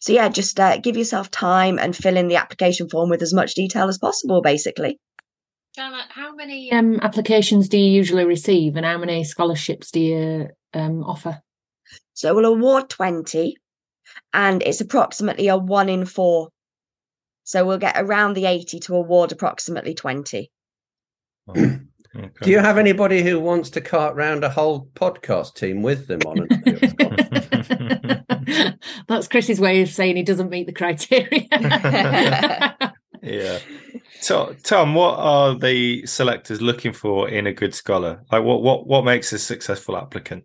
so 0.00 0.12
yeah, 0.12 0.28
just 0.28 0.58
uh, 0.58 0.78
give 0.78 0.96
yourself 0.96 1.30
time 1.30 1.78
and 1.78 1.96
fill 1.96 2.16
in 2.16 2.28
the 2.28 2.36
application 2.36 2.88
form 2.88 3.10
with 3.10 3.22
as 3.22 3.34
much 3.34 3.54
detail 3.54 3.88
as 3.88 3.98
possible, 3.98 4.42
basically. 4.42 4.98
Charlotte, 5.74 6.06
how 6.08 6.34
many 6.34 6.72
um, 6.72 6.98
applications 7.00 7.68
do 7.68 7.76
you 7.76 7.90
usually 7.90 8.24
receive, 8.24 8.76
and 8.76 8.86
how 8.86 8.98
many 8.98 9.24
scholarships 9.24 9.90
do 9.90 10.00
you 10.00 10.48
um, 10.72 11.04
offer? 11.04 11.40
So 12.14 12.34
we'll 12.34 12.46
award 12.46 12.88
20, 12.88 13.56
and 14.32 14.62
it's 14.62 14.80
approximately 14.80 15.48
a 15.48 15.56
one 15.56 15.88
in 15.88 16.06
four. 16.06 16.48
So 17.44 17.64
we'll 17.64 17.78
get 17.78 17.96
around 17.96 18.34
the 18.34 18.46
80 18.46 18.80
to 18.80 18.94
award 18.96 19.32
approximately 19.32 19.94
20. 19.94 20.50
Okay. 22.16 22.46
Do 22.46 22.50
you 22.50 22.60
have 22.60 22.78
anybody 22.78 23.22
who 23.22 23.38
wants 23.38 23.68
to 23.70 23.82
cart 23.82 24.16
round 24.16 24.42
a 24.42 24.48
whole 24.48 24.88
podcast 24.94 25.54
team 25.54 25.82
with 25.82 26.06
them 26.06 26.20
on 26.24 26.46
it? 26.48 28.20
That's 29.08 29.28
Chris's 29.28 29.60
way 29.60 29.82
of 29.82 29.88
saying 29.88 30.16
he 30.16 30.22
doesn't 30.22 30.50
meet 30.50 30.66
the 30.66 30.72
criteria. 30.72 31.46
yeah. 33.22 33.58
So, 34.20 34.54
Tom, 34.62 34.94
what 34.94 35.18
are 35.18 35.54
the 35.54 36.06
selectors 36.06 36.60
looking 36.60 36.92
for 36.92 37.28
in 37.28 37.46
a 37.46 37.52
good 37.52 37.74
scholar? 37.74 38.24
Like, 38.30 38.44
what 38.44 38.62
what 38.62 38.86
what 38.86 39.04
makes 39.04 39.32
a 39.32 39.38
successful 39.38 39.96
applicant? 39.96 40.44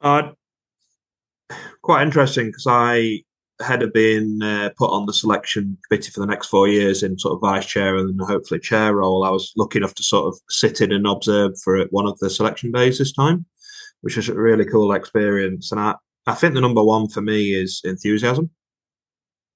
Uh, 0.00 0.32
quite 1.82 2.02
interesting 2.02 2.46
because 2.46 2.66
I 2.68 3.22
had 3.60 3.92
been 3.92 4.42
uh, 4.42 4.70
put 4.76 4.90
on 4.90 5.06
the 5.06 5.12
selection 5.12 5.78
committee 5.88 6.10
for 6.10 6.20
the 6.20 6.26
next 6.26 6.48
four 6.48 6.66
years 6.66 7.02
in 7.02 7.18
sort 7.18 7.34
of 7.34 7.40
vice 7.40 7.66
chair 7.66 7.96
and 7.96 8.20
hopefully 8.20 8.60
chair 8.60 8.96
role. 8.96 9.24
I 9.24 9.30
was 9.30 9.52
lucky 9.56 9.78
enough 9.78 9.94
to 9.94 10.02
sort 10.02 10.26
of 10.26 10.40
sit 10.50 10.80
in 10.80 10.92
and 10.92 11.06
observe 11.06 11.52
for 11.62 11.84
one 11.90 12.06
of 12.06 12.18
the 12.18 12.30
selection 12.30 12.72
days 12.72 12.98
this 12.98 13.12
time, 13.12 13.46
which 14.00 14.16
was 14.16 14.28
a 14.28 14.34
really 14.34 14.64
cool 14.64 14.92
experience. 14.92 15.70
And 15.70 15.80
I, 15.80 15.94
I 16.26 16.34
think 16.34 16.54
the 16.54 16.60
number 16.60 16.82
one 16.82 17.08
for 17.08 17.20
me 17.20 17.54
is 17.54 17.80
enthusiasm. 17.84 18.50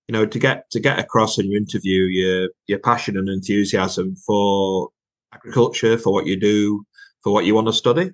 You 0.06 0.12
know, 0.14 0.26
to 0.26 0.38
get 0.38 0.70
to 0.70 0.80
get 0.80 0.98
across 0.98 1.38
in 1.38 1.50
your 1.50 1.58
interview 1.58 2.04
your 2.04 2.48
your 2.66 2.78
passion 2.78 3.16
and 3.18 3.28
enthusiasm 3.28 4.16
for 4.16 4.90
agriculture, 5.34 5.98
for 5.98 6.12
what 6.12 6.26
you 6.26 6.38
do, 6.38 6.84
for 7.22 7.32
what 7.32 7.44
you 7.44 7.54
want 7.54 7.66
to 7.66 7.72
study. 7.72 8.12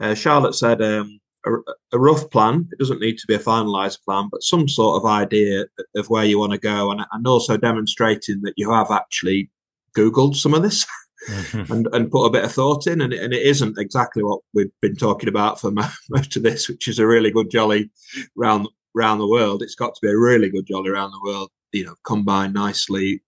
Uh, 0.00 0.14
Charlotte 0.14 0.54
said 0.54 0.80
um, 0.82 1.20
a, 1.46 1.50
a, 1.92 1.98
rough 1.98 2.30
plan. 2.30 2.68
It 2.72 2.78
doesn't 2.78 3.00
need 3.00 3.18
to 3.18 3.26
be 3.26 3.34
a 3.34 3.38
finalised 3.38 4.02
plan, 4.04 4.28
but 4.30 4.42
some 4.42 4.66
sort 4.66 4.96
of 4.96 5.08
idea 5.08 5.66
of 5.94 6.08
where 6.08 6.24
you 6.24 6.38
want 6.38 6.52
to 6.52 6.58
go, 6.58 6.90
and, 6.90 7.02
and 7.12 7.26
also 7.26 7.56
demonstrating 7.56 8.40
that 8.42 8.54
you 8.56 8.72
have 8.72 8.90
actually 8.90 9.50
Googled 9.96 10.36
some 10.36 10.54
of 10.54 10.62
this 10.62 10.86
mm-hmm. 11.28 11.72
and, 11.72 11.88
and 11.92 12.10
put 12.10 12.26
a 12.26 12.30
bit 12.30 12.44
of 12.44 12.52
thought 12.52 12.86
in. 12.86 13.00
And, 13.00 13.12
and 13.12 13.32
it 13.32 13.42
isn't 13.42 13.78
exactly 13.78 14.22
what 14.22 14.40
we've 14.54 14.72
been 14.80 14.96
talking 14.96 15.28
about 15.28 15.60
for 15.60 15.70
most 16.10 16.36
of 16.36 16.42
this, 16.42 16.68
which 16.68 16.88
is 16.88 16.98
a 16.98 17.06
really 17.06 17.30
good 17.30 17.50
jolly 17.50 17.90
round 18.36 18.68
around 18.96 19.18
the 19.18 19.28
world. 19.28 19.62
It's 19.62 19.74
got 19.74 19.94
to 19.94 20.00
be 20.02 20.10
a 20.10 20.18
really 20.18 20.50
good 20.50 20.66
jolly 20.66 20.90
around 20.90 21.12
the 21.12 21.30
world, 21.30 21.50
you 21.72 21.84
know, 21.84 21.94
combined 22.04 22.54
nicely 22.54 23.22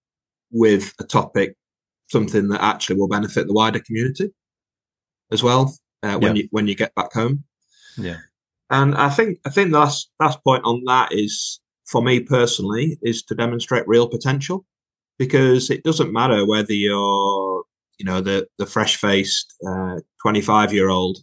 with 0.50 0.92
a 1.00 1.04
topic, 1.04 1.56
something 2.10 2.48
that 2.48 2.62
actually 2.62 2.96
will 2.96 3.08
benefit 3.08 3.46
the 3.46 3.54
wider 3.54 3.80
community 3.80 4.30
as 5.30 5.42
well 5.42 5.74
uh, 6.02 6.18
when 6.18 6.36
yeah. 6.36 6.42
you 6.42 6.48
when 6.50 6.66
you 6.66 6.74
get 6.74 6.94
back 6.94 7.12
home. 7.12 7.44
Yeah, 7.96 8.18
and 8.70 8.94
I 8.94 9.08
think 9.08 9.38
I 9.46 9.50
think 9.50 9.70
the 9.70 9.78
last 9.78 10.10
last 10.20 10.42
point 10.44 10.64
on 10.64 10.82
that 10.86 11.12
is 11.12 11.60
for 11.86 12.02
me 12.02 12.20
personally 12.20 12.98
is 13.02 13.22
to 13.24 13.34
demonstrate 13.34 13.86
real 13.86 14.08
potential 14.08 14.64
because 15.18 15.70
it 15.70 15.82
doesn't 15.82 16.12
matter 16.12 16.46
whether 16.46 16.72
you're 16.72 17.61
you 18.02 18.06
know 18.06 18.20
the 18.20 18.46
the 18.58 18.66
fresh 18.66 18.96
faced 18.96 19.54
25 20.22 20.70
uh, 20.70 20.72
year 20.72 20.88
old 20.88 21.18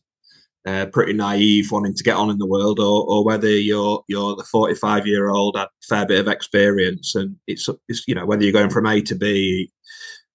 uh, 0.66 0.86
pretty 0.94 1.12
naive, 1.12 1.72
wanting 1.72 1.94
to 1.94 2.04
get 2.04 2.16
on 2.16 2.30
in 2.30 2.38
the 2.38 2.48
world, 2.48 2.80
or, 2.80 3.06
or 3.06 3.26
whether 3.26 3.50
you're 3.50 4.02
you're 4.08 4.36
the 4.38 4.46
45 4.46 5.06
year 5.06 5.30
old 5.30 5.58
had 5.58 5.66
a 5.66 5.70
fair 5.90 6.06
bit 6.06 6.22
of 6.22 6.30
experience, 6.30 7.16
and 7.16 7.36
it's, 7.48 7.68
it's 7.90 8.08
you 8.08 8.16
know 8.16 8.26
whether 8.26 8.44
you're 8.44 8.54
going 8.54 8.70
from 8.70 8.88
A 8.88 9.02
to 9.02 9.16
B 9.16 9.70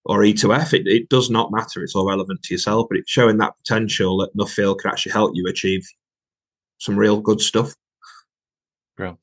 or 0.05 0.22
E 0.22 0.34
to 0.34 0.53
F, 0.53 0.74
it, 0.74 0.86
it 0.86 1.09
does 1.09 1.30
not 1.30 1.51
matter. 1.51 1.82
It's 1.82 1.95
all 1.95 2.07
relevant 2.07 2.42
to 2.42 2.55
yourself, 2.55 2.88
but 2.90 2.99
it's 2.99 3.11
showing 3.11 3.38
that 3.38 3.57
potential 3.57 4.18
that 4.18 4.36
Nuffield 4.36 4.80
can 4.80 4.90
actually 4.90 5.12
help 5.12 5.32
you 5.34 5.47
achieve 5.49 5.82
some 6.76 6.99
real 6.99 7.22
good 7.22 7.40
stuff. 7.40 7.74
Brilliant. 8.99 9.18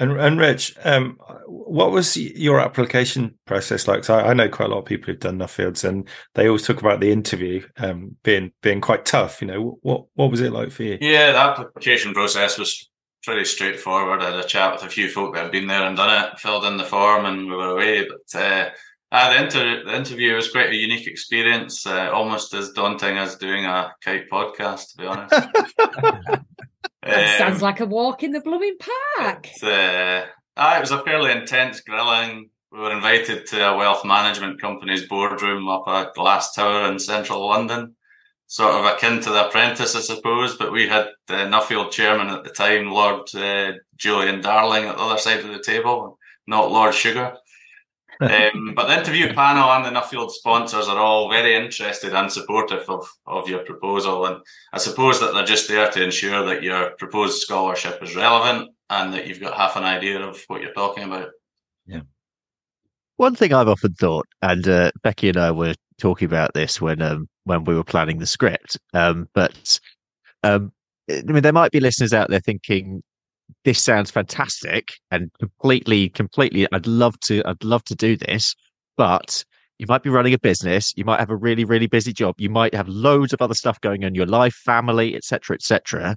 And 0.00 0.18
and 0.18 0.40
Rich, 0.40 0.74
um, 0.82 1.18
what 1.46 1.90
was 1.90 2.16
your 2.16 2.58
application 2.58 3.38
process 3.46 3.86
like? 3.86 4.02
So 4.02 4.14
I, 4.14 4.30
I, 4.30 4.32
know 4.32 4.48
quite 4.48 4.70
a 4.70 4.72
lot 4.72 4.78
of 4.78 4.86
people 4.86 5.06
who've 5.06 5.20
done 5.20 5.36
Nuffields, 5.36 5.84
and 5.84 6.08
they 6.34 6.46
always 6.46 6.66
talk 6.66 6.80
about 6.80 7.00
the 7.00 7.12
interview 7.12 7.66
um, 7.76 8.16
being 8.22 8.50
being 8.62 8.80
quite 8.80 9.04
tough. 9.04 9.42
You 9.42 9.48
know, 9.48 9.78
what 9.82 10.06
what 10.14 10.30
was 10.30 10.40
it 10.40 10.52
like 10.52 10.70
for 10.72 10.84
you? 10.84 10.96
Yeah, 11.02 11.32
the 11.32 11.38
application 11.38 12.14
process 12.14 12.58
was 12.58 12.88
pretty 13.22 13.44
straightforward. 13.44 14.22
I 14.22 14.30
had 14.30 14.42
a 14.42 14.48
chat 14.48 14.72
with 14.72 14.84
a 14.84 14.88
few 14.88 15.10
folk 15.10 15.34
that 15.34 15.42
had 15.42 15.52
been 15.52 15.66
there 15.66 15.82
and 15.82 15.98
done 15.98 16.24
it, 16.24 16.38
filled 16.38 16.64
in 16.64 16.78
the 16.78 16.84
form, 16.84 17.26
and 17.26 17.46
we 17.46 17.54
were 17.54 17.68
away. 17.68 18.08
But 18.08 18.40
uh, 18.40 18.70
uh, 19.12 19.34
the, 19.34 19.44
inter- 19.44 19.84
the 19.84 19.96
interview 19.96 20.34
was 20.34 20.50
quite 20.50 20.70
a 20.70 20.74
unique 20.74 21.06
experience, 21.06 21.86
uh, 21.86 22.10
almost 22.10 22.54
as 22.54 22.70
daunting 22.70 23.18
as 23.18 23.36
doing 23.36 23.66
a 23.66 23.92
kite 24.02 24.30
podcast, 24.30 24.92
to 24.92 24.96
be 24.96 25.06
honest. 25.06 26.44
That 27.02 27.32
um, 27.32 27.38
sounds 27.38 27.62
like 27.62 27.80
a 27.80 27.86
walk 27.86 28.22
in 28.22 28.32
the 28.32 28.40
blooming 28.40 28.76
park. 29.16 29.48
uh, 29.62 30.26
ah, 30.56 30.76
it 30.76 30.80
was 30.80 30.90
a 30.90 31.02
fairly 31.02 31.32
intense 31.32 31.80
grilling. 31.80 32.50
We 32.70 32.78
were 32.78 32.92
invited 32.92 33.46
to 33.46 33.70
a 33.70 33.76
wealth 33.76 34.04
management 34.04 34.60
company's 34.60 35.08
boardroom 35.08 35.68
up 35.68 35.88
a 35.88 36.10
glass 36.14 36.54
tower 36.54 36.90
in 36.90 36.98
central 36.98 37.48
London, 37.48 37.96
sort 38.46 38.74
of 38.74 38.84
akin 38.84 39.20
to 39.22 39.30
The 39.30 39.48
Apprentice, 39.48 39.96
I 39.96 40.00
suppose. 40.00 40.56
But 40.56 40.72
we 40.72 40.88
had 40.88 41.08
the 41.26 41.46
Nuffield 41.46 41.90
chairman 41.90 42.28
at 42.28 42.44
the 42.44 42.50
time, 42.50 42.90
Lord 42.90 43.34
uh, 43.34 43.72
Julian 43.96 44.40
Darling, 44.40 44.84
at 44.84 44.96
the 44.96 45.02
other 45.02 45.18
side 45.18 45.40
of 45.40 45.48
the 45.48 45.62
table, 45.62 46.18
not 46.46 46.70
Lord 46.70 46.94
Sugar 46.94 47.36
um, 48.20 48.74
but 48.74 48.86
the 48.86 48.98
interview 48.98 49.32
panel 49.32 49.70
and 49.70 49.84
the 49.84 49.98
Nuffield 49.98 50.30
sponsors 50.30 50.88
are 50.88 50.98
all 50.98 51.30
very 51.30 51.56
interested 51.56 52.12
and 52.14 52.30
supportive 52.30 52.88
of, 52.88 53.08
of 53.26 53.48
your 53.48 53.60
proposal. 53.60 54.26
And 54.26 54.36
I 54.72 54.78
suppose 54.78 55.20
that 55.20 55.32
they're 55.32 55.44
just 55.44 55.68
there 55.68 55.90
to 55.90 56.04
ensure 56.04 56.44
that 56.46 56.62
your 56.62 56.90
proposed 56.98 57.40
scholarship 57.40 58.02
is 58.02 58.14
relevant 58.14 58.70
and 58.90 59.14
that 59.14 59.26
you've 59.26 59.40
got 59.40 59.56
half 59.56 59.76
an 59.76 59.84
idea 59.84 60.20
of 60.20 60.42
what 60.48 60.60
you're 60.60 60.74
talking 60.74 61.04
about. 61.04 61.30
Yeah. 61.86 62.02
One 63.16 63.34
thing 63.34 63.52
I've 63.52 63.68
often 63.68 63.94
thought, 63.94 64.26
and 64.42 64.66
uh, 64.66 64.90
Becky 65.02 65.28
and 65.28 65.38
I 65.38 65.50
were 65.50 65.74
talking 65.98 66.26
about 66.26 66.54
this 66.54 66.80
when 66.80 67.02
um, 67.02 67.28
when 67.44 67.64
we 67.64 67.74
were 67.74 67.84
planning 67.84 68.18
the 68.18 68.26
script, 68.26 68.78
um, 68.94 69.28
but 69.34 69.78
um, 70.42 70.72
I 71.10 71.22
mean, 71.22 71.42
there 71.42 71.52
might 71.52 71.72
be 71.72 71.80
listeners 71.80 72.12
out 72.12 72.30
there 72.30 72.40
thinking, 72.40 73.02
this 73.64 73.80
sounds 73.80 74.10
fantastic 74.10 74.88
and 75.10 75.30
completely, 75.38 76.08
completely. 76.08 76.66
I'd 76.72 76.86
love 76.86 77.18
to, 77.20 77.42
I'd 77.46 77.62
love 77.62 77.84
to 77.84 77.94
do 77.94 78.16
this, 78.16 78.54
but 78.96 79.44
you 79.78 79.86
might 79.88 80.02
be 80.02 80.10
running 80.10 80.34
a 80.34 80.38
business. 80.38 80.92
You 80.96 81.04
might 81.04 81.20
have 81.20 81.30
a 81.30 81.36
really, 81.36 81.64
really 81.64 81.86
busy 81.86 82.12
job. 82.12 82.34
You 82.38 82.50
might 82.50 82.74
have 82.74 82.88
loads 82.88 83.32
of 83.32 83.40
other 83.40 83.54
stuff 83.54 83.80
going 83.80 84.04
on 84.04 84.08
in 84.08 84.14
your 84.14 84.26
life, 84.26 84.54
family, 84.54 85.14
etc., 85.14 85.54
etc. 85.54 86.16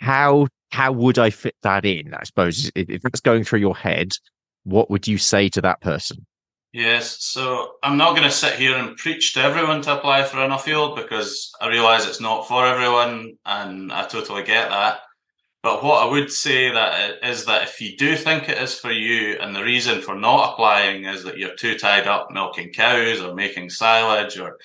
How 0.00 0.46
how 0.70 0.92
would 0.92 1.18
I 1.18 1.30
fit 1.30 1.56
that 1.62 1.84
in? 1.84 2.14
I 2.14 2.24
suppose 2.24 2.70
if 2.74 3.02
that's 3.02 3.20
going 3.20 3.44
through 3.44 3.58
your 3.58 3.76
head, 3.76 4.12
what 4.64 4.90
would 4.90 5.06
you 5.06 5.18
say 5.18 5.48
to 5.50 5.60
that 5.62 5.80
person? 5.80 6.26
Yes, 6.72 7.16
so 7.24 7.72
I'm 7.82 7.96
not 7.96 8.10
going 8.10 8.22
to 8.22 8.30
sit 8.30 8.54
here 8.54 8.76
and 8.76 8.96
preach 8.96 9.34
to 9.34 9.42
everyone 9.42 9.82
to 9.82 9.98
apply 9.98 10.22
for 10.22 10.38
a 10.38 10.48
Nuffield 10.48 10.94
because 10.94 11.50
I 11.60 11.66
realise 11.68 12.06
it's 12.06 12.20
not 12.20 12.46
for 12.46 12.64
everyone, 12.64 13.32
and 13.44 13.92
I 13.92 14.06
totally 14.06 14.44
get 14.44 14.70
that. 14.70 15.00
But 15.62 15.84
what 15.84 16.02
I 16.02 16.10
would 16.10 16.32
say 16.32 16.70
that 16.70 17.22
is 17.22 17.44
that 17.44 17.64
if 17.64 17.80
you 17.80 17.96
do 17.96 18.16
think 18.16 18.48
it 18.48 18.56
is 18.56 18.78
for 18.78 18.90
you, 18.90 19.36
and 19.40 19.54
the 19.54 19.62
reason 19.62 20.00
for 20.00 20.14
not 20.14 20.52
applying 20.52 21.04
is 21.04 21.22
that 21.24 21.36
you're 21.36 21.54
too 21.54 21.76
tied 21.78 22.06
up 22.06 22.30
milking 22.30 22.72
cows 22.72 23.20
or 23.20 23.34
making 23.34 23.68
silage 23.68 24.38
or 24.38 24.56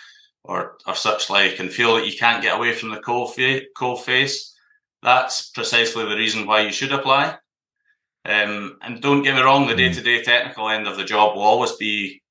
or 0.43 0.77
or 0.87 0.95
such 0.95 1.29
like, 1.29 1.59
and 1.59 1.71
feel 1.71 1.95
that 1.95 2.05
you 2.05 2.17
can't 2.17 2.41
get 2.41 2.55
away 2.55 2.71
from 2.73 2.91
the 2.91 2.99
coal, 2.99 3.27
fa- 3.27 3.61
coal 3.75 3.97
face, 3.97 4.55
that's 5.01 5.49
precisely 5.49 6.05
the 6.05 6.15
reason 6.15 6.47
why 6.47 6.61
you 6.61 6.71
should 6.71 6.91
apply. 6.91 7.37
Um, 8.25 8.77
and 8.81 9.01
don't 9.01 9.21
get 9.21 9.35
me 9.35 9.41
wrong, 9.41 9.67
the 9.67 9.75
day 9.75 9.93
to 9.93 10.01
day 10.01 10.23
technical 10.23 10.69
end 10.69 10.87
of 10.87 10.97
the 10.97 11.03
job 11.03 11.35
will 11.35 11.43
always 11.43 11.73
be 11.73 12.21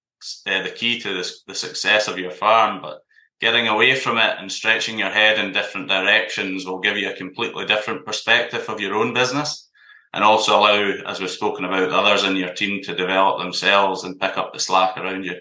uh, 0.46 0.62
the 0.62 0.70
key 0.70 0.98
to 1.00 1.14
this, 1.14 1.42
the 1.46 1.54
success 1.54 2.08
of 2.08 2.18
your 2.18 2.32
farm, 2.32 2.82
but 2.82 3.03
getting 3.40 3.68
away 3.68 3.94
from 3.94 4.18
it 4.18 4.36
and 4.38 4.50
stretching 4.50 4.98
your 4.98 5.10
head 5.10 5.38
in 5.38 5.52
different 5.52 5.88
directions 5.88 6.64
will 6.64 6.78
give 6.78 6.96
you 6.96 7.10
a 7.10 7.16
completely 7.16 7.66
different 7.66 8.06
perspective 8.06 8.68
of 8.68 8.80
your 8.80 8.94
own 8.94 9.12
business 9.12 9.68
and 10.12 10.22
also 10.22 10.58
allow, 10.58 10.92
as 11.06 11.20
we've 11.20 11.30
spoken 11.30 11.64
about, 11.64 11.90
others 11.90 12.22
in 12.22 12.36
your 12.36 12.54
team 12.54 12.80
to 12.82 12.94
develop 12.94 13.38
themselves 13.38 14.04
and 14.04 14.20
pick 14.20 14.38
up 14.38 14.52
the 14.52 14.60
slack 14.60 14.96
around 14.96 15.24
you. 15.24 15.36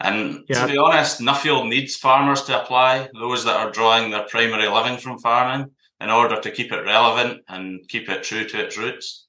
And 0.00 0.44
yeah. 0.48 0.66
to 0.66 0.72
be 0.72 0.76
honest, 0.76 1.20
Nuffield 1.20 1.68
needs 1.68 1.94
farmers 1.94 2.42
to 2.42 2.60
apply, 2.60 3.08
those 3.14 3.44
that 3.44 3.56
are 3.56 3.70
drawing 3.70 4.10
their 4.10 4.24
primary 4.24 4.68
living 4.68 4.98
from 4.98 5.20
farming, 5.20 5.70
in 6.00 6.10
order 6.10 6.40
to 6.40 6.50
keep 6.50 6.72
it 6.72 6.84
relevant 6.84 7.42
and 7.48 7.80
keep 7.88 8.08
it 8.08 8.24
true 8.24 8.44
to 8.44 8.64
its 8.64 8.76
roots. 8.76 9.26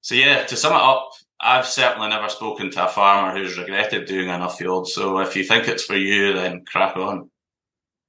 So 0.00 0.14
yeah, 0.14 0.44
to 0.44 0.56
sum 0.56 0.72
it 0.72 0.80
up, 0.80 1.10
I've 1.40 1.66
certainly 1.66 2.08
never 2.08 2.28
spoken 2.28 2.70
to 2.70 2.86
a 2.86 2.88
farmer 2.88 3.36
who's 3.36 3.58
regretted 3.58 4.06
doing 4.06 4.30
a 4.30 4.32
Nuffield. 4.32 4.86
So 4.86 5.18
if 5.18 5.36
you 5.36 5.44
think 5.44 5.68
it's 5.68 5.84
for 5.84 5.96
you, 5.96 6.32
then 6.32 6.64
crack 6.64 6.96
on. 6.96 7.30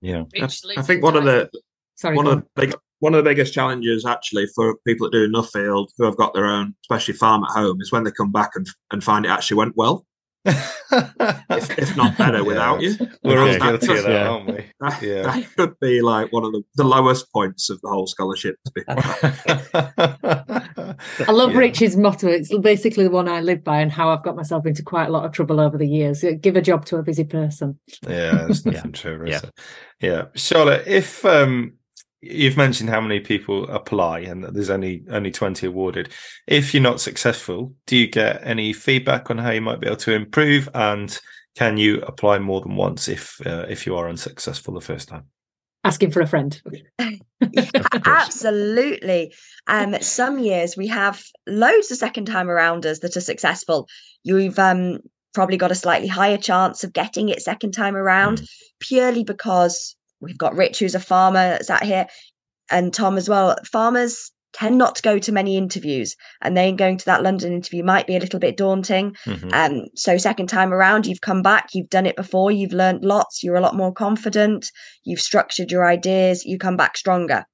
Yeah, 0.01 0.23
I, 0.39 0.47
I 0.77 0.81
think 0.81 1.03
one 1.03 1.17
of 1.17 1.25
the 1.25 1.49
Sorry, 1.95 2.15
one 2.15 2.27
of 2.27 2.37
the 2.37 2.45
big 2.55 2.75
one 2.99 3.13
of 3.13 3.23
the 3.23 3.29
biggest 3.29 3.53
challenges 3.53 4.05
actually 4.05 4.47
for 4.55 4.77
people 4.87 5.07
that 5.07 5.11
do 5.11 5.29
Nuffield 5.29 5.89
who 5.97 6.05
have 6.05 6.17
got 6.17 6.33
their 6.33 6.45
own, 6.45 6.75
especially 6.83 7.13
farm 7.13 7.43
at 7.43 7.51
home, 7.51 7.81
is 7.81 7.91
when 7.91 8.03
they 8.03 8.11
come 8.11 8.31
back 8.31 8.51
and 8.55 8.67
and 8.91 9.03
find 9.03 9.25
it 9.25 9.29
actually 9.29 9.57
went 9.57 9.75
well. 9.75 10.06
if, 11.49 11.77
if 11.77 11.97
not 11.97 12.17
better 12.17 12.43
without 12.51 12.81
you. 12.81 12.95
We're 13.23 13.39
all 13.41 13.47
Okay. 13.49 13.59
guilty 13.59 13.97
of 13.97 14.03
that, 14.03 14.11
Yeah. 14.11 14.29
aren't 14.29 14.47
we? 14.47 14.65
That, 14.79 15.01
Yeah. 15.01 15.21
that 15.23 15.55
could 15.55 15.79
be 15.79 16.01
like 16.01 16.31
one 16.31 16.45
of 16.45 16.51
the, 16.53 16.63
the 16.75 16.83
lowest 16.83 17.31
points 17.33 17.69
of 17.69 17.81
the 17.81 17.89
whole 17.89 18.07
scholarship. 18.07 18.55
To 18.65 18.71
be 18.73 18.81
I 21.27 21.31
love 21.31 21.51
Yeah. 21.51 21.57
Rich's 21.57 21.97
motto. 21.97 22.27
It's 22.27 22.55
basically 22.59 23.03
the 23.03 23.09
one 23.11 23.27
I 23.27 23.41
live 23.41 23.63
by 23.63 23.81
and 23.81 23.91
how 23.91 24.09
I've 24.09 24.23
got 24.23 24.35
myself 24.35 24.65
into 24.65 24.83
quite 24.83 25.07
a 25.07 25.11
lot 25.11 25.25
of 25.25 25.31
trouble 25.31 25.59
over 25.59 25.77
the 25.77 25.87
years. 25.87 26.23
Give 26.41 26.55
a 26.55 26.61
job 26.61 26.85
to 26.85 26.97
a 26.97 27.03
busy 27.03 27.23
person. 27.23 27.79
Yeah, 28.07 28.45
there's 28.45 28.65
Yeah. 28.65 28.71
nothing 28.73 28.91
true, 28.93 29.23
Yeah. 29.27 29.41
Yeah. 30.01 30.25
Charlotte, 30.35 30.87
if 30.87 31.25
um 31.25 31.73
you've 32.21 32.57
mentioned 32.57 32.89
how 32.89 33.01
many 33.01 33.19
people 33.19 33.69
apply 33.69 34.19
and 34.19 34.43
that 34.43 34.53
there's 34.53 34.69
only 34.69 35.03
only 35.09 35.31
20 35.31 35.65
awarded. 35.67 36.09
If 36.47 36.73
you're 36.73 36.83
not 36.83 37.01
successful, 37.01 37.73
do 37.85 37.95
you 37.95 38.07
get 38.07 38.41
any 38.43 38.73
feedback 38.73 39.29
on 39.29 39.37
how 39.37 39.51
you 39.51 39.61
might 39.61 39.79
be 39.79 39.87
able 39.87 39.97
to 39.97 40.13
improve 40.13 40.69
and 40.73 41.17
can 41.55 41.77
you 41.77 42.01
apply 42.01 42.39
more 42.39 42.61
than 42.61 42.75
once 42.75 43.07
if 43.07 43.39
uh, 43.45 43.65
if 43.69 43.85
you 43.85 43.95
are 43.95 44.09
unsuccessful 44.09 44.73
the 44.73 44.81
first 44.81 45.09
time? 45.09 45.25
Asking 45.83 46.11
for 46.11 46.21
a 46.21 46.27
friend. 46.27 46.59
Yeah, 47.51 47.69
absolutely. 48.05 49.31
Um, 49.67 49.95
some 50.01 50.39
years 50.39 50.75
we 50.75 50.87
have 50.87 51.23
loads 51.45 51.91
of 51.91 51.97
second 51.97 52.25
time 52.25 52.47
arounders 52.47 53.01
that 53.01 53.15
are 53.15 53.21
successful. 53.21 53.87
You've 54.23 54.57
um, 54.57 54.99
probably 55.35 55.57
got 55.57 55.71
a 55.71 55.75
slightly 55.75 56.07
higher 56.07 56.37
chance 56.37 56.83
of 56.83 56.93
getting 56.93 57.29
it 57.29 57.43
second 57.43 57.73
time 57.73 57.95
around 57.95 58.41
purely 58.79 59.23
because 59.23 59.95
we've 60.19 60.37
got 60.37 60.55
Rich, 60.55 60.79
who's 60.79 60.95
a 60.95 60.99
farmer, 60.99 61.57
sat 61.61 61.83
here, 61.83 62.07
and 62.71 62.93
Tom 62.93 63.17
as 63.17 63.29
well. 63.29 63.55
Farmers 63.65 64.31
tend 64.53 64.77
not 64.77 64.95
to 64.95 65.01
go 65.01 65.19
to 65.19 65.31
many 65.31 65.57
interviews, 65.57 66.15
and 66.41 66.57
then 66.57 66.75
going 66.75 66.97
to 66.97 67.05
that 67.05 67.21
London 67.21 67.53
interview 67.53 67.83
might 67.83 68.07
be 68.07 68.15
a 68.15 68.19
little 68.19 68.39
bit 68.39 68.57
daunting. 68.57 69.15
Mhm. 69.25 69.53
Um, 69.53 69.85
so 69.95 70.17
second 70.17 70.47
time 70.47 70.73
around, 70.73 71.05
you've 71.05 71.21
come 71.21 71.41
back, 71.41 71.69
you've 71.73 71.89
done 71.89 72.05
it 72.05 72.15
before, 72.15 72.51
you've 72.51 72.73
learned 72.73 73.03
lots, 73.03 73.43
you're 73.43 73.57
a 73.57 73.61
lot 73.61 73.75
more 73.75 73.93
confident, 73.93 74.65
you've 75.03 75.21
structured 75.21 75.71
your 75.71 75.85
ideas, 75.87 76.45
you 76.45 76.57
come 76.57 76.77
back 76.77 76.97
stronger. 76.97 77.45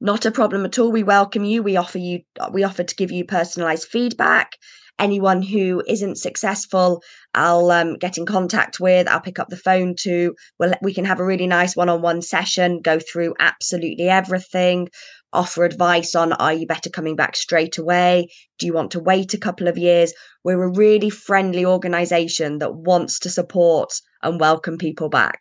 Not 0.00 0.26
a 0.26 0.32
problem 0.32 0.64
at 0.64 0.78
all. 0.78 0.90
We 0.90 1.04
welcome 1.04 1.44
you. 1.44 1.62
We 1.62 1.76
offer 1.76 1.98
you 1.98 2.20
we 2.52 2.64
offer 2.64 2.82
to 2.82 2.96
give 2.96 3.12
you 3.12 3.24
personalized 3.24 3.86
feedback. 3.86 4.56
Anyone 4.98 5.42
who 5.42 5.82
isn't 5.86 6.18
successful, 6.18 7.00
I'll 7.38 7.70
um, 7.70 7.94
get 7.94 8.18
in 8.18 8.26
contact 8.26 8.80
with. 8.80 9.06
I'll 9.06 9.20
pick 9.20 9.38
up 9.38 9.48
the 9.48 9.56
phone 9.56 9.94
to. 10.00 10.34
Well, 10.58 10.74
we 10.82 10.92
can 10.92 11.04
have 11.04 11.20
a 11.20 11.24
really 11.24 11.46
nice 11.46 11.76
one-on-one 11.76 12.22
session. 12.22 12.80
Go 12.80 12.98
through 12.98 13.34
absolutely 13.38 14.08
everything. 14.08 14.88
Offer 15.32 15.64
advice 15.64 16.16
on: 16.16 16.32
Are 16.32 16.52
you 16.52 16.66
better 16.66 16.90
coming 16.90 17.14
back 17.14 17.36
straight 17.36 17.78
away? 17.78 18.28
Do 18.58 18.66
you 18.66 18.72
want 18.72 18.90
to 18.92 19.00
wait 19.00 19.34
a 19.34 19.38
couple 19.38 19.68
of 19.68 19.78
years? 19.78 20.12
We're 20.42 20.64
a 20.64 20.72
really 20.72 21.10
friendly 21.10 21.64
organisation 21.64 22.58
that 22.58 22.74
wants 22.74 23.20
to 23.20 23.30
support 23.30 23.92
and 24.20 24.40
welcome 24.40 24.76
people 24.76 25.08
back. 25.08 25.38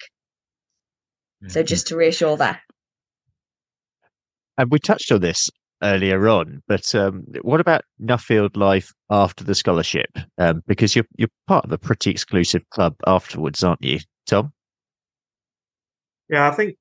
So 1.47 1.63
just 1.63 1.87
to 1.87 1.95
reassure 1.95 2.37
that. 2.37 2.59
And 4.57 4.71
we 4.71 4.79
touched 4.79 5.11
on 5.11 5.21
this 5.21 5.49
earlier 5.83 6.27
on, 6.27 6.61
but 6.67 6.93
um, 6.95 7.23
what 7.41 7.59
about 7.59 7.83
Nuffield 8.01 8.57
life 8.57 8.93
after 9.09 9.43
the 9.43 9.55
scholarship? 9.55 10.09
Um, 10.37 10.63
because 10.67 10.95
you're 10.95 11.07
you're 11.17 11.29
part 11.47 11.65
of 11.65 11.71
a 11.71 11.77
pretty 11.77 12.11
exclusive 12.11 12.67
club 12.69 12.95
afterwards, 13.05 13.63
aren't 13.63 13.83
you, 13.83 13.99
Tom? 14.25 14.53
Yeah, 16.29 16.49
I 16.49 16.51
think 16.51 16.77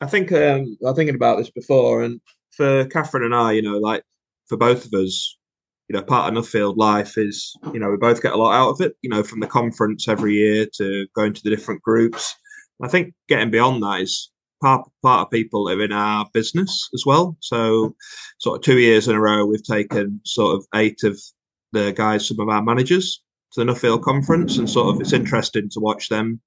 I 0.00 0.06
think 0.06 0.32
um, 0.32 0.76
I 0.82 0.88
was 0.88 0.96
thinking 0.96 1.14
about 1.14 1.38
this 1.38 1.50
before, 1.50 2.02
and 2.02 2.20
for 2.50 2.86
Catherine 2.86 3.24
and 3.24 3.34
I, 3.34 3.52
you 3.52 3.62
know, 3.62 3.78
like 3.78 4.02
for 4.46 4.56
both 4.56 4.86
of 4.86 4.92
us, 4.94 5.36
you 5.88 5.96
know, 5.96 6.02
part 6.02 6.32
of 6.32 6.38
Nuffield 6.38 6.76
life 6.76 7.16
is, 7.16 7.54
you 7.72 7.80
know, 7.80 7.90
we 7.90 7.96
both 7.96 8.22
get 8.22 8.32
a 8.32 8.36
lot 8.36 8.54
out 8.54 8.70
of 8.70 8.80
it, 8.80 8.96
you 9.02 9.10
know, 9.10 9.22
from 9.22 9.40
the 9.40 9.46
conference 9.46 10.08
every 10.08 10.34
year 10.34 10.66
to 10.76 11.06
going 11.14 11.32
to 11.32 11.42
the 11.42 11.50
different 11.50 11.82
groups. 11.82 12.34
I 12.82 12.88
think 12.88 13.14
getting 13.28 13.50
beyond 13.50 13.82
that 13.82 14.02
is 14.02 14.30
part 14.60 14.88
part 15.02 15.26
of 15.26 15.30
people 15.30 15.68
are 15.68 15.82
in 15.82 15.92
our 15.92 16.26
business 16.32 16.88
as 16.94 17.04
well. 17.06 17.36
So, 17.40 17.94
sort 18.38 18.58
of 18.58 18.62
two 18.62 18.78
years 18.78 19.08
in 19.08 19.16
a 19.16 19.20
row, 19.20 19.44
we've 19.46 19.62
taken 19.62 20.20
sort 20.24 20.56
of 20.56 20.66
eight 20.74 21.02
of 21.04 21.20
the 21.72 21.92
guys, 21.92 22.26
some 22.26 22.40
of 22.40 22.48
our 22.48 22.62
managers, 22.62 23.22
to 23.52 23.64
the 23.64 23.72
Nuffield 23.72 24.02
conference, 24.02 24.58
and 24.58 24.68
sort 24.68 24.94
of 24.94 25.00
it's 25.00 25.12
interesting 25.12 25.68
to 25.70 25.80
watch 25.80 26.08
them 26.08 26.40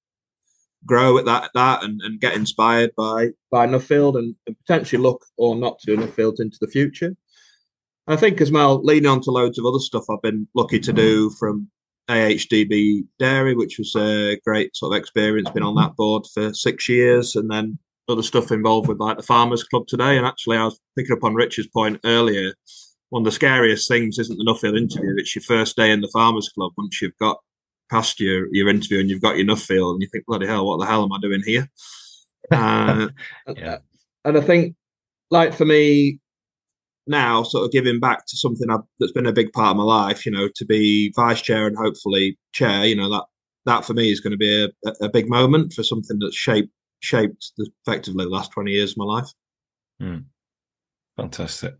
grow 0.85 1.17
at 1.17 1.25
that 1.25 1.51
that 1.53 1.83
and, 1.83 2.01
and 2.01 2.19
get 2.19 2.35
inspired 2.35 2.91
by 2.95 3.29
by 3.51 3.67
Nuffield 3.67 4.17
and, 4.17 4.35
and 4.47 4.57
potentially 4.59 5.01
look 5.01 5.25
or 5.37 5.55
not 5.55 5.79
to 5.79 5.95
Nuffield 5.95 6.39
into 6.39 6.57
the 6.59 6.67
future. 6.67 7.15
I 8.07 8.15
think 8.15 8.41
as 8.41 8.51
well, 8.51 8.83
leaning 8.83 9.09
on 9.09 9.21
to 9.21 9.31
loads 9.31 9.59
of 9.59 9.65
other 9.65 9.79
stuff 9.79 10.05
I've 10.09 10.21
been 10.21 10.47
lucky 10.55 10.79
to 10.79 10.91
do 10.91 11.29
from 11.31 11.69
AHDB 12.09 13.05
Dairy, 13.19 13.55
which 13.55 13.77
was 13.77 13.95
a 13.95 14.37
great 14.43 14.75
sort 14.75 14.93
of 14.93 14.99
experience, 14.99 15.49
been 15.51 15.63
on 15.63 15.75
that 15.75 15.95
board 15.95 16.25
for 16.33 16.53
six 16.53 16.89
years, 16.89 17.35
and 17.35 17.49
then 17.49 17.77
other 18.09 18.23
stuff 18.23 18.51
involved 18.51 18.87
with 18.87 18.99
like 18.99 19.17
the 19.17 19.23
Farmers 19.23 19.63
Club 19.63 19.87
today. 19.87 20.17
And 20.17 20.25
actually, 20.25 20.57
I 20.57 20.65
was 20.65 20.79
picking 20.97 21.15
up 21.15 21.23
on 21.23 21.35
Richard's 21.35 21.69
point 21.69 21.99
earlier. 22.03 22.53
One 23.09 23.21
of 23.21 23.25
the 23.25 23.31
scariest 23.31 23.87
things 23.87 24.19
isn't 24.19 24.37
the 24.37 24.45
Nuffield 24.45 24.77
interview; 24.77 25.15
it's 25.17 25.35
your 25.35 25.43
first 25.43 25.75
day 25.75 25.91
in 25.91 26.01
the 26.01 26.09
Farmers 26.13 26.49
Club 26.49 26.71
once 26.77 27.01
you've 27.01 27.17
got 27.19 27.37
past 27.89 28.19
your 28.19 28.47
your 28.51 28.69
interview 28.69 28.99
and 28.99 29.09
you've 29.09 29.21
got 29.21 29.37
your 29.37 29.45
Nuffield, 29.45 29.93
and 29.93 30.01
you 30.01 30.07
think, 30.11 30.25
bloody 30.25 30.47
hell, 30.47 30.65
what 30.65 30.79
the 30.79 30.85
hell 30.85 31.03
am 31.03 31.13
I 31.13 31.19
doing 31.21 31.43
here? 31.45 31.67
Uh, 32.51 33.07
Yeah. 33.55 33.77
and 34.25 34.37
I 34.37 34.41
think, 34.41 34.75
like 35.29 35.53
for 35.53 35.63
me 35.63 36.19
now, 37.07 37.43
sort 37.43 37.65
of 37.65 37.71
giving 37.71 37.99
back 37.99 38.25
to 38.25 38.35
something 38.35 38.69
I've, 38.69 38.81
that's 38.99 39.13
been 39.13 39.25
a 39.25 39.31
big 39.31 39.53
part 39.53 39.71
of 39.71 39.77
my 39.77 39.83
life, 39.83 40.25
you 40.25 40.31
know, 40.31 40.49
to 40.55 40.65
be 40.65 41.13
vice 41.15 41.41
chair 41.41 41.67
and 41.67 41.77
hopefully 41.77 42.37
chair, 42.51 42.85
you 42.85 42.95
know, 42.95 43.09
that 43.09 43.23
that 43.65 43.85
for 43.85 43.93
me 43.93 44.11
is 44.11 44.19
going 44.19 44.31
to 44.31 44.37
be 44.37 44.65
a, 44.85 44.91
a 45.01 45.09
big 45.09 45.29
moment 45.29 45.71
for 45.73 45.83
something 45.83 46.17
that's 46.19 46.35
shaped 46.35 46.71
shaped 47.01 47.51
the, 47.57 47.69
effectively 47.85 48.25
the 48.25 48.31
last 48.31 48.51
twenty 48.51 48.71
years 48.71 48.91
of 48.91 48.97
my 48.97 49.05
life. 49.05 49.27
Fantastic. 51.17 51.75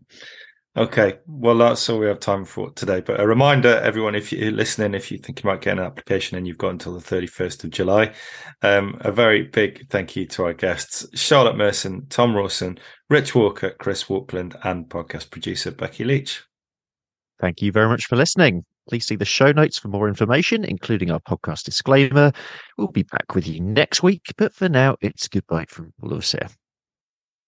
Okay, 0.74 1.18
well, 1.26 1.58
that's 1.58 1.86
all 1.90 1.98
we 1.98 2.06
have 2.06 2.20
time 2.20 2.46
for 2.46 2.70
today. 2.70 3.02
But 3.02 3.20
a 3.20 3.26
reminder, 3.26 3.76
everyone, 3.80 4.14
if 4.14 4.32
you're 4.32 4.50
listening, 4.50 4.94
if 4.94 5.12
you 5.12 5.18
think 5.18 5.42
you 5.42 5.50
might 5.50 5.60
get 5.60 5.76
an 5.76 5.84
application 5.84 6.38
and 6.38 6.46
you've 6.46 6.56
got 6.56 6.70
until 6.70 6.98
the 6.98 7.04
31st 7.04 7.64
of 7.64 7.70
July, 7.70 8.14
um, 8.62 8.96
a 9.00 9.12
very 9.12 9.42
big 9.42 9.86
thank 9.90 10.16
you 10.16 10.24
to 10.28 10.44
our 10.44 10.54
guests 10.54 11.06
Charlotte 11.12 11.56
Merson, 11.56 12.06
Tom 12.08 12.34
Rawson, 12.34 12.78
Rich 13.10 13.34
Walker, 13.34 13.70
Chris 13.78 14.04
Walkland, 14.04 14.58
and 14.64 14.88
podcast 14.88 15.30
producer 15.30 15.70
Becky 15.70 16.04
Leach. 16.04 16.42
Thank 17.38 17.60
you 17.60 17.70
very 17.70 17.88
much 17.88 18.06
for 18.06 18.16
listening. 18.16 18.64
Please 18.88 19.06
see 19.06 19.16
the 19.16 19.24
show 19.24 19.52
notes 19.52 19.78
for 19.78 19.88
more 19.88 20.08
information, 20.08 20.64
including 20.64 21.10
our 21.10 21.20
podcast 21.20 21.64
disclaimer. 21.64 22.32
We'll 22.76 22.88
be 22.88 23.04
back 23.04 23.34
with 23.34 23.46
you 23.46 23.60
next 23.60 24.02
week, 24.02 24.22
but 24.36 24.52
for 24.52 24.68
now, 24.68 24.96
it's 25.00 25.28
goodbye 25.28 25.66
from 25.68 25.92
all 26.02 26.12
of 26.12 26.18
us 26.18 26.32
here. 26.32 26.48